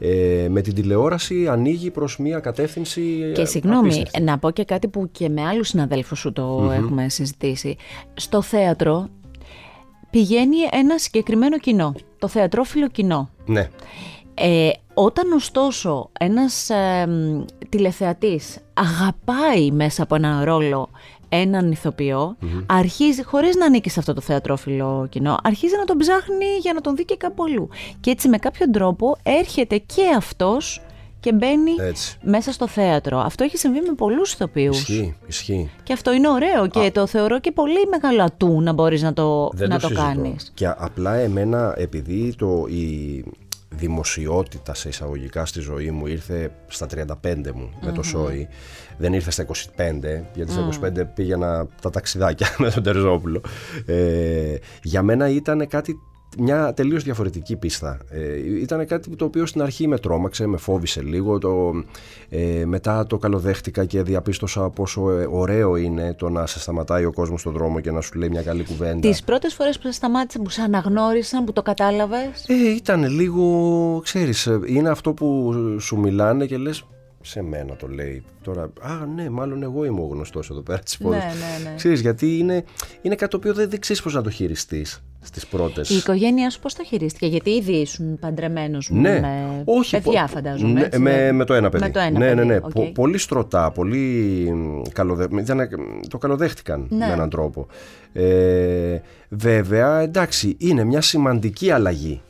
Ε, 0.00 0.46
με 0.50 0.60
την 0.60 0.74
τηλεόραση 0.74 1.48
ανοίγει 1.48 1.90
προς 1.90 2.18
μια 2.18 2.38
κατεύθυνση 2.38 3.30
Και 3.34 3.40
ε, 3.40 3.44
συγγνώμη, 3.44 3.78
απίστευτη. 3.88 4.22
να 4.22 4.38
πω 4.38 4.50
και 4.50 4.64
κάτι 4.64 4.88
που 4.88 5.08
και 5.12 5.28
με 5.28 5.42
άλλους 5.46 5.68
συναδέλφους 5.68 6.18
σου 6.18 6.32
το 6.32 6.72
έχουμε 6.76 7.08
συζητήσει. 7.08 7.76
Στο 8.14 8.42
θέατρο 8.42 9.08
πηγαίνει 10.10 10.56
ένα 10.70 10.98
συγκεκριμένο 10.98 11.58
κοινό, 11.58 11.94
το 12.18 12.28
θεατρόφιλο 12.28 12.88
κοινό. 12.88 13.30
Ναι, 13.46 13.68
Ε, 14.34 14.70
όταν 14.94 15.32
ωστόσο 15.32 16.10
ένας 16.20 16.70
ε, 16.70 17.06
μ, 17.06 17.44
τηλεθεατής 17.68 18.58
αγαπάει 18.74 19.70
μέσα 19.70 20.02
από 20.02 20.14
έναν 20.14 20.44
ρόλο 20.44 20.88
έναν 21.28 21.70
ηθοποιό, 21.70 22.36
αρχίζει, 22.66 23.24
χωρίς 23.24 23.56
να 23.56 23.66
ανήκει 23.66 23.90
σε 23.90 24.00
αυτό 24.00 24.14
το 24.14 24.20
θεατρόφιλο 24.20 25.06
κοινό, 25.10 25.36
αρχίζει 25.42 25.76
να 25.76 25.84
τον 25.84 25.96
ψάχνει 25.98 26.46
για 26.60 26.72
να 26.72 26.80
τον 26.80 26.96
δει 26.96 27.04
και 27.04 27.16
κάπου 27.16 27.44
αλλού. 27.44 27.68
Και 28.00 28.10
έτσι 28.10 28.28
με 28.28 28.38
κάποιον 28.38 28.72
τρόπο 28.72 29.16
έρχεται 29.22 29.78
και 29.78 30.02
αυτός 30.16 30.82
και 31.20 31.32
μπαίνει 31.32 31.70
έτσι. 31.80 32.16
μέσα 32.22 32.52
στο 32.52 32.68
θέατρο. 32.68 33.18
Αυτό 33.18 33.44
έχει 33.44 33.56
συμβεί 33.56 33.80
με 33.80 33.94
πολλούς 33.96 34.32
ηθοποιούς. 34.32 34.78
Ισχύει, 34.78 35.16
ισχύει. 35.26 35.70
Και 35.82 35.92
αυτό 35.92 36.12
είναι 36.12 36.28
ωραίο 36.28 36.66
και 36.66 36.90
το 36.90 37.06
θεωρώ 37.06 37.40
και 37.40 37.52
πολύ 37.52 37.86
μεγάλο 37.90 38.22
ατού 38.22 38.60
να 38.62 38.72
μπορείς 38.72 39.02
να 39.02 39.12
το, 39.12 39.50
Δεν 39.54 39.68
να 39.68 39.74
το, 39.74 39.80
το, 39.80 39.88
συζητώ. 39.88 40.06
κάνεις. 40.06 40.50
Και 40.54 40.68
απλά 40.76 41.14
εμένα, 41.14 41.74
επειδή 41.76 42.34
το, 42.34 42.64
η 42.68 43.24
δημοσιότητα 43.70 44.74
σε 44.74 44.88
εισαγωγικά 44.88 45.46
στη 45.46 45.60
ζωή 45.60 45.90
μου 45.90 46.06
ήρθε 46.06 46.50
στα 46.66 46.86
35 46.94 47.06
μου 47.54 47.70
με 47.80 47.92
το 47.92 48.02
σόι, 48.02 48.48
δεν 48.98 49.12
ήρθε 49.12 49.30
στα 49.30 49.46
25, 49.46 49.50
γιατί 50.34 50.52
στα 50.52 50.68
25 50.82 51.02
πήγαινα 51.14 51.66
τα 51.82 51.90
ταξιδάκια 51.90 52.48
με 52.58 52.70
τον 52.70 52.82
Τερζόπουλο. 52.82 53.40
Ε, 53.86 54.54
για 54.82 55.02
μένα 55.02 55.28
ήταν 55.28 55.68
κάτι 55.68 55.98
μια 56.38 56.74
τελείως 56.74 57.02
διαφορετική 57.02 57.56
πίστα. 57.56 57.98
Ε, 58.10 58.60
ήταν 58.60 58.86
κάτι 58.86 59.16
το 59.16 59.24
οποίο 59.24 59.46
στην 59.46 59.62
αρχή 59.62 59.88
με 59.88 59.98
τρόμαξε, 59.98 60.46
με 60.46 60.56
φόβησε 60.56 61.02
λίγο. 61.02 61.38
Το, 61.38 61.84
ε, 62.28 62.64
μετά 62.64 63.06
το 63.06 63.18
καλοδέχτηκα 63.18 63.84
και 63.84 64.02
διαπίστωσα 64.02 64.70
πόσο 64.70 65.10
ε, 65.10 65.26
ωραίο 65.30 65.76
είναι 65.76 66.14
το 66.14 66.28
να 66.28 66.46
σε 66.46 66.60
σταματάει 66.60 67.04
ο 67.04 67.12
κόσμος 67.12 67.40
στον 67.40 67.52
δρόμο 67.52 67.80
και 67.80 67.90
να 67.90 68.00
σου 68.00 68.18
λέει 68.18 68.28
μια 68.28 68.42
καλή 68.42 68.64
κουβέντα. 68.64 69.08
Τις 69.08 69.22
πρώτες 69.22 69.54
φορές 69.54 69.78
που 69.78 69.82
σε 69.86 69.92
σταμάτησε, 69.92 70.38
που 70.38 70.50
σε 70.50 70.62
αναγνώρισαν, 70.62 71.44
που 71.44 71.52
το 71.52 71.62
κατάλαβες; 71.62 72.44
Ε, 72.46 72.70
ήταν 72.76 73.04
λίγο, 73.04 74.00
ξέρεις, 74.04 74.46
ε, 74.46 74.60
είναι 74.66 74.88
αυτό 74.88 75.12
που 75.12 75.54
σου 75.80 75.96
μιλάνε 75.96 76.46
και 76.46 76.56
λες 76.56 76.84
σε 77.20 77.42
μένα 77.42 77.76
το 77.76 77.86
λέει. 77.86 78.24
Τώρα, 78.42 78.62
α, 78.80 79.06
ναι, 79.14 79.30
μάλλον 79.30 79.62
εγώ 79.62 79.84
είμαι 79.84 80.00
ο 80.00 80.06
γνωστός 80.06 80.50
εδώ 80.50 80.60
πέρα 80.60 80.78
της 80.78 80.98
πόλης. 80.98 81.18
Ναι, 81.18 81.24
ναι, 81.24 81.70
ναι. 81.70 81.76
Ξέρεις, 81.76 82.00
γιατί 82.00 82.38
είναι, 82.38 82.64
είναι 83.02 83.14
κάτι 83.14 83.30
το 83.30 83.36
οποίο 83.36 83.54
δεν, 83.54 83.70
δεν 83.70 83.80
ξέρεις 83.80 84.02
πώς 84.02 84.14
να 84.14 84.22
το 84.22 84.30
χειριστείς 84.30 85.02
στις 85.20 85.46
πρώτες. 85.46 85.90
Η 85.90 85.96
οικογένειά 85.96 86.50
σου 86.50 86.60
πώς 86.60 86.74
το 86.74 86.84
χειρίστηκε, 86.84 87.26
γιατί 87.26 87.50
ήδη 87.50 87.72
ήσουν 87.72 88.18
παντρεμένος 88.18 88.90
Ναι, 88.90 89.20
με 89.20 89.62
όχι, 89.64 90.00
παιδιά, 90.00 90.22
πο- 90.22 90.28
φαντάζομαι. 90.28 90.72
ναι, 90.72 90.80
έτσι, 90.84 90.98
με, 90.98 91.10
δεν- 91.10 91.34
με 91.34 91.44
το 91.44 91.54
ένα 91.54 91.68
παιδί. 91.68 91.84
Με 91.84 91.90
το 91.90 91.98
ένα 91.98 92.18
ναι, 92.18 92.26
ναι, 92.28 92.34
παιδί, 92.34 92.46
ναι. 92.46 92.56
οκ. 92.56 92.70
Πο- 92.70 92.90
πολύ 92.94 93.18
στρωτά, 93.18 93.70
πολύ 93.70 93.98
μ, 94.54 94.82
καλοδε... 94.92 95.28
ήταν, 95.40 95.68
το 96.08 96.18
καλοδέχτηκαν 96.18 96.86
Ναι. 96.88 97.06
με 97.06 97.12
έναν 97.12 97.30
τρόπο. 97.30 97.66
Ε, 98.12 98.98
βέβαια, 99.28 100.00
εντάξει, 100.00 100.56
είναι 100.58 100.84
μια 100.84 101.00
σημαντική 101.00 101.70
αλλαγή 101.70 102.20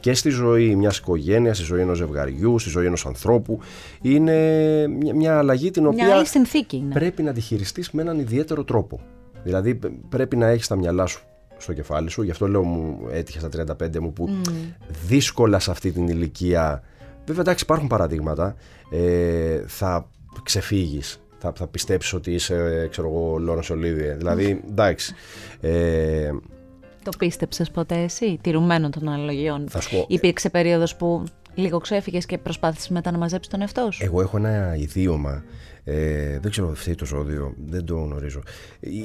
και 0.00 0.14
στη 0.14 0.28
ζωή 0.30 0.74
μιας 0.74 0.98
οικογένειας, 0.98 1.56
στη 1.56 1.66
ζωή 1.66 1.80
ενός 1.80 1.96
ζευγαριού, 1.96 2.58
στη 2.58 2.70
ζωή 2.70 2.86
ενός 2.86 3.06
ανθρώπου. 3.06 3.58
Είναι 4.02 4.34
μια, 4.88 5.14
μια 5.14 5.38
αλλαγή 5.38 5.70
την 5.70 5.82
Μια 5.82 5.90
οποία 5.90 6.14
άλλη 6.14 6.26
συνθήκη 6.26 6.76
είναι. 6.76 6.94
πρέπει 6.94 7.22
να 7.22 7.32
τη 7.32 7.40
χειριστείς 7.40 7.90
με 7.90 8.02
έναν 8.02 8.18
ιδιαίτερο 8.18 8.64
τρόπο. 8.64 9.00
Δηλαδή 9.44 9.74
π- 9.74 9.86
πρέπει 10.08 10.36
να 10.36 10.46
έχεις 10.46 10.66
τα 10.66 10.76
μυαλά 10.76 11.06
σου 11.06 11.22
στο 11.58 11.72
κεφάλι 11.72 12.10
σου, 12.10 12.22
γι' 12.22 12.30
αυτό 12.30 12.48
λέω 12.48 12.62
μου 12.62 13.08
έτυχε 13.10 13.38
στα 13.38 13.76
35 13.80 13.98
μου 13.98 14.12
που 14.12 14.28
δύσκολα 15.06 15.58
σε 15.58 15.70
αυτή 15.70 15.92
την 15.92 16.08
ηλικία, 16.08 16.82
βέβαια 17.26 17.40
εντάξει 17.40 17.64
υπάρχουν 17.64 17.88
παραδείγματα, 17.88 18.54
ε, 18.90 19.60
θα 19.66 20.08
ξεφύγεις, 20.42 21.20
θα, 21.38 21.52
θα 21.56 21.66
πιστέψεις 21.66 22.12
ότι 22.12 22.32
είσαι 22.32 22.88
ξέρω 22.90 23.08
εγώ 23.08 23.38
Λόρενς 23.38 23.70
Ολίβιε, 23.70 24.14
δηλαδή 24.14 24.62
εντάξει. 24.70 25.14
Ε, 25.60 26.30
Το 27.02 27.10
πίστεψες 27.18 27.70
ποτέ 27.70 27.94
εσύ, 28.02 28.38
τηρουμένο 28.42 28.90
των 28.90 29.08
αναλογιών. 29.08 29.66
θα 29.68 29.80
σου 29.80 29.90
πω, 29.90 30.04
Υπήρξε 30.08 30.50
περίοδος 30.50 30.96
που 30.96 31.24
λίγο 31.54 31.78
ξέφυγες 31.78 32.26
και 32.26 32.38
προσπάθησες 32.38 32.88
μετά 32.88 33.10
να 33.10 33.18
μαζέψεις 33.18 33.50
τον 33.52 33.60
εαυτό 33.60 33.88
σου; 33.92 34.04
Εγώ 34.04 34.20
έχω 34.20 34.36
ένα 34.36 34.76
ιδίωμα, 34.76 35.44
ε, 35.84 36.38
δεν 36.38 36.50
ξέρω 36.50 36.74
φταίει 36.74 36.94
το 36.94 37.04
ζώδιο, 37.04 37.54
δεν 37.66 37.84
το 37.84 37.94
γνωρίζω. 37.94 38.42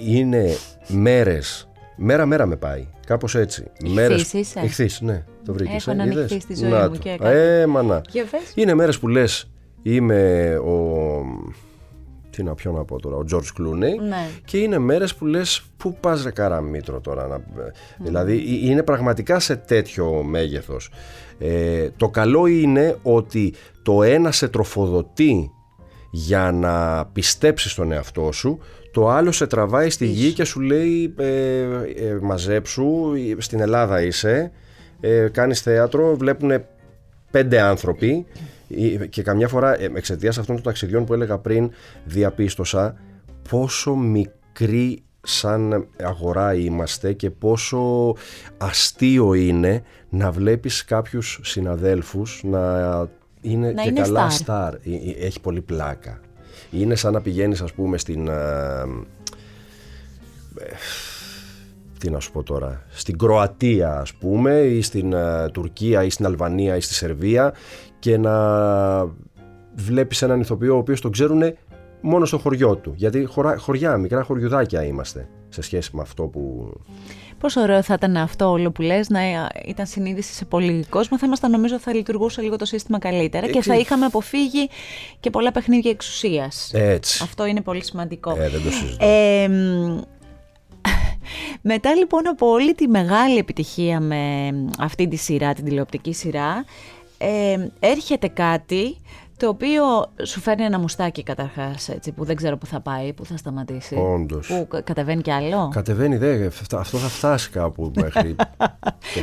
Είναι 0.06 0.50
μέρες, 0.88 1.68
μέρα-μέρα 1.96 2.46
με 2.46 2.56
πάει, 2.56 2.88
κάπως 3.06 3.36
έτσι. 3.36 3.64
Ηχθής 3.84 4.34
είσαι; 4.34 4.60
Ηχθής, 4.64 5.02
ναι, 5.02 5.24
το 5.46 5.54
βρήκες. 5.54 5.76
Έχω 5.76 5.92
έναν 5.92 6.12
είδες; 6.12 6.32
ηχθή 6.32 6.40
στη 6.40 6.56
ζωή 6.56 6.70
Να 6.70 6.82
μου 6.90 6.90
το. 6.90 6.98
και 6.98 7.16
κάτι. 7.20 7.38
Ε, 7.38 7.66
μανά. 7.66 8.02
Για 8.10 8.26
πες. 8.32 8.52
Είναι 8.56 8.74
μέρες 8.74 9.00
που 9.00 9.08
λες, 9.08 9.52
είμαι 9.82 10.56
ο... 10.58 10.92
Τι 12.30 12.44
να, 12.44 12.56
ποιο 12.56 12.72
να 12.72 12.84
πω 12.86 13.00
τώρα, 13.00 13.16
ο 13.16 13.24
George 13.32 13.62
Clooney 13.62 14.08
Ναι. 14.08 14.28
και 14.46 14.58
είναι 14.58 14.78
μέρες 14.78 15.16
που 15.16 15.26
λες 15.26 15.64
πού 15.78 15.98
πας 16.00 16.24
ρε 16.24 16.32
καραμίτρο 16.32 17.00
τώρα 17.00 17.28
να... 17.28 17.42
δηλαδή 17.98 18.34
ε- 18.34 18.70
είναι 18.70 18.84
πραγματικά 18.84 19.40
σε 19.40 19.56
τέτοιο 19.56 20.24
μέγεθος 20.24 20.92
ε, 21.40 21.90
το 21.98 22.10
καλό 22.10 22.46
είναι 22.46 22.98
ότι 23.02 23.54
το 23.82 24.04
ένα 24.04 24.32
σε 24.32 24.48
τροφοδοτεί 24.48 25.52
για 26.12 26.52
να 26.52 27.06
πιστέψεις 27.06 27.72
στον 27.72 27.92
εαυτό 27.92 28.32
σου 28.32 28.60
το 28.94 29.10
άλλο 29.10 29.32
σε 29.32 29.48
τραβάει 29.48 29.90
στη 29.90 30.06
γη 30.06 30.34
και 30.34 30.44
σου 30.44 30.60
λέει 30.60 31.14
ε, 31.18 31.62
ε, 31.96 32.18
μαζέψου 32.22 33.14
ε, 33.38 33.42
στην 33.42 33.60
Ελλάδα 33.60 34.02
είσαι 34.02 34.52
ε, 35.00 35.28
κάνεις 35.32 35.62
θέατρο 35.62 36.16
βλέπουν 36.16 36.64
πέντε 37.32 37.62
άνθρωποι 37.62 38.26
ε, 38.70 39.06
και 39.06 39.22
καμιά 39.22 39.48
φορά 39.48 39.82
ε, 39.82 39.92
εξαιτίας 39.96 40.38
αυτών 40.38 40.56
των 40.56 40.64
ταξιδιών 40.64 41.06
που 41.06 41.14
έλεγα 41.14 41.38
πριν 41.38 41.72
διαπίστωσα 42.06 42.96
πόσο 43.50 43.96
μικρή 43.96 45.04
σαν 45.22 45.88
αγορά 46.04 46.54
είμαστε 46.54 47.14
και 47.14 47.30
πόσο 47.30 48.16
αστείο 48.58 49.34
είναι 49.34 49.84
να 50.10 50.32
βλέπεις 50.32 50.86
κάποιους 50.86 51.40
συναδέλφους 51.44 52.42
να 52.44 52.60
είναι 53.42 53.72
Να 53.72 53.82
και 53.82 53.90
είναι 53.90 54.02
καλά 54.02 54.28
star. 54.28 54.32
στάρ. 54.32 54.74
Έχει 55.20 55.40
πολύ 55.42 55.62
πλάκα. 55.62 56.20
Είναι 56.74 56.96
σαν 56.96 57.14
να 57.14 57.22
πηγαίνεις 57.22 57.62
ας 57.62 57.74
πούμε 57.74 57.98
στην... 57.98 58.28
ε, 58.28 58.86
τι 62.00 62.10
να 62.10 62.20
σου 62.20 62.32
πω 62.32 62.44
τώρα, 62.44 62.84
στην 62.90 63.18
Κροατία 63.18 64.00
ας 64.00 64.14
πούμε 64.14 64.60
ή 64.60 64.82
στην 64.82 65.14
ε, 65.14 65.50
Τουρκία 65.50 66.04
ή 66.04 66.10
στην 66.10 66.26
Αλβανία 66.26 66.76
ή 66.76 66.82
στη 66.82 66.94
Σερβία 66.94 67.54
και 68.00 68.18
να 68.18 68.36
βλέπεις 69.76 70.22
έναν 70.22 70.40
ηθοποιό 70.40 70.76
ο 70.76 70.78
οποίος 70.78 71.02
τον 71.02 71.12
ξέρουν 71.12 71.42
μόνο 72.02 72.26
στο 72.26 72.38
χωριό 72.38 72.76
του. 72.76 72.94
Γιατί 72.96 73.26
χωρά, 73.26 73.58
χωριά, 73.58 73.98
μικρά 73.98 74.24
χωριουδάκια 74.24 74.84
είμαστε 74.84 75.28
σε 75.50 75.62
σχέση 75.62 75.96
με 75.96 76.02
αυτό 76.02 76.24
που... 76.24 76.74
Πόσο 77.44 77.62
ωραίο 77.62 77.82
θα 77.82 77.94
ήταν 77.94 78.18
αυτό 78.18 78.50
όλο 78.50 78.72
που 78.72 78.82
λες 78.82 79.10
να 79.10 79.22
ήταν 79.66 79.86
συνείδηση 79.86 80.34
σε 80.34 80.46
πολύ 80.46 80.86
κόσμο. 80.90 81.18
Θα 81.18 81.26
ήμασταν 81.26 81.52
νομίζω 81.52 81.80
θα 81.80 81.94
λειτουργούσε 81.94 82.42
λίγο 82.42 82.56
το 82.56 82.66
σύστημα 82.66 83.00
καλύτερα 83.00 83.46
και 83.46 83.54
θα 83.54 83.60
ξέρεις. 83.60 83.82
είχαμε 83.82 84.06
αποφύγει 84.06 84.70
και 85.20 85.30
πολλά 85.30 85.52
παιχνίδια 85.52 85.92
εξουσίας. 85.92 86.72
Έτσι. 86.74 87.24
Αυτό 87.24 87.46
είναι 87.46 87.62
πολύ 87.62 87.84
σημαντικό. 87.84 88.32
Ε, 88.32 88.50
δεν 88.50 88.64
το 88.64 88.72
συζητώ. 88.72 89.06
Ε, 89.06 89.48
μ, 89.48 90.00
μετά 91.62 91.96
λοιπόν 91.96 92.28
από 92.28 92.48
όλη 92.48 92.74
τη 92.74 92.88
μεγάλη 92.88 93.38
επιτυχία 93.38 94.00
με 94.00 94.50
αυτή 94.80 95.08
τη 95.08 95.16
σειρά, 95.16 95.54
την 95.54 95.66
τηλεοπτική 95.66 96.14
σειρά, 96.14 96.66
ε, 97.18 97.68
έρχεται 97.80 98.28
κάτι 98.28 98.98
το 99.44 99.50
οποίο 99.50 99.84
σου 100.24 100.40
φέρνει 100.40 100.64
ένα 100.64 100.80
μουστάκι 100.80 101.24
καταρχάς, 101.24 101.90
έτσι, 101.90 102.12
που 102.12 102.24
δεν 102.26 102.36
ξέρω 102.36 102.58
που 102.58 102.66
θα 102.66 102.80
πάει, 102.80 103.14
που 103.14 103.26
θα 103.26 103.38
σταματήσει. 103.38 103.96
Όντως. 104.14 104.48
Που 104.48 104.68
κα- 104.70 104.82
κατεβαίνει 104.82 105.22
κι 105.22 105.32
άλλο; 105.32 105.70
Κατεβαίνει, 105.74 106.18
δε, 106.18 106.50
φτα- 106.50 106.80
αυτό 106.80 106.98
θα 106.98 107.08
φτάσει 107.08 107.50
κάπου 107.50 107.92
μέχρι 107.96 108.36
το 108.38 108.46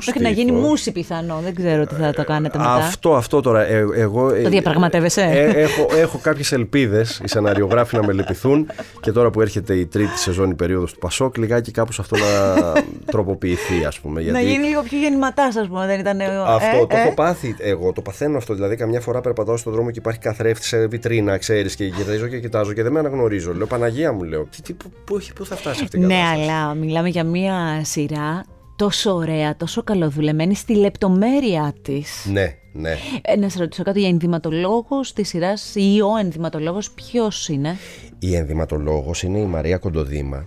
Μέχρι 0.06 0.22
να 0.22 0.28
γίνει 0.28 0.50
στήθος. 0.50 0.68
μουσι 0.68 0.92
πιθανό, 0.92 1.38
δεν 1.42 1.54
ξέρω 1.54 1.86
τι 1.86 1.94
θα 1.94 2.12
το 2.12 2.24
κάνετε 2.24 2.58
μετά. 2.58 2.72
Αυτό, 2.74 3.14
αυτό 3.14 3.40
τώρα. 3.40 3.62
ε, 3.66 3.84
εγώ, 3.94 4.30
ε, 4.34 4.42
Το 4.42 4.48
διαπραγματεύεσαι; 4.48 5.22
ε, 5.22 5.44
έχω, 5.62 5.86
έχω 5.96 6.18
κάποιες 6.22 6.52
ελπίδες 6.52 7.20
οι 7.24 7.28
σεναριογράφοι 7.28 7.96
να 7.96 8.04
με 8.06 8.12
λυπηθούν 8.12 8.66
και 9.00 9.12
τώρα 9.12 9.30
που 9.30 9.40
έρχεται 9.40 9.74
η 9.74 9.86
τρίτη 9.86 10.18
σεζόν 10.18 10.50
η 10.50 10.54
περίοδος 10.54 10.92
του 10.92 10.98
Πασόκ, 10.98 11.36
λιγάκι 11.36 11.70
κάπως 11.70 11.98
αυτό 11.98 12.16
να 12.16 12.72
τροποποιηθεί, 13.04 13.84
ας 13.84 14.00
πούμε. 14.00 14.22
Να 14.22 14.40
γίνει 14.40 14.64
λίγο 14.66 14.82
πιο 14.82 14.98
γεννηματάς, 14.98 15.56
ας 15.56 15.66
πούμε, 15.66 15.86
δεν 15.86 16.00
ήταν. 16.00 16.20
Αυτό 16.46 16.76
ε, 16.76 16.86
το 16.86 16.96
ε. 16.96 17.00
έχω 17.00 17.14
πάθει 17.14 17.54
εγώ, 17.58 17.92
το 17.92 18.02
παθαίνω 18.02 18.36
αυτό. 18.36 18.54
Δηλαδή, 18.54 18.76
καμιά 18.76 19.00
φορά 19.00 19.20
περπατάω 19.20 19.56
στον 19.56 19.72
δρόμο 19.72 19.90
και 19.90 20.00
υπάρχει 20.10 20.28
καθρέφτη 20.28 20.66
σε 20.66 20.86
βιτρίνα, 20.86 21.36
ξέρεις, 21.38 21.74
και 21.76 21.84
γυρίζω 21.84 22.26
και 22.26 22.40
κοιτάζω 22.40 22.72
και 22.72 22.82
δεν 22.82 22.92
με 22.92 22.98
αναγνωρίζω. 22.98 23.54
Λέω 23.54 23.66
Παναγία 23.66 24.12
μου, 24.12 24.22
λέω. 24.22 24.44
Τι, 24.50 24.62
τι, 24.62 24.72
πού, 24.72 24.90
πού, 25.04 25.16
έχει- 25.16 25.32
πού 25.32 25.44
θα 25.44 25.56
φτάσει 25.56 25.82
αυτή 25.82 25.96
η 25.96 26.00
Ναι, 26.00 26.06
κατάσταση; 26.14 26.42
αλλά 26.50 26.74
μιλάμε 26.74 27.08
για 27.08 27.24
μία 27.24 27.80
σειρά 27.84 28.44
τόσο 28.76 29.14
ωραία, 29.14 29.56
τόσο 29.56 29.82
καλοδουλεμένη 29.82 30.54
στη 30.54 30.74
λεπτομέρειά 30.76 31.74
της. 31.82 32.26
Ναι, 32.32 32.54
ναι. 32.72 32.96
Ε, 33.22 33.36
να 33.36 33.48
σε 33.48 33.58
ρωτήσω 33.58 33.82
κάτι 33.82 34.00
για 34.00 34.08
ενδυματολόγος 34.08 35.12
της 35.12 35.28
σειράς 35.28 35.74
ή 35.74 36.00
ο 36.00 36.16
ενδυματολόγος 36.20 36.90
ποιος 36.90 37.48
είναι; 37.48 37.76
Η 38.18 38.34
ενδυματολόγος 38.36 39.22
είναι 39.22 39.38
η 39.38 39.44
Μαρία 39.46 39.78
Κοντοδήμα. 39.78 40.46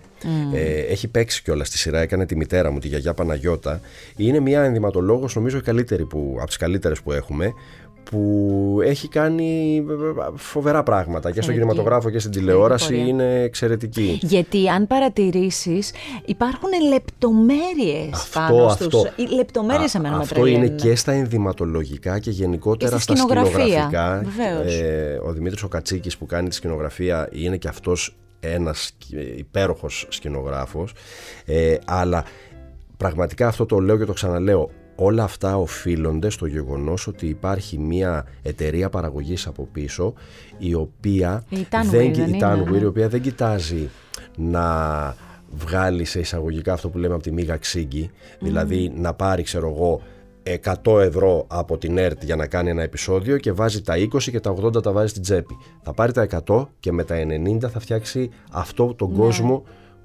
Ε, 0.54 0.80
έχει 0.80 1.08
παίξει 1.08 1.42
κιόλας 1.44 1.68
στη 1.68 1.78
σειρά, 1.78 2.00
έκανε 2.00 2.26
τη 2.26 2.36
μητέρα 2.36 2.72
μου, 2.72 2.80
τη 2.80 2.88
γιαγιά 2.88 3.14
Παναγιώτα. 3.14 3.80
Είναι 4.16 4.40
μια 4.40 4.64
ενδυματολόγος, 4.64 5.36
νομίζω 5.36 5.58
η 5.58 5.62
καλύτερη 5.62 6.06
που, 6.06 6.36
από 6.38 6.48
τις 6.48 6.58
καλύτερες 6.58 7.02
που 7.02 7.12
έχουμε, 7.12 7.54
που 8.04 8.80
έχει 8.84 9.08
κάνει 9.08 9.78
ε, 9.90 9.94
φοβερά 10.36 10.84
πράγματα 10.84 11.32
και 11.32 11.42
στον 11.42 11.54
Εξαιρετική. 11.54 11.60
κινηματογράφο 11.60 12.10
και 12.10 12.20
στην 12.20 12.32
τηλεόραση 12.32 12.86
πορεία. 12.90 13.06
είναι 13.08 13.42
εξαιρετική. 13.42 14.20
Γιατί 14.22 14.70
αν 14.70 14.88
παρατηρήσεις 14.88 15.92
υπάρχουν 16.26 16.70
λεπτομέρειες 16.90 18.10
Αυτό, 18.14 18.40
πάνω 18.40 18.66
αυτό. 18.66 18.84
στους... 18.84 19.04
Οι 19.16 19.36
λεπτομέρειες 19.36 19.96
Α, 19.96 20.00
εμένα 20.00 20.16
με 20.16 20.22
Αυτό 20.22 20.46
είναι 20.46 20.58
τρελαίνουν. 20.58 20.78
και 20.78 20.96
στα 20.96 21.12
ενδυματολογικά 21.12 22.20
και 22.20 22.30
γενικότερα 22.32 22.92
Και 22.96 23.02
στη 23.02 23.16
στα 23.16 23.16
σκηνογραφία, 23.28 23.60
σκηνογραφικά. 23.64 24.24
βεβαίως. 24.26 24.80
Ε, 24.80 25.20
ο 25.26 25.32
Δημήτρης 25.32 25.64
ο 25.64 25.68
Κατσίκης 25.68 26.18
που 26.18 26.26
κάνει 26.26 26.50
τη 26.50 26.56
σκηνογραφία 26.56 27.30
είναι 27.32 27.58
και 27.58 27.68
αυτός 27.68 28.16
ένας 28.40 28.92
υπέροχος 29.38 30.06
σκηνογράφος. 30.10 30.94
Ε, 31.46 31.76
αλλά 31.86 32.24
πραγματικά 32.98 33.48
αυτό 33.48 33.66
το 33.66 33.80
λέω 33.80 33.98
και 33.98 34.06
το 34.06 34.14
ξαναλέω. 34.14 34.70
Όλα 34.96 35.24
αυτά 35.24 35.58
οφείλονται 35.58 36.30
στο 36.30 36.46
γεγονός 36.46 37.08
ότι 37.08 37.28
υπάρχει 37.28 37.78
μια 37.78 38.26
εταιρεία 38.42 38.90
παραγωγής 38.90 39.48
από 39.48 39.68
πίσω 39.72 40.14
η 40.58 40.74
οποία, 40.74 41.44
Η 41.50 41.68
Tanweer, 41.70 41.86
δεν, 41.92 42.14
δεν 42.14 42.26
η 42.26 42.26
είναι, 42.28 42.38
Tanweer, 42.42 42.72
ναι. 42.72 42.78
η 42.78 42.86
οποία 42.86 43.10
δεν 43.10 43.22
κοιτάζει 43.22 43.90
να 44.38 45.16
βγάλει 45.56 46.06
σε 46.06 46.20
εισαγωγικά 46.20 46.74
αυτό 46.74 46.90
που 46.90 46.98
λέμε 46.98 47.14
από 47.14 47.24
τη 47.24 47.32
μίγα 47.32 47.58
ξύγκη, 47.58 48.10
δηλαδή 48.40 48.92
να 48.96 49.14
πάρει 49.14 49.44
ξέρω 49.44 49.70
εγώ 49.76 50.02
100 50.84 51.00
ευρώ 51.00 51.46
από 51.48 51.78
την 51.78 51.98
ΕΡΤ 51.98 52.24
για 52.24 52.36
να 52.36 52.48
κάνει 52.48 52.70
ένα 52.70 52.82
επεισόδιο 52.82 53.38
και 53.38 53.52
βάζει 53.52 53.82
τα 53.82 53.96
20 53.98 54.22
και 54.22 54.40
τα 54.40 54.56
80 54.62 54.84
τα 54.84 54.92
βάζει 54.92 55.08
στην 55.08 55.22
τσέπη. 55.22 55.58
Θα 55.82 55.94
πάρει 55.94 56.12
τα 56.12 56.28
100 56.46 56.66
και 56.80 56.92
με 56.92 57.04
τα 57.04 57.16
90 57.64 57.70
θα 57.70 57.80
φτιάξει 57.80 58.30
αυτό 58.52 58.94
τον 58.94 59.14
κόσμο 59.14 59.64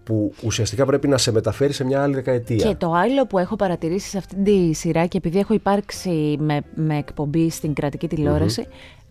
που 0.08 0.32
ουσιαστικά 0.42 0.86
πρέπει 0.86 1.08
να 1.08 1.18
σε 1.18 1.32
μεταφέρει 1.32 1.72
σε 1.72 1.84
μια 1.84 2.02
άλλη 2.02 2.14
δεκαετία. 2.14 2.68
Και 2.68 2.74
το 2.74 2.92
άλλο 2.92 3.26
που 3.26 3.38
έχω 3.38 3.56
παρατηρήσει 3.56 4.08
σε 4.08 4.18
αυτή 4.18 4.34
τη 4.34 4.72
σειρά 4.72 5.06
και 5.06 5.16
επειδή 5.16 5.38
έχω 5.38 5.54
υπάρξει 5.54 6.36
με, 6.40 6.60
με 6.74 6.96
εκπομπή 6.96 7.50
στην 7.50 7.72
κρατική 7.72 8.08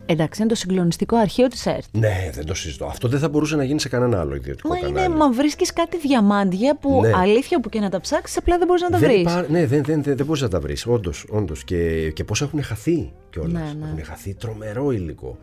Εντάξει, 0.09 0.41
είναι 0.41 0.49
το 0.49 0.55
συγκλονιστικό 0.55 1.17
αρχείο 1.17 1.47
της 1.47 1.65
ΕΡΤ. 1.65 1.83
Ναι, 1.91 2.29
δεν 2.33 2.45
το 2.45 2.53
συζητώ. 2.53 2.85
Αυτό 2.85 3.07
δεν 3.07 3.19
θα 3.19 3.29
μπορούσε 3.29 3.55
να 3.55 3.63
γίνει 3.63 3.79
σε 3.79 3.89
κανένα 3.89 4.19
άλλο 4.19 4.35
ιδιωτικό 4.35 4.67
μα 4.67 4.75
κανάλι. 4.79 5.05
Είναι, 5.05 5.15
μα 5.15 5.31
βρίσκεις 5.31 5.73
κάτι 5.73 5.97
διαμάντια 5.97 6.77
που 6.77 7.01
ναι. 7.01 7.11
αλήθεια 7.15 7.59
που 7.59 7.69
και 7.69 7.79
να 7.79 7.89
τα 7.89 7.99
ψάξεις, 7.99 8.37
απλά 8.37 8.57
δεν 8.57 8.67
μπορείς 8.67 8.81
να 8.81 8.89
τα 8.89 8.97
βρεις. 8.97 9.35
Ναι, 9.49 9.65
δεν, 9.65 9.83
δεν, 9.83 10.03
δεν, 10.03 10.15
δεν 10.15 10.25
μπορείς 10.25 10.41
να 10.41 10.49
τα 10.49 10.59
βρεις. 10.59 10.85
Όντως. 10.85 11.25
Όντως. 11.29 11.63
Και, 11.63 12.11
και 12.11 12.23
πώς 12.23 12.41
έχουν 12.41 12.63
χαθεί 12.63 13.11
κιόλας. 13.39 13.61
Ναι, 13.61 13.79
ναι. 13.79 13.85
Έχουν 13.85 14.03
χαθεί 14.03 14.33
τρομερό 14.33 14.91
υλικό. 14.91 15.37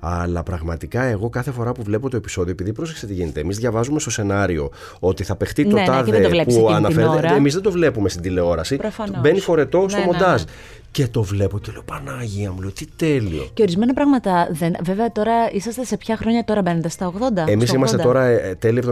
Αλλά 0.00 0.42
πραγματικά 0.42 1.02
εγώ 1.02 1.28
κάθε 1.28 1.50
φορά 1.50 1.72
που 1.72 1.82
βλέπω 1.82 2.10
το 2.10 2.16
επεισόδιο, 2.16 2.52
επειδή 2.52 2.72
πρόσεξε 2.72 3.06
τι 3.06 3.12
γίνεται, 3.14 3.40
εμείς 3.40 3.58
διαβάζουμε 3.58 4.00
στο 4.00 4.10
σενάριο 4.10 4.70
ότι 4.98 5.24
θα 5.24 5.36
παιχτεί 5.36 5.66
το 5.66 5.76
ναι, 5.76 5.84
τάδε 5.84 6.18
ναι, 6.18 6.44
που 6.44 6.68
αναφέρεται. 6.70 7.34
Εμείς 7.34 7.52
δεν 7.54 7.62
το 7.62 7.70
βλέπουμε 7.70 8.08
στην 8.08 8.22
τηλεόραση. 8.22 8.76
Προφανώς. 8.76 9.20
Μπαίνει 9.20 9.40
φορετό 9.40 9.88
στο 9.88 9.98
ναι, 9.98 10.04
ναι, 10.04 10.12
μοντάζ. 10.12 10.42
Και 10.90 11.08
το 11.08 11.22
βλέπω 11.22 11.58
και 11.58 11.72
λέω 11.72 11.82
Πανάγια 11.82 12.52
μου, 12.52 12.60
λέω 12.60 12.72
τι 12.72 12.86
τέλειο. 12.96 13.50
Και 13.54 13.62
ορισμένα 13.62 13.94
πράγματα. 13.94 14.48
Δεν... 14.50 14.76
Βέβαια 14.82 15.12
τώρα 15.12 15.32
είσαστε 15.52 15.84
σε 15.84 15.96
ποια 15.96 16.16
χρόνια 16.16 16.44
τώρα 16.44 16.62
μπαίνετε, 16.62 16.88
στα 16.88 17.12
80. 17.12 17.48
Εμείς 17.48 17.72
είμαστε 17.72 17.96
τώρα 17.96 18.24
ε, 18.24 18.54
τέλη 18.58 18.82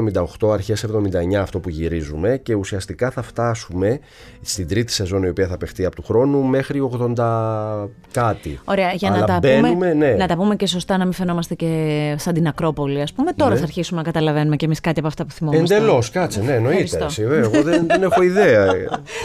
78, 0.41 0.49
αρχές 0.53 0.87
79 1.33 1.35
αυτό 1.35 1.61
που 1.61 1.69
γυρίζουμε 1.69 2.41
και 2.43 2.55
ουσιαστικά 2.55 3.11
θα 3.11 3.23
φτάσουμε 3.23 4.01
στην 4.41 4.69
τρίτη 4.69 4.93
σεζόν 4.93 5.23
η 5.23 5.29
οποία 5.29 5.47
θα 5.47 5.57
παιχτεί 5.57 5.85
από 5.85 5.97
του 5.97 6.03
χρόνου 6.03 6.43
μέχρι 6.43 6.91
80 7.17 7.89
κάτι. 8.13 8.46
Ωραία, 8.65 8.93
για 8.93 9.11
να 9.11 9.25
τα, 9.25 9.39
πούμε, 9.41 9.95
ναι. 9.95 10.11
να 10.11 10.27
τα 10.27 10.37
πούμε 10.37 10.57
και 10.57 10.67
σωστά, 10.67 10.97
να 10.97 11.05
μην 11.05 11.13
φαινόμαστε 11.13 11.55
και 11.55 12.15
σαν 12.19 12.35
την 12.35 12.47
Ακρόπολη, 12.47 13.01
ας 13.01 13.13
πούμε. 13.13 13.33
Τώρα 13.33 13.51
ναι. 13.51 13.57
θα 13.57 13.63
αρχίσουμε 13.63 14.01
να 14.01 14.07
καταλαβαίνουμε 14.07 14.57
κι 14.57 14.65
εμείς 14.65 14.81
κάτι 14.81 14.99
από 14.99 15.09
αυτά 15.09 15.25
που 15.25 15.33
θυμόμαστε. 15.33 15.75
Εντελώς, 15.75 16.11
κάτσε, 16.11 16.41
ναι, 16.41 16.53
εννοείται. 16.53 17.05
Εσύ, 17.05 17.23
εγώ 17.23 17.63
δεν, 17.63 17.87
δεν 17.87 18.03
έχω 18.03 18.23
ιδέα. 18.33 18.73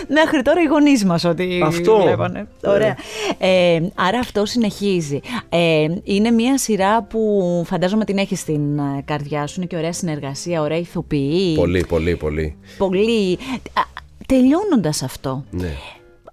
Μέχρι 0.08 0.42
τώρα 0.42 0.62
οι 0.62 0.66
γονείς 0.66 1.06
μας 1.06 1.24
ότι 1.24 1.62
αυτό. 1.66 2.02
βλέπανε. 2.02 2.48
Ωραία. 2.66 2.96
Ε, 3.38 3.80
άρα 3.96 4.20
αυτό 4.20 4.46
συνεχίζει. 4.46 5.20
Ε, 5.50 5.88
είναι 6.04 6.32
μια 6.32 6.58
σειρά 6.58 7.04
που 7.04 7.64
φαντάζομαι 7.66 8.06
την 8.06 8.18
έχεις 8.18 8.40
στην 8.40 8.78
ε, 8.80 9.02
καρδιά 9.06 9.48
σου. 9.48 9.54
Είναι 9.58 9.66
και 9.66 9.76
ωραία 9.76 9.94
συνεργασία, 9.94 10.62
ωραία 10.62 10.78
ηθοποιή. 10.78 11.56
Πολύ, 11.56 11.86
πολύ, 11.88 12.16
πολύ. 12.16 12.56
Πολύ. 12.78 13.38
Τελειώνοντας 14.28 15.04
αυτό. 15.04 15.44
Ναι. 15.52 15.74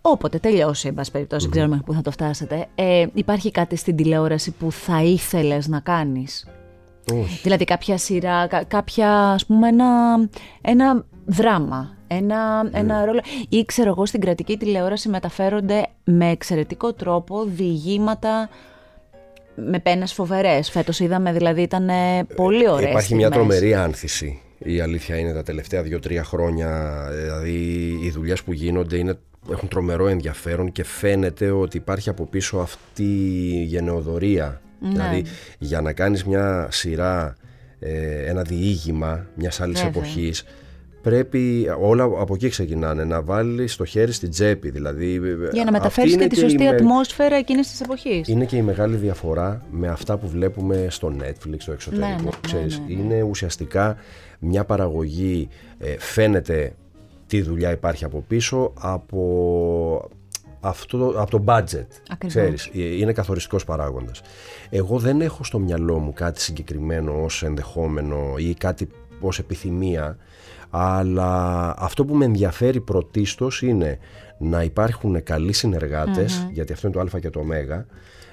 Όποτε 0.00 0.38
τελειώσει, 0.38 0.88
εν 0.88 0.94
πάση 0.94 1.10
περιπτώσει, 1.10 1.46
mm-hmm. 1.46 1.52
ξέρουμε 1.52 1.80
πού 1.84 1.92
θα 1.92 2.00
το 2.00 2.10
φτάσετε. 2.10 2.66
Ε, 2.74 3.06
υπάρχει 3.14 3.50
κάτι 3.50 3.76
στην 3.76 3.96
τηλεόραση 3.96 4.50
που 4.50 4.72
θα 4.72 5.02
ήθελες 5.02 5.68
να 5.68 5.80
κάνεις; 5.80 6.46
Δηλαδή 7.42 7.64
κάποια 7.64 7.98
σειρά, 7.98 8.46
κάποια 8.66 9.10
ας 9.10 9.46
πούμε 9.46 9.68
ένα, 9.68 10.16
ένα 10.60 11.04
δράμα, 11.24 11.96
ένα, 12.06 12.70
ένα 12.72 12.98
ναι. 12.98 13.04
ρόλο. 13.04 13.20
Ή 13.48 13.64
ξέρω 13.64 13.88
εγώ 13.88 14.06
στην 14.06 14.20
κρατική 14.20 14.56
τηλεόραση 14.56 15.08
μεταφέρονται 15.08 15.86
με 16.04 16.30
εξαιρετικό 16.30 16.92
τρόπο 16.92 17.44
διηγήματα 17.44 18.48
με 19.54 19.78
πένες 19.78 20.12
φοβερές. 20.12 20.70
Φέτος 20.70 21.00
είδαμε 21.00 21.32
δηλαδή 21.32 21.62
ήταν 21.62 21.90
πολύ 22.36 22.68
ωραίες 22.68 22.90
Υπάρχει 22.90 23.14
μια 23.14 23.30
τρομερή 23.30 23.74
άνθηση. 23.74 24.40
Η 24.58 24.80
αλήθεια 24.80 25.16
είναι 25.16 25.32
τα 25.32 25.42
τελευταία 25.42 25.82
δύο-τρία 25.82 26.24
χρόνια, 26.24 27.02
δηλαδή 27.22 27.52
οι 28.02 28.10
δουλειές 28.10 28.42
που 28.42 28.52
γίνονται 28.52 28.96
είναι, 28.96 29.18
έχουν 29.50 29.68
τρομερό 29.68 30.06
ενδιαφέρον 30.06 30.72
και 30.72 30.84
φαίνεται 30.84 31.50
ότι 31.50 31.76
υπάρχει 31.76 32.08
από 32.08 32.26
πίσω 32.26 32.58
αυτή 32.58 33.02
η 33.54 33.62
γενεοδορία. 33.62 34.60
Ναι. 34.80 34.88
Δηλαδή 34.88 35.24
για 35.58 35.80
να 35.80 35.92
κάνεις 35.92 36.24
μια 36.24 36.68
σειρά, 36.70 37.36
ε, 37.78 38.26
ένα 38.28 38.42
διήγημα 38.42 39.26
μιας 39.34 39.60
άλλης 39.60 39.82
Βέβαια. 39.82 40.00
εποχής 40.00 40.44
πρέπει 41.02 41.66
όλα 41.80 42.02
από 42.04 42.34
εκεί 42.34 42.48
ξεκινάνε 42.48 43.04
να 43.04 43.22
βάλεις 43.22 43.76
το 43.76 43.84
χέρι 43.84 44.12
στην 44.12 44.30
τσέπη 44.30 44.70
δηλαδή, 44.70 45.20
για 45.52 45.64
να 45.64 45.70
μεταφέρεις 45.70 46.16
και 46.16 46.26
τη 46.26 46.36
σωστή 46.36 46.66
ατμόσφαιρα 46.66 47.36
εκείνης 47.36 47.70
της 47.70 47.80
εποχής. 47.80 48.28
είναι 48.28 48.44
και 48.44 48.56
η 48.56 48.62
μεγάλη 48.62 48.96
διαφορά 48.96 49.62
με 49.70 49.88
αυτά 49.88 50.16
που 50.16 50.28
βλέπουμε 50.28 50.86
στο 50.90 51.12
Netflix 51.20 51.56
στο 51.58 51.72
εξωτερικό 51.72 52.06
ναι, 52.06 52.22
ναι, 52.22 52.30
Ξέρεις, 52.40 52.78
ναι, 52.86 52.92
είναι 52.92 53.22
ουσιαστικά 53.22 53.96
μια 54.38 54.64
παραγωγή 54.64 55.48
ε, 55.78 55.94
φαίνεται 55.98 56.72
τι 57.28 57.42
δουλειά 57.42 57.70
υπάρχει 57.70 58.04
από 58.04 58.24
πίσω 58.28 58.72
από, 58.80 60.08
αυτό, 60.60 61.14
από 61.16 61.30
το 61.30 61.44
budget. 61.46 61.86
Ξέρεις, 62.26 62.66
ε, 62.66 62.96
είναι 62.96 63.12
καθοριστικός 63.12 63.64
παράγοντας. 63.64 64.20
Εγώ 64.70 64.98
δεν 64.98 65.20
έχω 65.20 65.44
στο 65.44 65.58
μυαλό 65.58 65.98
μου 65.98 66.12
κάτι 66.12 66.40
συγκεκριμένο 66.40 67.22
ως 67.22 67.42
ενδεχόμενο 67.42 68.34
ή 68.36 68.54
κάτι 68.54 68.88
ως 69.20 69.38
επιθυμία 69.38 70.16
αλλά 70.70 71.74
αυτό 71.78 72.04
που 72.04 72.14
με 72.14 72.24
ενδιαφέρει 72.24 72.80
πρωτίστως 72.80 73.62
είναι 73.62 73.98
να 74.38 74.62
υπάρχουν 74.62 75.22
καλοί 75.22 75.54
γιατί 76.52 76.72
αυτό 76.72 76.88
είναι 76.88 76.96
το 76.96 77.16
α 77.16 77.20
και 77.20 77.30
το 77.30 77.40
ω. 77.40 77.44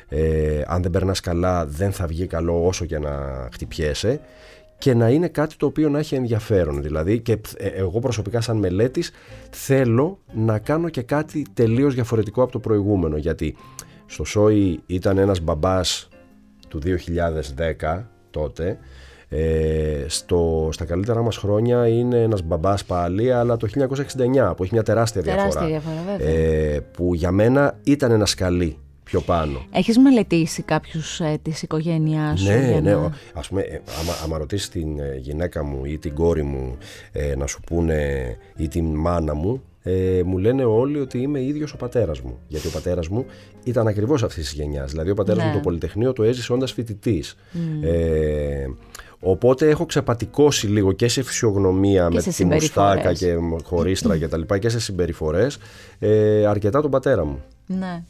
Ε, 0.09 0.61
αν 0.67 0.81
δεν 0.81 0.91
περνάς 0.91 1.19
καλά 1.19 1.65
δεν 1.65 1.91
θα 1.91 2.07
βγει 2.07 2.27
καλό 2.27 2.67
όσο 2.67 2.85
και 2.85 2.99
να 2.99 3.47
χτυπιέσαι 3.53 4.19
και 4.85 4.93
να 4.93 5.09
είναι 5.09 5.27
κάτι 5.27 5.55
το 5.55 5.65
οποίο 5.65 5.89
να 5.89 5.99
έχει 5.99 6.15
ενδιαφέρον. 6.15 6.81
Δηλαδή 6.81 7.19
και 7.19 7.37
ε, 7.57 7.67
εγώ 7.67 7.99
προσωπικά 7.99 8.41
σαν 8.41 8.57
μελέτης 8.57 9.11
θέλω 9.49 10.19
να 10.33 10.59
κάνω 10.59 10.89
και 10.89 11.01
κάτι 11.01 11.45
τελείως 11.53 11.93
διαφορετικό 11.93 12.43
από 12.43 12.51
το 12.51 12.59
προηγούμενο. 12.59 13.17
Γιατί 13.17 13.55
στο 14.05 14.23
Σόι 14.23 14.79
ήταν 14.85 15.17
ένας 15.17 15.39
μπαμπάς 15.39 16.07
του 16.67 16.81
2010 17.87 18.03
τότε 18.31 18.77
ε, 19.29 20.05
στο, 20.07 20.69
στα 20.71 20.85
καλύτερα 20.85 21.21
μας 21.21 21.37
χρόνια 21.37 21.87
είναι 21.87 22.21
ένας 22.21 22.41
μπαμπάς 22.41 22.85
πάλι 22.85 23.31
αλλά 23.31 23.57
το 23.57 23.67
1969 23.73 24.53
που 24.55 24.63
έχει 24.63 24.73
μια 24.73 24.83
τεράστια, 24.83 25.23
τεράστια 25.23 25.65
διαφορά, 25.65 26.23
ε, 26.23 26.79
που 26.91 27.13
για 27.13 27.31
μένα 27.31 27.77
ήταν 27.83 28.11
ένα 28.11 28.25
σκαλί 28.25 28.77
πιο 29.05 29.21
πάνω. 29.21 29.65
Έχεις 29.71 29.97
μελετήσει 29.97 30.61
κάποιους 30.61 31.19
ε, 31.19 31.39
της 31.41 31.61
οικογένειάς 31.61 32.39
σου 32.39 32.47
Ναι, 32.47 32.79
ναι. 32.81 32.95
Να... 32.95 33.11
Ας 33.33 33.47
πούμε, 33.47 33.61
ε, 33.61 33.81
άμα, 34.01 34.13
άμα 34.23 34.37
ρωτήσεις 34.37 34.69
την 34.69 34.99
ε, 34.99 35.17
γυναίκα 35.17 35.63
μου 35.63 35.85
ή 35.85 35.97
την 35.97 36.13
κόρη 36.13 36.43
μου 36.43 36.77
ε, 37.11 37.35
να 37.35 37.47
σου 37.47 37.61
πούνε 37.61 38.37
ή 38.55 38.67
την 38.67 38.85
μάνα 38.85 39.33
μου 39.33 39.61
ε, 39.87 40.21
μου 40.25 40.37
λένε 40.37 40.63
όλοι 40.63 40.99
ότι 40.99 41.17
είμαι 41.17 41.41
ίδιος 41.41 41.73
ο 41.73 41.77
πατέρας 41.77 42.21
μου. 42.21 42.37
Γιατί 42.47 42.67
ο 42.67 42.69
πατέρας 42.69 43.07
μου 43.07 43.25
ήταν 43.63 43.87
ακριβώς 43.87 44.23
αυτής 44.23 44.43
της 44.43 44.53
γενιάς. 44.53 44.91
Δηλαδή 44.91 45.09
ο 45.09 45.13
πατέρας 45.13 45.43
ναι. 45.43 45.49
μου 45.49 45.55
το 45.55 45.59
Πολυτεχνείο 45.59 46.13
το 46.13 46.23
έζησε 46.23 46.53
όντας 46.53 46.71
φοιτητής. 46.71 47.35
Mm. 47.53 47.57
Ε, 47.83 48.65
Οπότε 49.19 49.69
έχω 49.69 49.85
ξεπατικώσει 49.85 50.67
λίγο 50.67 50.91
και 50.91 51.07
σε 51.07 51.23
φυσιογνωμία 51.23 52.09
με 52.09 52.21
τη 52.21 52.45
μουστάκα 52.45 53.13
και 53.13 53.37
χωρίστρα 53.63 54.17
και 54.19 54.27
τα 54.27 54.37
λοιπά 54.37 54.57
και 54.57 54.69
σε 54.69 54.79
συμπεριφορές 54.79 55.57
ε, 55.99 56.45
αρκετά 56.45 56.81
τον 56.81 56.91
πατέρα 56.91 57.25
μου. 57.25 57.43
Ναι. 57.67 58.01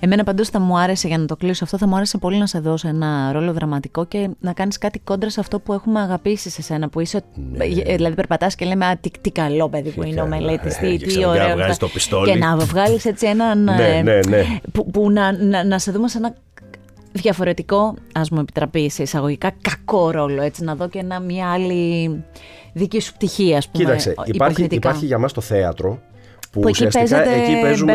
Εμένα 0.00 0.24
παντού 0.24 0.44
θα 0.44 0.60
μου 0.60 0.78
άρεσε, 0.78 1.08
για 1.08 1.18
να 1.18 1.26
το 1.26 1.36
κλείσω 1.36 1.64
αυτό, 1.64 1.78
θα 1.78 1.86
μου 1.86 1.96
άρεσε 1.96 2.18
πολύ 2.18 2.38
να 2.38 2.46
σε 2.46 2.58
δώσω 2.58 2.88
ένα 2.88 3.32
ρόλο 3.32 3.52
δραματικό 3.52 4.04
και 4.04 4.28
να 4.40 4.52
κάνεις 4.52 4.78
κάτι 4.78 4.98
κόντρα 4.98 5.30
σε 5.30 5.40
αυτό 5.40 5.60
που 5.60 5.72
έχουμε 5.72 6.00
αγαπήσει 6.00 6.50
σε 6.50 6.62
σένα. 6.62 6.88
Που 6.88 7.00
είσαι. 7.00 7.22
Ναι. 7.52 7.64
Ε, 7.64 7.96
δηλαδή, 7.96 8.14
περπατάς 8.14 8.54
και 8.54 8.64
λέμε 8.64 8.86
Α, 8.86 8.96
τι, 8.96 9.10
τι 9.20 9.30
καλό 9.30 9.68
παιδί 9.68 9.90
που 9.90 10.02
είναι 10.02 10.20
ο 10.20 10.26
μελέτης, 10.26 10.76
τι, 10.76 10.96
τι 10.96 11.24
ωραίο. 11.24 11.56
Και 12.24 12.34
να 12.34 12.56
βγάλεις 12.56 13.04
έτσι 13.04 13.26
έναν. 13.26 13.64
ναι, 13.64 14.00
ναι, 14.04 14.18
ναι. 14.28 14.58
Που, 14.72 14.90
που 14.90 15.10
να, 15.10 15.32
να, 15.32 15.64
να 15.64 15.78
σε 15.78 15.90
δούμε 15.90 16.08
σε 16.08 16.18
ένα 16.18 16.34
διαφορετικό, 17.12 17.94
ας 18.14 18.30
μου 18.30 18.40
επιτραπείς 18.40 18.94
σε 18.94 19.02
εισαγωγικά, 19.02 19.52
κακό 19.60 20.10
ρόλο, 20.10 20.42
έτσι, 20.42 20.64
να 20.64 20.74
δω 20.74 20.88
και 20.88 20.98
ένα, 20.98 21.20
μια 21.20 21.52
άλλη 21.52 22.24
δική 22.72 23.00
σου 23.00 23.12
πτυχή, 23.12 23.54
ας 23.54 23.68
πούμε, 23.68 23.84
Κοίταξε, 23.84 24.14
υπάρχει, 24.24 24.66
υπάρχει 24.70 25.06
για 25.06 25.18
μας 25.18 25.32
το 25.32 25.40
θέατρο, 25.40 26.00
που, 26.56 26.62
που 26.62 26.68
εκεί 26.68 26.86
παίζετε, 26.86 27.30
εκεί 27.42 27.60
παίζουμε, 27.62 27.92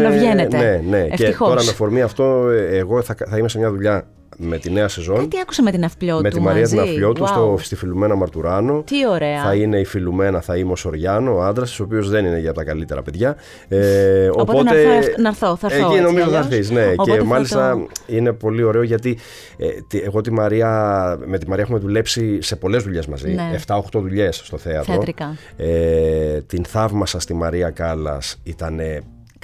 Ναι, 0.58 0.82
ναι. 0.90 1.08
Και 1.08 1.36
τώρα 1.38 1.64
με 1.64 1.70
αφορμή 1.70 2.02
αυτό, 2.02 2.50
εγώ 2.72 3.02
θα, 3.02 3.16
θα 3.30 3.38
είμαι 3.38 3.50
σε 3.50 3.58
μια 3.58 3.70
δουλειά 3.70 4.08
με 4.38 4.58
τη 4.58 4.72
νέα 4.72 4.88
σεζόν. 4.88 5.30
τι 5.30 5.40
άκουσα 5.40 5.64
με 5.64 5.72
την 5.72 5.84
Αυπλιώτου. 5.84 6.22
Με 6.22 6.30
τη 6.30 6.40
Μαρία 6.40 6.68
την 6.68 6.80
Αυπλιώτου 6.80 7.26
wow. 7.28 7.60
στη 7.62 7.76
Φιλουμένα 7.76 8.16
Μαρτουράνο. 8.16 8.84
Τι 8.86 9.08
ωραία. 9.08 9.44
Θα 9.44 9.56
είναι 9.56 9.80
η 9.80 9.86
Φιλουμένα, 9.86 10.42
θα 10.42 10.58
είμαι 10.58 10.72
ο 10.72 10.76
Σοριάνο, 10.76 11.36
ο 11.36 11.42
άντρας, 11.42 11.80
ο 11.80 11.84
οποίος 11.84 12.10
δεν 12.10 12.26
είναι 12.26 12.40
για 12.40 12.54
τα 12.54 12.64
καλύτερα 12.64 13.02
παιδιά. 13.02 13.36
Ε, 13.68 14.28
οπότε, 14.28 14.52
οπότε 14.52 14.72
να 15.18 15.28
έρθω, 15.28 15.56
θα 15.56 15.68
έρθω. 15.72 15.92
Εκεί 15.92 16.02
νομίζω 16.02 16.30
θα 16.30 16.38
έρθεις. 16.38 16.70
Ναι. 16.70 16.96
και 16.96 17.22
μάλιστα 17.22 17.74
το... 17.74 17.88
είναι 18.08 18.34
πολύ 18.34 18.64
ωραίο 18.64 18.84
γιατί 18.84 19.18
ε, 19.58 19.68
εγώ 20.06 20.22
τη 20.22 20.32
Μαρία, 20.32 20.70
με 21.26 21.38
τη 21.38 21.48
Μαρία 21.48 21.64
έχουμε 21.64 21.80
δουλέψει 21.80 22.42
σε 22.42 22.56
πολλές 22.56 22.84
δουλειές 22.84 23.08
μαζί. 23.08 23.34
Ναι. 23.34 23.52
7-8 23.68 23.80
δουλειές 23.94 24.42
στο 24.44 24.58
θέατρο. 24.58 25.04
Ε, 25.58 26.42
την 26.42 26.66
θαύμασα 26.66 27.20
στη 27.20 27.34
Μαρία 27.34 27.70
Κάλλας. 27.70 28.40
Ήταν 28.44 28.80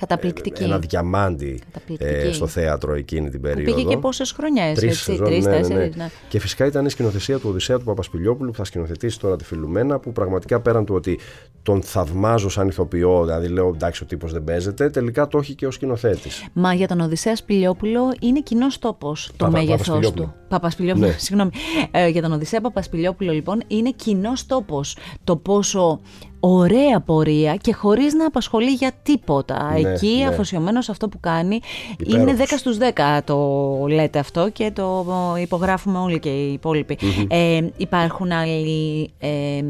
Καταπληκτική. 0.02 0.64
ένα 0.64 0.80
διαμάντι 0.80 1.62
ε, 1.98 2.32
στο 2.32 2.48
θέατρο 2.48 2.94
εκείνη 2.94 3.30
την 3.30 3.42
περίοδο. 3.42 3.76
Πήγε 3.76 3.88
και 3.88 3.98
πόσες 3.98 4.32
χρονιές. 4.32 4.80
Τρεις, 4.80 5.04
τρεις, 5.04 5.46
ναι, 5.46 5.60
ναι, 5.60 5.68
ναι. 5.68 5.90
ναι. 5.96 6.10
Και 6.30 6.40
φυσικά 6.40 6.66
ήταν 6.66 6.86
η 6.86 6.90
σκηνοθεσία 6.90 7.38
του 7.40 7.50
Οδυσσέα 7.50 7.78
του 7.78 7.84
Παπασπιλιόπουλου 7.84 8.52
που 8.52 8.58
θα 8.58 8.64
σκηνοθετήσει 8.64 9.20
τώρα 9.20 9.36
τη 9.36 9.44
Φιλουμένα, 9.44 10.00
που 10.00 10.12
πραγματικά 10.12 10.60
πέραν 10.60 10.86
του 10.86 10.96
ότι 10.96 11.20
τον 11.64 11.82
θαυμάζω 11.82 12.50
σαν 12.50 12.68
ηθοποιό, 12.68 13.26
δηλαδή 13.26 13.48
λέω 13.48 13.68
εντάξει 13.68 14.04
ο 14.04 14.06
τύπος 14.06 14.32
δεν 14.32 14.44
παίζεται, 14.44 14.90
τελικά 14.90 15.28
το 15.28 15.38
έχει 15.38 15.56
και 15.56 15.66
ο 15.66 15.72
σκηνοθέτης. 15.72 16.46
Μα 16.54 16.74
για 16.74 16.88
τον 16.88 17.00
Οδυσσέα 17.00 17.36
Σπιλιόπουλο 17.36 18.14
είναι 18.20 18.42
κοινός 18.42 18.80
τόπος 18.80 19.32
το 19.38 19.52
μέγεθό 19.52 20.00
του. 20.00 20.34
Παπασπιλιόπουλο, 20.48 21.08
ναι. 21.08 21.16
συγγνώμη. 21.18 21.52
Ε, 21.92 22.08
για 22.08 22.22
τον 22.22 22.32
Οδυσσέα 22.32 22.62
Παπασπιλιόπουλο 22.62 23.32
λοιπόν 23.32 23.64
είναι 23.68 23.92
κοινός 23.92 24.46
τόπος 24.46 24.98
το 25.24 25.36
πόσο 25.36 26.00
ωραία 26.40 27.00
πορεία 27.00 27.56
και 27.56 27.74
χωρίς 27.74 28.14
να 28.14 28.26
απασχολεί 28.26 28.72
για 28.72 28.92
τίποτα. 29.04 29.72
Ναι, 29.80 29.90
Εκεί 29.92 30.16
ναι. 30.18 30.28
αφοσιωμένος 30.28 30.86
σε 30.86 30.92
αυτό 30.92 31.10
που 31.10 31.20
κάνει 31.20 31.60
είναι 32.06 32.36
10 32.38 32.44
στους 32.58 32.78
10 32.96 33.20
το 33.24 33.86
λέτε 33.90 34.20
αυτό 34.20 34.50
και 34.50 34.72
το 34.72 35.06
υπογράφουμε 35.40 35.98
όλοι 35.98 36.20
και 36.20 36.30
οι 36.30 36.54
υπολοιποι 36.54 36.98
Ε, 37.30 37.68
υπάρχουν 37.78 38.32
άλλοι 38.32 39.12
ε, 39.20 39.62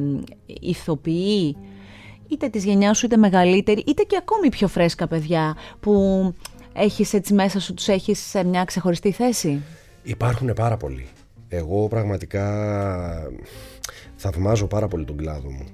ηθοποιοί 0.60 1.56
είτε 2.28 2.48
της 2.48 2.64
γενιάς 2.66 2.98
σου 2.98 3.06
είτε 3.06 3.18
μεγαλύτερη 3.18 3.84
είτε 3.88 4.04
και 4.04 4.18
ακόμη 4.20 4.50
πιο 4.50 4.68
φρέσκα 4.68 5.08
παιδιά 5.08 5.56
που 5.80 5.94
έχεις 6.74 7.14
έτσι 7.14 7.34
μέσα 7.34 7.60
σου 7.60 7.74
τους 7.74 7.88
έχεις 7.88 8.20
σε 8.20 8.44
μια 8.44 8.64
ξεχωριστή 8.64 9.12
θέση; 9.12 9.62
Υπάρχουν 10.04 10.54
πάρα 10.54 10.78
πολλοί. 10.78 11.08
Εγώ 11.50 11.88
πραγματικά 11.88 12.46
θαυμάζω 14.16 14.68
πάρα 14.68 14.88
πολύ 14.88 15.06
τον 15.06 15.18
κλάδο 15.18 15.50
μου 15.50 15.66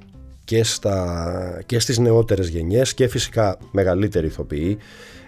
και, 0.53 0.63
στα, 0.63 1.61
και 1.65 1.79
στις 1.79 1.97
νεότερες 1.97 2.47
γενιές 2.47 2.93
και 2.93 3.07
φυσικά 3.07 3.57
μεγαλύτεροι 3.71 4.27
ηθοποιοί 4.27 4.77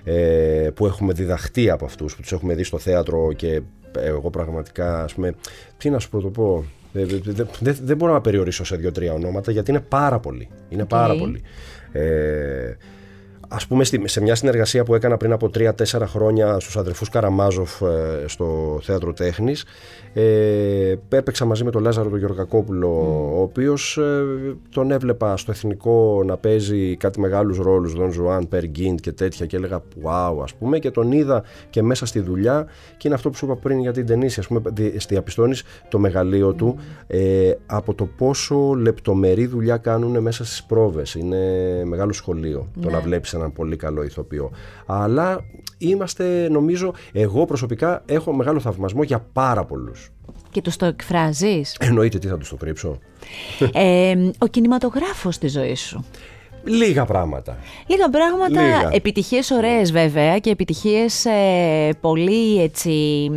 ε, 0.03 0.69
που 0.73 0.85
έχουμε 0.85 1.13
διδαχτεί 1.13 1.69
από 1.69 1.85
αυτούς, 1.85 2.15
που 2.15 2.21
τους 2.21 2.31
έχουμε 2.31 2.53
δει 2.53 2.63
στο 2.63 2.77
θέατρο 2.77 3.33
και 3.33 3.61
εγώ 3.99 4.29
πραγματικά, 4.29 5.03
ας 5.03 5.13
πούμε, 5.13 5.33
τι 5.77 5.89
να 5.89 5.99
σου 5.99 6.09
πω 6.09 6.21
το 6.21 6.29
πω, 6.29 6.65
δεν, 6.91 7.77
δεν, 7.83 7.97
μπορώ 7.97 8.13
να 8.13 8.21
περιορίσω 8.21 8.63
σε 8.65 8.75
δύο-τρία 8.75 9.13
ονόματα 9.13 9.51
γιατί 9.51 9.71
είναι 9.71 9.79
πάρα 9.79 10.19
πολύ. 10.19 10.49
Είναι 10.69 10.85
πάρα 10.85 11.15
πολύ. 11.15 11.41
Ε, 11.91 12.75
ας 13.47 13.67
πούμε 13.67 13.83
σε 14.03 14.21
μια 14.21 14.35
συνεργασία 14.35 14.83
που 14.83 14.95
έκανα 14.95 15.17
πριν 15.17 15.31
από 15.31 15.49
3-4 15.57 15.71
χρόνια 16.05 16.59
στους 16.59 16.77
αδερφούς 16.77 17.09
Καραμάζοφ 17.09 17.81
ε, 17.81 18.23
στο 18.27 18.79
Θέατρο 18.83 19.13
Τέχνης 19.13 19.65
ε, 20.17 20.95
έπαιξα 21.09 21.45
μαζί 21.45 21.63
με 21.63 21.71
τον 21.71 21.81
Λάζαρο 21.81 22.09
τον 22.09 22.19
Γεωργακόπουλο 22.19 22.89
ο 23.35 23.41
οποίος 23.41 23.97
ε, 23.97 24.23
τον 24.69 24.91
έβλεπα 24.91 25.37
στο 25.37 25.51
εθνικό 25.51 26.23
να 26.25 26.37
παίζει 26.37 26.95
κάτι 26.95 27.19
μεγάλους 27.19 27.57
ρόλους 27.57 27.93
Δον 27.93 28.11
Ζουάν, 28.11 28.47
Πέερ 28.47 28.70
Γκυντ 28.70 28.99
και 28.99 29.11
τέτοια 29.11 29.45
και 29.45 29.55
έλεγα 29.55 29.83
wow 30.03 30.43
ας 30.43 30.53
πούμε 30.53 30.79
και 30.79 30.91
τον 30.91 31.11
είδα 31.11 31.43
και 31.69 31.81
μέσα 31.81 32.05
στη 32.05 32.19
δουλειά 32.19 32.65
και 32.97 33.07
είναι 33.07 33.15
αυτό 33.15 33.29
που 33.29 33.35
σου 33.35 33.45
είπα 33.45 33.55
πριν 33.55 33.79
για 33.79 33.91
την 33.91 34.05
ταινίση 34.05 34.39
ας 34.39 34.47
πούμε 34.47 34.61
διαπιστώνεις 35.07 35.63
το 35.89 35.99
μεγαλείο 35.99 36.53
του 36.53 36.75
ε, 37.07 37.51
από 37.65 37.93
το 37.93 38.05
πόσο 38.05 38.73
λεπτομερή 38.73 39.45
δουλειά 39.45 39.77
κάνουν 39.77 40.21
μέσα 40.21 40.45
στις 40.45 40.63
πρόβες. 40.63 41.15
Είναι 41.15 41.37
μεγάλο 41.85 42.13
σχολείο 42.13 42.67
το 42.81 42.89
να 42.89 42.97
ναι. 42.97 43.03
βλέπεις 43.03 43.33
έναν 43.33 43.53
πολύ 43.53 43.75
καλό 43.75 44.03
ηθοποιό. 44.03 44.51
Αλλά 44.85 45.39
είμαστε 45.77 46.47
νομίζω 46.49 46.93
εγώ 47.11 47.45
προσωπικά 47.45 48.03
έχω 48.05 48.33
μεγάλο 48.33 48.59
θαυμασμό 48.59 49.03
για 49.03 49.19
πάρα 49.33 49.65
πολλούς 49.65 50.04
και 50.51 50.61
τους 50.61 50.75
το 50.75 50.85
εκφράζεις; 50.85 51.77
Εννοείται 51.79 52.17
τι 52.17 52.27
θα 52.27 52.37
τους 52.37 52.49
το 52.49 52.55
κρύψω. 52.55 52.99
Ε, 53.73 54.15
ο 54.37 54.47
κινηματογράφος 54.47 55.37
της 55.37 55.51
ζωής 55.51 55.79
σου. 55.79 56.05
Λίγα 56.67 57.05
πράγματα. 57.05 57.57
Λίγα 57.87 58.09
πράγματα. 58.09 58.61
Λίγα. 58.61 58.89
Επιτυχίες 58.91 59.51
ωραίες 59.51 59.91
βέβαια 59.91 60.39
και 60.39 60.49
επιτυχίες 60.49 61.25
ε, 61.25 61.89
πολύ 62.01 62.61
έτσι, 62.61 63.29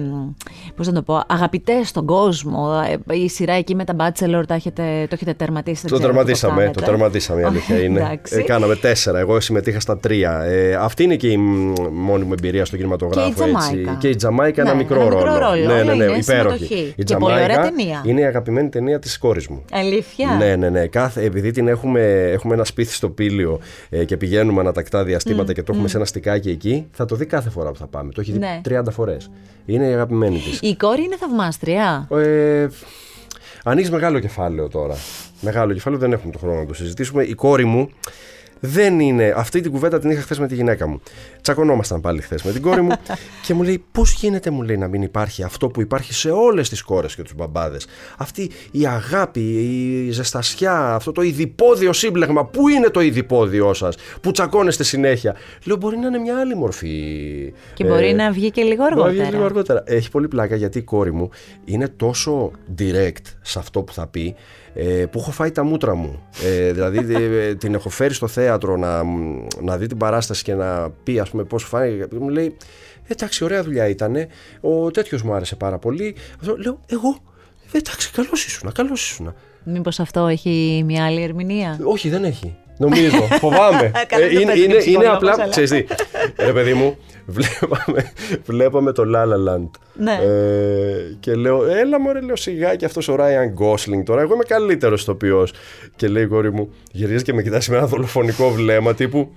πώς 0.79 0.87
να 0.87 0.93
το 0.93 1.03
πω, 1.03 1.23
αγαπητές 1.27 1.89
στον 1.89 2.07
κόσμο. 2.07 2.83
Ε, 3.09 3.15
η 3.15 3.29
σειρά 3.29 3.53
εκεί 3.53 3.75
με 3.75 3.85
τα 3.85 3.95
Bachelor 3.99 4.43
το 4.47 4.55
έχετε, 4.55 4.83
το 4.83 5.15
έχετε 5.15 5.35
τερματίσει. 5.35 5.87
Το 5.87 5.99
τερματίσαμε, 5.99 6.71
το, 6.75 6.81
τερματίσαμε 6.81 7.41
η 7.41 7.45
αλήθεια 7.45 7.83
είναι. 7.83 8.21
ε, 8.29 8.41
κάναμε 8.43 8.77
τέσσερα, 8.77 9.19
εγώ 9.19 9.41
συμμετείχα 9.41 9.81
στα 9.81 9.99
τρία. 9.99 10.43
Ε, 10.43 10.75
αυτή 10.75 11.03
είναι 11.03 11.17
και 11.17 11.29
η 11.29 11.37
μόνη 11.93 12.25
μου 12.25 12.33
εμπειρία 12.33 12.65
στο 12.65 12.77
κινηματογράφο. 12.77 13.29
Και 13.29 13.31
η 13.31 13.35
Τζαμάικα. 13.35 13.97
Και 14.01 14.09
η 14.09 14.17
Τζαμάικα 14.17 14.63
ναι, 14.63 14.69
ένα 14.69 14.79
μικρό 14.79 15.01
ένα 15.01 15.09
ρόλο. 15.11 15.39
ρόλο. 15.39 15.67
Ναι, 15.67 15.83
ναι, 15.83 15.95
ναι, 15.95 16.07
ναι, 16.07 16.17
υπέροχη. 16.17 16.95
Η 16.97 17.03
Τζαμάικα 17.03 17.71
είναι 18.03 18.21
η 18.21 18.25
αγαπημένη 18.25 18.69
ταινία 18.69 18.99
της 18.99 19.19
κόρης 19.19 19.49
μου. 19.49 19.65
Αλήθεια; 19.73 20.37
Ναι, 20.39 20.57
ναι, 20.57 20.69
ναι. 20.69 20.87
Κάθε, 20.87 21.25
επειδή 21.25 21.51
την 21.51 21.69
έχουμε, 21.69 22.31
έχουμε 22.33 22.55
ένα 22.55 22.65
σπίτι 22.65 22.93
στο 22.93 23.09
πήλιο 23.09 23.61
ε, 23.89 24.05
και 24.05 24.17
πηγαίνουμε 24.17 24.61
ανατακτά 24.61 25.05
διαστήματα 25.05 25.53
mm, 25.53 25.55
και 25.55 25.63
το 25.63 25.73
έχουμε 25.73 25.87
mm. 25.87 25.91
σε 25.91 25.97
ένα 25.97 26.07
στικάκι 26.07 26.51
εκεί, 26.51 26.87
θα 26.93 27.05
το 27.05 27.17
δει 27.17 27.27
κάθε 27.27 27.51
φορά 27.51 27.71
που 27.71 27.79
θα 27.79 27.87
πάμε. 27.87 28.13
Το 28.13 28.21
έχει 28.21 28.33
δει 28.33 28.39
ναι. 28.39 28.61
30 28.69 28.83
φορές. 28.91 29.31
Είναι 29.67 29.89
η 29.89 29.93
αγαπημένη 29.93 30.39
της. 30.39 30.61
Η 30.69 30.77
κόρη 30.77 31.03
είναι 31.03 31.17
θαυμάστρια. 31.17 32.09
Ε, 32.11 32.67
ανοίγεις 33.65 33.91
μεγάλο 33.91 34.19
κεφάλαιο 34.19 34.69
τώρα. 34.69 34.97
Μεγάλο 35.41 35.73
κεφάλαιο, 35.73 36.01
δεν 36.01 36.13
έχουμε 36.13 36.33
το 36.33 36.39
χρόνο 36.39 36.61
να 36.61 36.67
το 36.67 36.75
συζητήσουμε. 36.75 37.23
Η 37.23 37.35
κόρη 37.35 37.65
μου 37.65 37.91
δεν 38.61 39.01
είναι. 39.01 39.33
Αυτή 39.37 39.61
την 39.61 39.71
κουβέντα 39.71 39.99
την 39.99 40.11
είχα 40.11 40.21
χθες 40.21 40.39
με 40.39 40.47
τη 40.47 40.55
γυναίκα 40.55 40.87
μου. 40.87 41.01
Τσακωνόμασταν 41.43 42.01
πάλι 42.01 42.21
χθες 42.21 42.43
με 42.43 42.53
την 42.53 42.63
κόρη 42.63 42.83
μου 42.83 42.91
και 43.47 43.55
μου 43.55 43.63
λέει: 43.63 43.85
Πώς 43.93 44.13
γίνεται, 44.13 44.51
μου 44.51 44.63
λέει, 44.63 44.77
να 44.77 44.89
μην 44.89 45.03
υπάρχει 45.03 45.43
αυτό 45.43 45.69
που 45.69 45.81
υπάρχει 45.81 46.15
σε 46.15 46.31
όλες 46.31 46.69
τις 46.69 46.83
κόρες 46.83 47.15
και 47.15 47.23
τους 47.23 47.35
μπαμπάδες. 47.35 47.87
Αυτή 48.19 48.51
η 48.71 48.87
αγάπη, 48.87 49.41
η 50.07 50.11
ζεστασιά, 50.11 50.95
αυτό 50.95 51.13
το 51.13 51.23
ειδipόδιο 51.23 51.93
σύμπλεγμα. 51.93 52.45
Πού 52.45 52.69
είναι 52.69 52.89
το 52.89 53.01
ειδipόδιό 53.01 53.75
σας 53.75 53.97
που 54.21 54.31
τσακώνεστε 54.31 54.85
συνέχεια; 54.85 55.35
Λέω: 55.65 55.77
Μπορεί 55.77 55.97
να 55.97 56.07
είναι 56.07 56.19
μια 56.19 56.39
άλλη 56.39 56.55
μορφή. 56.55 57.53
Και 57.75 57.85
μπορεί 57.85 58.09
ε, 58.09 58.13
να 58.13 58.31
βγει 58.31 58.51
και 58.51 58.63
λίγο 58.63 58.85
αργότερα. 58.85 59.13
βγει 59.13 59.31
λίγο 59.31 59.45
αργότερα. 59.45 59.83
Έχει 59.87 60.11
πολύ 60.11 60.29
πλάκα 60.29 60.57
γιατί 60.57 60.79
η 60.79 60.83
κόρη 60.83 61.13
μου 61.13 61.31
είναι 61.65 61.89
τόσο 61.89 62.51
direct 62.79 63.38
σε 63.49 63.59
αυτό 63.59 63.83
που 63.83 63.93
θα 63.93 64.07
πει 64.07 64.35
ε, 64.75 65.07
που 65.07 65.19
έχω 65.19 65.31
φάει 65.31 65.51
τα 65.51 65.65
μούτρα 65.65 65.95
μου. 65.95 66.23
Ε, 66.45 66.73
δηλαδή 66.73 67.15
ε, 67.15 67.55
την 67.55 67.75
έχω 67.75 67.89
φέρει 67.89 68.15
στο 68.15 68.27
θέατρο 68.27 68.77
να, 68.77 69.03
να 69.63 69.77
δει 69.77 69.87
την 69.87 69.97
παράσταση 69.97 70.43
και 70.43 70.55
να 70.55 70.91
πει 70.91 71.19
ας 71.19 71.31
πούμε 71.31 71.45
πώς 71.45 71.65
φάει. 71.65 72.01
Μου 72.21 72.29
λέει 72.29 72.57
εντάξει 73.07 73.45
ωραία 73.45 73.63
δουλειά 73.63 73.89
ήταν, 73.89 74.17
ο 74.61 74.91
τέτοιος 74.91 75.23
μου 75.23 75.33
άρεσε 75.33 75.57
πάρα 75.57 75.79
πολύ. 75.79 76.15
Αυτό, 76.41 76.57
λέω 76.57 76.81
εγώ, 76.87 77.19
εντάξει 77.73 78.11
καλός 78.11 78.45
ήσουν, 78.45 78.73
καλός 78.73 79.11
ήσουν. 79.11 79.35
Μήπως 79.65 80.01
αυτό 80.01 80.27
έχει 80.27 80.83
μια 80.87 81.05
άλλη 81.05 81.23
ερμηνεία; 81.23 81.79
Όχι 81.83 82.09
δεν 82.09 82.25
έχει. 82.25 82.57
Νομίζω, 82.79 83.17
φοβάμαι. 83.41 83.91
ε, 84.09 84.41
είναι, 84.41 84.53
είναι, 84.53 84.83
είναι 84.87 85.07
απλά, 85.07 85.49
ξέρεις 85.51 85.71
τι, 85.71 85.85
ρε 86.45 86.53
παιδί 86.53 86.75
μου, 86.75 86.97
βλέπαμε, 87.37 88.13
βλέπαμε 88.45 88.93
το 88.93 89.03
La 89.15 89.23
La 89.23 89.53
Land. 89.53 89.71
Ναι. 89.95 90.13
Ε, 90.23 91.17
και 91.21 91.35
λέω, 91.35 91.67
έλα 91.67 92.01
μωρέ, 92.01 92.21
λέω 92.21 92.37
σιγά 92.37 92.75
και 92.75 92.85
αυτός 92.85 93.09
ο 93.09 93.17
Ryan 93.19 93.63
Gosling 93.65 94.03
τώρα, 94.05 94.21
εγώ 94.21 94.35
είμαι 94.35 94.45
καλύτερος 94.45 95.05
τοπιός. 95.05 95.53
Και 95.97 96.09
λέει 96.09 96.23
η 96.23 96.27
κόρη 96.27 96.53
μου, 96.53 96.75
γυρίζει 96.93 97.25
και 97.25 97.33
με 97.33 97.43
κοιτάζει 97.43 97.71
με 97.71 97.77
ένα 97.77 97.87
δολοφονικό 97.87 98.51
βλέμμα 98.51 98.95
τύπου, 98.95 99.33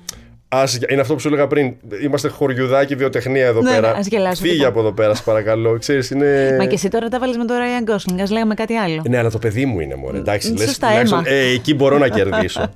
Ας, 0.53 0.79
είναι 0.89 1.01
αυτό 1.01 1.13
που 1.13 1.19
σου 1.19 1.27
έλεγα 1.27 1.47
πριν. 1.47 1.75
Είμαστε 2.03 2.27
χωριουδάκι 2.27 2.95
βιοτεχνία 2.95 3.45
εδώ 3.45 3.61
ναι, 3.61 3.71
πέρα. 3.71 3.99
Ναι, 4.19 4.35
Φύγε 4.35 4.65
από 4.65 4.79
εδώ 4.79 4.91
πέρα, 4.91 5.13
παρακαλώ. 5.25 5.77
Ξέρεις, 5.79 6.09
είναι... 6.09 6.55
Μα 6.59 6.65
και 6.65 6.73
εσύ 6.73 6.87
τώρα 6.89 7.09
τα 7.09 7.19
βάλεις 7.19 7.37
με 7.37 7.45
το 7.45 7.53
Ryan 7.53 7.91
Gosling. 7.91 8.21
Α 8.21 8.31
λέγαμε 8.31 8.53
κάτι 8.53 8.75
άλλο. 8.75 9.01
Ναι, 9.09 9.17
αλλά 9.17 9.29
το 9.29 9.37
παιδί 9.37 9.65
μου 9.65 9.79
είναι 9.79 9.95
μόνο. 9.95 10.17
Εντάξει, 10.17 10.53
λες, 10.53 10.79
αίμα. 10.81 11.23
ε, 11.25 11.53
εκεί 11.53 11.73
μπορώ 11.73 11.97
να 11.97 12.09
κερδίσω. 12.17 12.73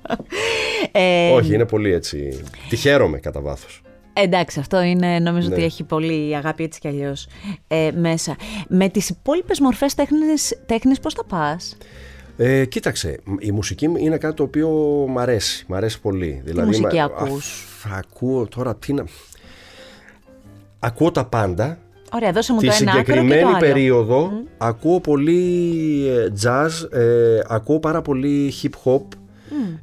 ε... 0.92 1.32
Όχι, 1.32 1.54
είναι 1.54 1.66
πολύ 1.66 1.94
έτσι. 1.94 2.44
Τη 2.70 2.76
χαίρομαι 2.76 3.18
κατά 3.18 3.42
βάθος. 3.42 3.82
Εντάξει, 4.14 4.60
αυτό 4.60 4.82
είναι, 4.82 5.20
νομίζω 5.20 5.48
ναι. 5.48 5.56
ότι 5.56 5.64
έχει 5.64 5.84
πολύ 5.84 6.36
αγάπη 6.36 6.64
έτσι 6.64 6.80
κι 6.80 6.88
αλλιώς 6.88 7.28
ε, 7.68 7.90
μέσα. 7.96 8.36
Με 8.68 8.90
τις 8.90 9.10
υπόλοιπες 9.10 9.60
μορφές 9.60 9.94
τέχνης, 10.66 11.00
πώς 11.02 11.14
τα 11.14 11.24
πας; 11.26 11.78
Ε, 12.38 12.66
κοίταξε, 12.66 13.20
η 13.40 13.52
μουσική 13.52 13.92
είναι 13.98 14.18
κάτι 14.18 14.36
το 14.36 14.44
οποίο 14.44 14.70
μ' 15.10 15.20
αρέσει, 15.20 15.66
μ' 15.68 15.74
αρέσει 15.74 16.02
πολύ. 16.02 16.42
Τι 16.46 16.52
δηλαδή, 16.52 16.68
μουσική 16.68 17.00
ακούς; 17.00 17.68
ακούω 17.98 18.48
τώρα, 18.48 18.76
τι 18.76 18.94
να... 18.94 19.06
Ακούω 20.80 21.12
τα 21.12 21.26
πάντα. 21.26 21.78
Ωραία, 22.12 22.32
δώσε 22.32 22.54
μου 22.54 22.60
Τη 22.60 22.68
το 22.68 22.74
ένα 22.82 22.92
συγκεκριμένη 22.92 23.52
και 23.52 23.60
περίοδο 23.60 24.32
ακούω 24.58 25.00
πολύ 25.00 25.74
ε, 26.08 26.28
jazz, 26.44 26.98
ε, 26.98 27.40
ακούω 27.48 27.80
πάρα 27.80 28.02
πολύ 28.02 28.54
hip 28.62 28.92
hop. 28.92 29.02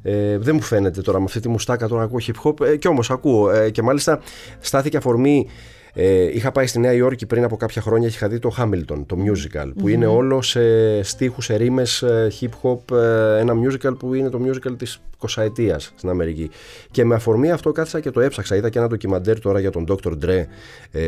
Ε, 0.02 0.38
δεν 0.38 0.54
μου 0.54 0.60
φαίνεται 0.60 1.00
τώρα 1.00 1.18
με 1.18 1.24
αυτή 1.24 1.40
τη 1.40 1.48
μουστάκα 1.48 1.88
τώρα 1.88 2.02
ακούω 2.02 2.18
hip 2.26 2.48
hop 2.48 2.66
ε, 2.66 2.76
και 2.76 2.88
όμως 2.88 3.10
ακούω 3.10 3.50
ε, 3.50 3.70
και 3.70 3.82
μάλιστα 3.82 4.20
στάθηκε 4.60 4.96
αφορμή 4.96 5.48
ε, 5.94 6.36
είχα 6.36 6.52
πάει 6.52 6.66
στη 6.66 6.78
Νέα 6.78 6.92
Υόρκη 6.92 7.26
πριν 7.26 7.44
από 7.44 7.56
κάποια 7.56 7.82
χρόνια 7.82 8.08
και 8.08 8.14
είχα 8.14 8.28
δει 8.28 8.38
το 8.38 8.54
Hamilton, 8.58 9.02
το 9.06 9.16
musical, 9.26 9.70
που 9.78 9.88
είναι 9.88 10.06
όλο 10.06 10.42
σε 10.42 11.02
στίχους, 11.02 11.44
σε 11.44 11.56
ρήμες 11.56 12.02
ε, 12.02 12.32
hip 12.40 12.48
hop, 12.62 12.96
ε, 12.96 13.38
ένα 13.38 13.54
musical 13.54 13.98
που 13.98 14.14
είναι 14.14 14.28
το 14.28 14.40
musical 14.46 14.78
της 14.78 15.00
20 15.28 15.42
ετίας 15.42 15.92
στην 15.96 16.08
Αμερική. 16.08 16.50
Και 16.90 17.04
με 17.04 17.14
αφορμή 17.14 17.50
αυτό 17.50 17.72
κάθισα 17.72 18.00
και 18.00 18.10
το 18.10 18.20
έψαξα. 18.20 18.56
Είδα 18.56 18.68
και 18.68 18.78
ένα 18.78 18.88
ντοκιμαντέρ 18.88 19.40
τώρα 19.40 19.60
για 19.60 19.70
τον 19.70 19.84
Dr. 19.88 20.12
Dre 20.24 20.44
ε, 20.90 21.02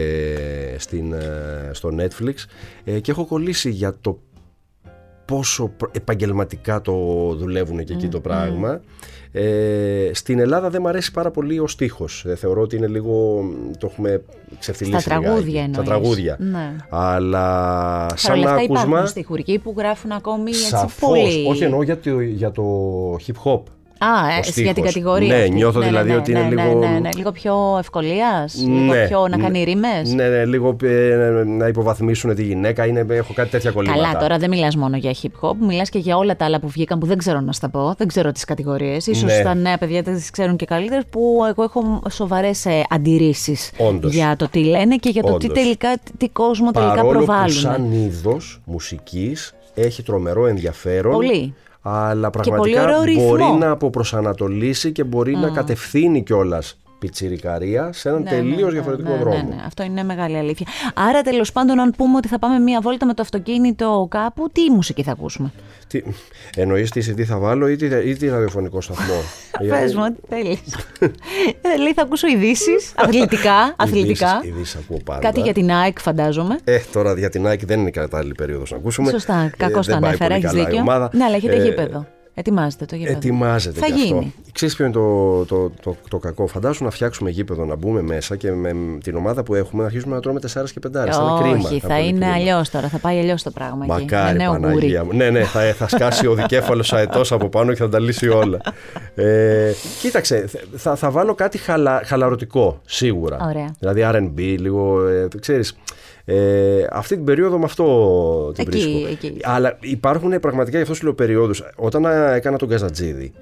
στην, 0.78 1.14
στο 1.70 1.90
Netflix 1.98 2.34
και 3.00 3.10
έχω 3.10 3.26
κολλήσει 3.26 3.70
για 3.70 3.94
το 4.00 4.18
πόσο 5.24 5.72
επαγγελματικά 5.92 6.80
το 6.80 6.92
δουλεύουν 7.34 7.84
και 7.84 7.92
εκεί 7.92 8.08
το 8.08 8.20
πράγμα. 8.20 8.80
Ε, 9.32 10.10
στην 10.12 10.38
Ελλάδα 10.38 10.70
δεν 10.70 10.80
μου 10.82 10.88
αρέσει 10.88 11.10
πάρα 11.12 11.30
πολύ 11.30 11.58
ο 11.58 11.66
στίχος. 11.66 12.24
Ε, 12.28 12.34
θεωρώ 12.34 12.60
ότι 12.60 12.76
είναι 12.76 12.86
λίγο. 12.86 13.42
Το 13.78 13.86
έχουμε 13.90 14.22
ξεφτυλίσει. 14.58 15.00
Στα 15.00 15.20
τραγούδια 15.20 15.60
εννοείς. 15.60 15.76
Στα 15.76 15.84
τραγούδια. 15.84 16.36
Ναι. 16.40 16.76
Αλλά 16.88 18.06
σαν 18.14 18.30
Παρ' 18.30 18.38
όλα 18.38 18.50
αυτά 18.50 18.62
άκουσμα. 18.64 18.80
υπάρχουν 18.88 19.06
στιχουργοί 19.08 19.58
που 19.58 19.74
γράφουν 19.78 20.12
ακόμη 20.12 20.50
έτσι 20.50 20.64
Σαφώς. 20.64 21.08
πολύ. 21.08 21.46
Όχι 21.48 21.64
εννοώ 21.64 21.82
για 21.82 21.98
το, 21.98 22.20
για 22.20 22.50
το 22.50 22.62
hip 23.26 23.42
hop. 23.44 23.62
Α, 24.04 24.28
ε, 24.28 24.32
ο 24.32 24.32
για 24.34 24.42
την 24.42 24.52
στίχος. 24.52 24.82
κατηγορία. 24.84 25.28
Ναι, 25.28 25.42
αυτή. 25.42 25.50
νιώθω 25.50 25.80
δηλαδή 25.80 26.10
ναι, 26.10 26.16
ότι 26.16 26.30
είναι 26.30 26.40
ναι, 26.40 26.48
λίγο- 26.48 26.78
Ναι, 26.78 26.86
ναι, 26.88 26.98
ναι, 26.98 27.08
λίγο 27.16 27.32
πιο 27.32 27.76
ευκολίας, 27.78 28.54
λίγο 28.66 28.92
Ναι, 28.94 29.06
πιο 29.06 29.28
να 29.28 29.36
ναι. 29.36 29.42
κάνει 29.42 29.64
ρήμες. 29.64 30.12
Ναι, 30.14 30.28
ναι, 30.28 30.44
λίγο 30.44 30.76
ε, 30.82 31.42
να 31.46 31.66
υποβαθμίσουν 31.66 32.34
τη 32.34 32.42
γυναίκα. 32.44 32.86
Είναι, 32.86 33.06
έχω 33.08 33.32
κάτι 33.34 33.50
τέτοια 33.50 33.70
κολλήματα. 33.70 34.02
Καλά, 34.02 34.18
τώρα 34.18 34.38
δεν 34.38 34.50
μιλάς 34.50 34.76
μόνο 34.76 34.96
για 34.96 35.14
hip 35.22 35.48
hop, 35.48 35.54
μιλάς 35.60 35.88
και 35.88 35.98
για 35.98 36.16
όλα 36.16 36.36
τα 36.36 36.44
άλλα 36.44 36.60
που 36.60 36.68
βγήκαν 36.68 36.98
που 36.98 37.06
δεν 37.06 37.18
ξέρω 37.18 37.40
να 37.40 37.52
στα 37.52 37.68
πω. 37.68 37.94
Δεν 37.98 38.06
ξέρω 38.06 38.32
τις 38.32 38.44
κατηγορίες. 38.44 39.08
σω 39.14 39.26
Ναι. 39.26 39.42
τα 39.42 39.54
νέα 39.54 39.78
παιδιά 39.78 40.02
τις 40.02 40.30
ξέρουν 40.30 40.56
και 40.56 40.64
καλύτερε, 40.64 41.00
που 41.10 41.40
εγώ 41.48 41.62
έχω 41.62 42.02
σοβαρές 42.10 42.66
αντιρρήσεις 42.90 43.70
Όντως. 43.78 44.12
για 44.14 44.36
το 44.38 44.48
τι 44.48 44.64
λένε 44.64 44.96
και 44.96 45.08
για 45.08 45.22
το 45.22 45.36
τι 45.36 45.46
Όντως. 45.46 45.58
τελικά, 45.62 45.88
τι 46.18 46.28
κόσμο 46.28 46.70
τελικά 46.70 46.94
Παρόλο 46.94 47.10
προβάλλουν. 47.10 47.46
που 47.46 47.52
σαν 47.52 47.92
είδος 47.92 48.60
μουσικής 48.64 49.54
έχει 49.74 50.02
τρομερό 50.02 50.46
ενδιαφέρον. 50.46 51.12
Πολύ. 51.12 51.54
Αλλά 51.86 52.30
πολύ 52.30 52.44
πραγματικά 52.48 52.82
ωραίο 52.82 53.02
ρυθμό. 53.02 53.26
μπορεί 53.28 53.44
να 53.58 53.70
αποπροσανατολίσει 53.70 54.92
και 54.92 55.04
μπορεί 55.04 55.36
να 55.36 55.48
κατευθύνει 55.50 56.22
κιόλας 56.22 56.78
πιτσιρικαρία 56.98 57.92
σε 57.92 58.08
έναν 58.08 58.22
Ναι, 58.22 58.30
τελείως 58.30 58.62
ναι, 58.62 58.70
διαφορετικό 58.70 59.08
ναι, 59.10 59.14
ναι, 59.16 59.20
δρόμο. 59.22 59.36
ναι, 59.48 59.62
Αυτό 59.66 59.82
είναι 59.82 60.02
μεγάλη 60.02 60.36
αλήθεια. 60.36 60.66
Άρα, 60.94 61.22
τέλος 61.22 61.52
πάντων, 61.52 61.80
αν 61.80 61.94
πούμε 61.96 62.16
ότι 62.16 62.28
θα 62.28 62.38
πάμε 62.38 62.58
μία 62.58 62.80
βόλτα 62.80 63.06
με 63.06 63.14
το 63.14 63.22
αυτοκίνητο 63.22 64.06
κάπου, 64.10 64.50
τι 64.52 64.70
μουσική 64.70 65.02
θα 65.02 65.12
ακούσουμε; 65.12 65.52
Τι, 65.94 66.02
εννοείς 66.56 66.90
τι 66.90 67.00
CD 67.10 67.22
θα 67.22 67.38
βάλω 67.38 67.68
ή 67.68 67.76
τι, 67.76 67.86
ή 68.08 68.16
τι 68.16 68.28
ραδιοφωνικό 68.28 68.80
σταθμό; 68.80 69.14
Πες 69.70 69.94
μου, 69.94 70.02
ό,τι 70.06 70.20
θέλεις. 70.28 70.60
Λέει, 71.82 71.92
θα 71.94 72.02
ακούσω 72.02 72.26
ειδήσεις, 72.28 72.92
αθλητικά. 72.96 73.74
αθλητικά. 73.76 74.28
Ειδήσεις, 74.42 74.54
ειδήσεις 74.56 74.74
ακούω 74.74 74.98
πάντα. 75.04 75.20
Κάτι 75.20 75.40
για 75.40 75.52
την 75.52 75.70
ΑΕΚ, 75.70 75.98
φαντάζομαι. 76.00 76.58
Ε, 76.64 76.78
τώρα 76.92 77.12
για 77.18 77.30
την 77.30 77.46
Nike 77.46 77.62
δεν 77.64 77.78
είναι 77.80 77.88
η 77.88 77.92
κατάλληλη 77.92 78.34
περίοδος 78.34 78.70
να 78.70 78.76
ακούσουμε. 78.76 79.10
Σωστά, 79.10 79.34
Ε, 79.34 79.50
κακώ 79.56 79.74
το 79.74 79.80
δεν 79.82 79.98
πάει 79.98 80.08
ανέφερα, 80.08 80.34
πολύ 80.34 80.40
έχεις 80.44 80.50
καλά 80.50 80.62
η 80.62 80.64
δίκιο. 80.64 80.80
ομάδα. 80.80 81.10
Ναι, 81.12 81.24
αλλά 81.24 81.36
έχετε 81.36 81.54
Ε, 81.56 81.62
γήπεδο. 81.64 82.06
Ετοιμάζεται 82.36 82.84
το 82.84 82.96
γήπεδο. 82.96 83.16
Ετοιμάζεται 83.16 83.80
Θα 83.80 83.86
και 83.86 83.92
γίνει. 83.92 84.18
αυτό. 84.18 84.30
Ξέρεις 84.52 84.76
ποιο 84.76 84.84
είναι 84.84 84.94
το, 84.94 85.44
το, 85.44 85.70
το, 85.82 85.96
το 86.08 86.18
κακό; 86.18 86.46
Φαντάσου 86.46 86.84
να 86.84 86.90
φτιάξουμε 86.90 87.30
γήπεδο, 87.30 87.64
να 87.64 87.76
μπούμε 87.76 88.02
μέσα 88.02 88.36
και 88.36 88.52
με 88.52 88.72
την 89.02 89.16
ομάδα 89.16 89.42
που 89.42 89.54
έχουμε 89.54 89.82
να 89.82 89.88
αρχίσουμε 89.88 90.14
να 90.14 90.20
τρώμε 90.20 90.40
4 90.42 90.46
και 90.46 90.80
5. 90.86 90.90
Θα 90.92 91.00
είναι 91.02 91.40
κρίμα. 91.40 91.68
Όχι, 91.68 91.80
θα 91.80 91.88
πολύ 91.88 92.08
είναι 92.08 92.18
κρίμα. 92.18 92.34
αλλιώς 92.34 92.70
τώρα. 92.70 92.88
Θα 92.88 92.98
πάει 92.98 93.18
αλλιώς 93.18 93.42
το 93.42 93.50
πράγμα 93.50 93.84
εκεί. 93.84 94.00
Μακάρι 94.02 94.36
Με 94.38 94.44
νέο 94.44 94.52
Παναγία 94.52 95.00
γούρι. 95.00 95.10
μου. 95.12 95.16
Ναι, 95.18 95.30
ναι, 95.30 95.44
θα, 95.44 95.60
θα 95.74 95.88
σκάσει 95.88 96.26
ο 96.26 96.34
δικέφαλος 96.34 96.92
αετός 96.92 97.32
από 97.32 97.48
πάνω 97.48 97.72
και 97.72 97.78
θα 97.82 97.88
τα 97.88 98.00
λύσει 98.00 98.28
όλα. 98.28 98.58
Ε, 99.14 99.72
κοίταξε, 100.00 100.48
θα, 100.76 100.96
θα 100.96 101.10
βάλω 101.10 101.34
κάτι 101.34 101.58
χαλα, 101.58 102.00
χαλαρωτικό, 102.04 102.80
σίγουρα. 102.84 103.38
Ωραία. 103.48 103.74
Δηλαδή 103.78 104.02
R&B, 104.12 104.56
λίγο, 104.58 105.06
ε, 105.08 105.28
ξέρεις, 105.40 105.76
ε, 106.24 106.86
αυτή 106.90 107.14
την 107.14 107.24
περίοδο 107.24 107.58
με 107.58 107.64
αυτό 107.64 108.52
την 108.54 108.64
Εκεί, 108.68 108.78
βρίσκω. 108.78 109.06
εκεί. 109.10 109.36
Αλλά 109.42 109.76
υπάρχουν 109.80 110.40
πραγματικά, 110.40 110.76
γι' 110.76 110.82
αυτό 110.82 110.94
σου 110.94 111.04
λέω 111.04 111.14
περιόδους. 111.14 111.62
Όταν 111.76 112.06
α, 112.06 112.34
έκανα 112.34 112.56
τον 112.58 112.68
Καζατζίδη, 112.68 113.32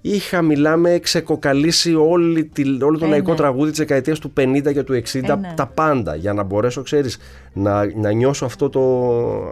είχα, 0.00 0.42
μιλάμε, 0.42 0.98
ξεκοκαλίσει 0.98 1.94
όλη 1.94 2.44
τη, 2.44 2.62
όλο 2.82 2.98
το 2.98 3.04
Ε, 3.04 3.08
λαϊκό 3.08 3.30
ναι. 3.30 3.36
τραγούδι 3.36 3.70
της 3.70 3.78
δεκαετίας 3.78 4.18
του 4.18 4.32
50 4.40 4.72
και 4.72 4.82
του 4.82 4.92
60, 4.92 5.28
Ε, 5.28 5.34
ναι. 5.34 5.52
τα 5.56 5.66
πάντα, 5.66 6.14
για 6.14 6.32
να 6.32 6.42
μπορέσω, 6.42 6.82
ξέρεις, 6.82 7.18
να, 7.52 7.94
να 7.96 8.10
νιώσω 8.12 8.44
αυτό 8.44 8.68
το, 8.68 8.80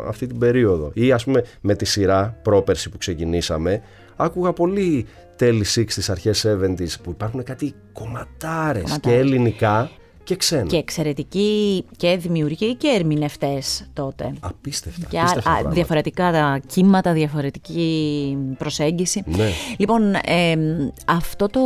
αυτή 0.09 0.27
την 0.27 0.39
περίοδο. 0.39 0.91
Ή 0.95 1.13
ας 1.13 1.25
πούμε 1.25 1.45
με 1.61 1.75
τη 1.75 1.85
σειρά 1.85 2.39
πρόπερση 2.43 2.91
που 2.91 2.99
ξεκινήσαμε, 2.99 3.83
άκουγα 4.17 4.53
πολύ 4.53 5.07
τέλη 5.37 5.65
60s, 5.75 5.85
αρχές 6.09 6.47
70s, 6.63 6.95
που 7.03 7.11
υπάρχουν 7.11 7.43
κάτι 7.43 7.75
κομματάρες 7.93 8.83
και 8.83 8.89
Κομματάρες. 9.01 9.19
ελληνικά 9.21 9.91
και 10.29 10.37
ξένα. 10.37 10.67
Και 10.67 10.77
εξαιρετικοί 10.77 11.85
και 11.97 12.17
δημιουργοί 12.17 12.75
και 12.75 12.89
ερμηνευτές 12.89 13.87
τότε. 13.93 14.33
Απίστευτα. 14.41 15.07
Και 15.11 15.19
απίστευτα 15.19 15.51
α, 15.51 15.53
πράγματα. 15.53 15.75
διαφορετικά 15.75 16.33
τα 16.33 16.61
κύματα, 16.67 17.13
διαφορετική 17.13 18.37
προσέγγιση. 18.59 19.23
Ναι. 19.27 19.49
Λοιπόν, 19.77 20.15
ε, 20.15 20.57
αυτό 21.05 21.47
το 21.47 21.61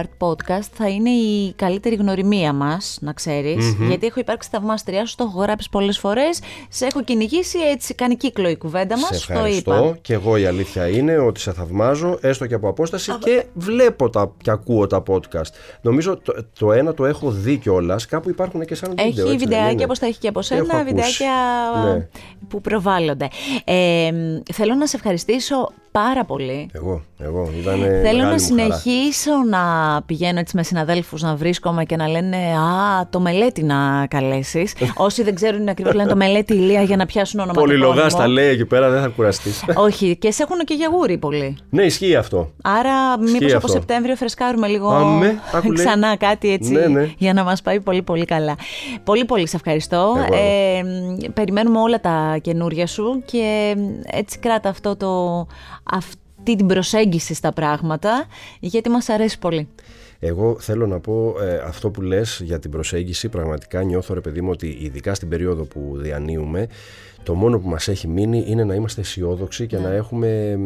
art 0.00 0.26
podcast 0.28 0.68
θα 0.72 0.88
είναι 0.88 1.10
η 1.10 1.52
καλύτερη 1.56 1.94
γνωριμία 1.94 2.52
μας, 2.52 2.98
να 3.00 3.12
ξερεις 3.12 3.74
γιατί 3.88 4.06
έχω 4.06 4.20
υπάρξει 4.20 4.48
θαυμάστριά 4.52 5.06
σου, 5.06 5.14
το 5.16 5.24
έχω 5.28 5.40
γράψει 5.40 5.68
πολλές 5.70 5.98
φορές, 5.98 6.40
σε 6.68 6.86
έχω 6.86 7.02
κυνηγήσει, 7.02 7.58
έτσι 7.72 7.94
κάνει 7.94 8.16
κύκλο 8.16 8.48
η 8.48 8.56
κουβέντα 8.56 8.98
μας, 8.98 9.20
Σε 9.20 9.26
το 9.26 9.32
είπα. 9.32 9.44
ευχαριστώ 9.46 9.96
και 10.00 10.12
εγώ 10.14 10.36
η 10.36 10.46
αλήθεια 10.46 10.88
είναι 10.88 11.18
ότι 11.18 11.40
σε 11.40 11.52
θαυμάζω 11.52 12.18
έστω 12.20 12.46
και 12.46 12.54
από 12.54 12.68
απόσταση 12.68 13.12
και 13.18 13.44
βλέπω 13.54 14.10
τα, 14.10 14.32
και 14.42 14.50
ακούω 14.50 14.86
τα 14.86 15.02
podcast. 15.08 15.50
Νομίζω 15.80 16.16
το, 16.16 16.34
το 16.58 16.72
ένα 16.72 16.94
το 16.94 17.06
έχω 17.06 17.30
δει 17.30 17.56
κιόλας, 17.56 17.86
κάπου 18.08 18.28
υπάρχουν 18.28 18.64
και 18.64 18.74
σαν 18.74 18.88
βίντεο. 18.88 19.06
Έχει 19.06 19.18
έτσι 19.18 19.28
δεν 19.30 19.38
βιντεάκια 19.38 19.70
είναι; 19.70 19.84
όπως 19.84 19.98
τα 19.98 20.06
έχει 20.06 20.18
και 20.18 20.28
από 20.28 20.38
Έχω 20.38 20.48
σένα, 20.48 20.62
ακούσει. 20.74 20.84
βιντεάκια 20.84 21.32
Ναι. 21.84 22.06
που 22.48 22.60
προβάλλονται. 22.60 23.28
Ε, 23.64 24.10
θέλω 24.52 24.74
να 24.74 24.86
σε 24.86 24.96
ευχαριστήσω 24.96 25.72
πάρα 25.90 26.24
πολύ. 26.24 26.68
Εγώ, 26.72 27.02
εγώ. 27.18 27.50
Ήταν 27.60 27.80
Θέλω 28.02 28.22
να 28.24 28.38
συνεχίσω 28.38 29.32
να 29.50 29.60
πηγαίνω 30.06 30.38
έτσι 30.38 30.56
με 30.56 30.62
συναδέλφους 30.62 31.22
να 31.22 31.36
βρίσκομαι 31.36 31.84
και 31.84 31.96
να 31.96 32.08
λένε 32.08 32.36
«Α, 32.36 33.06
το 33.10 33.20
μελέτη 33.20 33.62
να 33.62 34.06
καλέσεις». 34.10 34.74
Όσοι 35.06 35.22
δεν 35.22 35.34
ξέρουν 35.34 35.60
είναι 35.60 35.70
ακριβώς 35.70 35.94
λένε 35.94 36.08
το 36.08 36.16
μελέτη 36.16 36.54
ηλία 36.54 36.82
για 36.82 36.96
να 36.96 37.06
πιάσουν 37.06 37.40
ονοματεπώνυμο. 37.40 37.86
Πολυλογά 37.86 38.08
τα 38.16 38.28
λέει 38.28 38.48
εκεί 38.48 38.64
πέρα, 38.64 38.90
δεν 38.90 39.02
θα 39.02 39.08
κουραστείς. 39.08 39.64
Όχι, 39.86 40.16
και 40.16 40.30
σε 40.30 40.42
έχουν 40.42 40.58
και 40.58 40.74
για 40.74 40.88
γούρι 40.92 41.18
πολύ. 41.18 41.56
ναι, 41.70 41.82
ισχύει 41.82 42.16
αυτό. 42.16 42.50
Άρα 42.62 43.18
μήπως 43.18 43.48
από 43.48 43.56
αυτό. 43.56 43.68
Σεπτέμβριο 43.68 44.16
φρεσκάρουμε 44.16 44.66
λίγο 44.66 44.90
Αμέ, 44.90 45.38
άκου 45.54 45.72
λέει. 45.72 45.84
ξανά 45.86 46.16
κάτι 46.16 46.52
έτσι 46.52 46.72
Ναι, 46.72 46.86
ναι. 46.86 47.10
για 47.18 47.32
να 47.32 47.44
μας 47.44 47.62
πάει 47.62 47.80
πολύ 47.80 48.02
πολύ 48.02 48.24
καλά. 48.24 48.56
Πολύ 49.04 49.24
πολύ 49.24 49.48
σε 49.48 49.56
ευχαριστώ. 49.56 50.14
Εγώ. 50.16 50.34
Ε, 50.34 50.82
περιμένουμε 51.34 51.78
όλα 51.78 52.00
τα 52.00 52.38
καινούρια 52.42 52.86
σου 52.86 53.22
και 53.24 53.74
έτσι 54.06 54.38
κράτα 54.38 54.68
αυτό 54.68 54.96
το, 54.96 55.46
αυτή 55.90 56.56
την 56.56 56.66
προσέγγιση 56.66 57.34
στα 57.34 57.52
πράγματα 57.52 58.26
γιατί 58.60 58.88
μας 58.90 59.08
αρέσει 59.08 59.38
πολύ. 59.38 59.68
Εγώ 60.20 60.56
θέλω 60.58 60.86
να 60.86 61.00
πω 61.00 61.36
ε, 61.40 61.56
αυτό 61.56 61.90
που 61.90 62.02
λες 62.02 62.40
για 62.44 62.58
την 62.58 62.70
προσέγγιση. 62.70 63.28
Πραγματικά 63.28 63.82
νιώθω 63.82 64.14
ρε 64.14 64.20
παιδί 64.20 64.40
μου 64.40 64.50
ότι 64.50 64.78
ειδικά 64.80 65.14
στην 65.14 65.28
περίοδο 65.28 65.64
που 65.64 65.94
διανύουμε 65.96 66.66
το 67.22 67.34
μόνο 67.34 67.58
που 67.58 67.68
μας 67.68 67.88
έχει 67.88 68.08
μείνει 68.08 68.44
είναι 68.46 68.64
να 68.64 68.74
είμαστε 68.74 69.00
αισιόδοξοι 69.00 69.66
και 69.66 69.78
να 69.78 69.90
έχουμε 69.90 70.58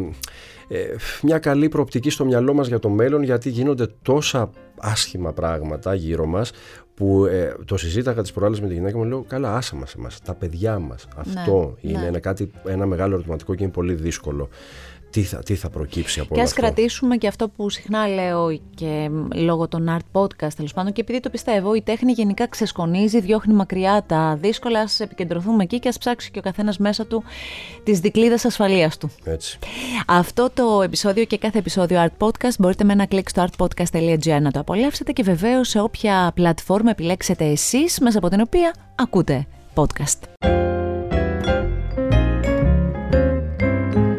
ε, 0.67 0.77
μια 1.21 1.39
καλή 1.39 1.69
προοπτική 1.69 2.09
στο 2.09 2.25
μυαλό 2.25 2.53
μας 2.53 2.67
για 2.67 2.79
το 2.79 2.89
μέλλον 2.89 3.23
γιατί 3.23 3.49
γίνονται 3.49 3.87
τόσα 4.01 4.49
άσχημα 4.79 5.33
πράγματα 5.33 5.93
γύρω 5.93 6.25
μας 6.25 6.51
που 6.93 7.25
ε, 7.25 7.53
το 7.65 7.77
συζήταγα 7.77 8.21
τις 8.21 8.31
προάλλες 8.31 8.61
με 8.61 8.67
τη 8.67 8.73
γυναίκα 8.73 8.97
μου 8.97 9.03
λέω 9.03 9.25
καλά 9.27 9.55
άσε 9.55 9.75
μας 9.75 9.93
εμάς, 9.93 10.21
τα 10.21 10.33
παιδιά 10.33 10.79
μας 10.79 11.07
αυτό 11.15 11.75
είναι 11.81 11.99
ναι. 11.99 12.05
ένα, 12.05 12.19
κάτι, 12.19 12.51
ένα 12.67 12.85
μεγάλο 12.85 13.13
ερωτηματικό 13.13 13.55
και 13.55 13.63
είναι 13.63 13.71
πολύ 13.71 13.93
δύσκολο 13.93 14.49
τι 15.13 15.21
θα, 15.23 15.37
τι 15.37 15.55
θα 15.55 15.69
προκύψει 15.69 16.19
από 16.19 16.27
Και 16.27 16.33
όλο 16.33 16.43
ας 16.43 16.49
αυτό. 16.49 16.61
κρατήσουμε 16.61 17.17
και 17.17 17.27
αυτό 17.27 17.49
που 17.49 17.69
συχνά 17.69 18.07
λέω 18.07 18.59
και 18.75 19.09
λόγω 19.35 19.67
των 19.67 19.97
art 19.97 20.21
podcast 20.21 20.53
τέλος 20.55 20.73
πάντων 20.73 20.93
και 20.93 21.01
επειδή 21.01 21.19
το 21.19 21.29
πιστεύω, 21.29 21.73
η 21.73 21.81
τέχνη 21.81 22.11
γενικά 22.11 22.47
ξεσκονίζει, 22.47 23.19
διώχνει 23.19 23.53
μακριά 23.53 24.03
τα 24.07 24.37
δύσκολα, 24.41 24.79
ας 24.79 24.99
επικεντρωθούμε 24.99 25.63
εκεί 25.63 25.79
και 25.79 25.87
ας 25.87 25.97
ψάξει 25.97 26.31
και 26.31 26.39
ο 26.39 26.41
καθένας 26.41 26.77
μέσα 26.77 27.05
του 27.05 27.23
τις 27.83 27.99
δικλείδες 27.99 28.45
ασφαλείας 28.45 28.97
του. 28.97 29.09
Έτσι. 29.23 29.59
Αυτό 30.07 30.49
το 30.53 30.81
επεισόδιο 30.81 31.23
και 31.25 31.37
κάθε 31.37 31.57
επεισόδιο 31.57 32.05
Art 32.05 32.27
Podcast 32.27 32.55
μπορείτε 32.59 32.83
με 32.83 32.93
ένα 32.93 33.05
κλικ 33.05 33.29
στο 33.29 33.45
artpodcast.gr 33.47 34.41
να 34.41 34.51
το 34.51 34.59
απολαύσετε 34.59 35.11
και 35.11 35.23
βεβαίως 35.23 35.69
σε 35.69 35.79
όποια 35.79 36.31
πλατφόρμα 36.35 36.89
επιλέξετε 36.89 37.45
εσείς 37.45 37.99
μέσα 37.99 38.17
από 38.17 38.29
την 38.29 38.41
οποία 38.41 38.73
ακούτε 38.95 39.47
podcast. 39.75 40.62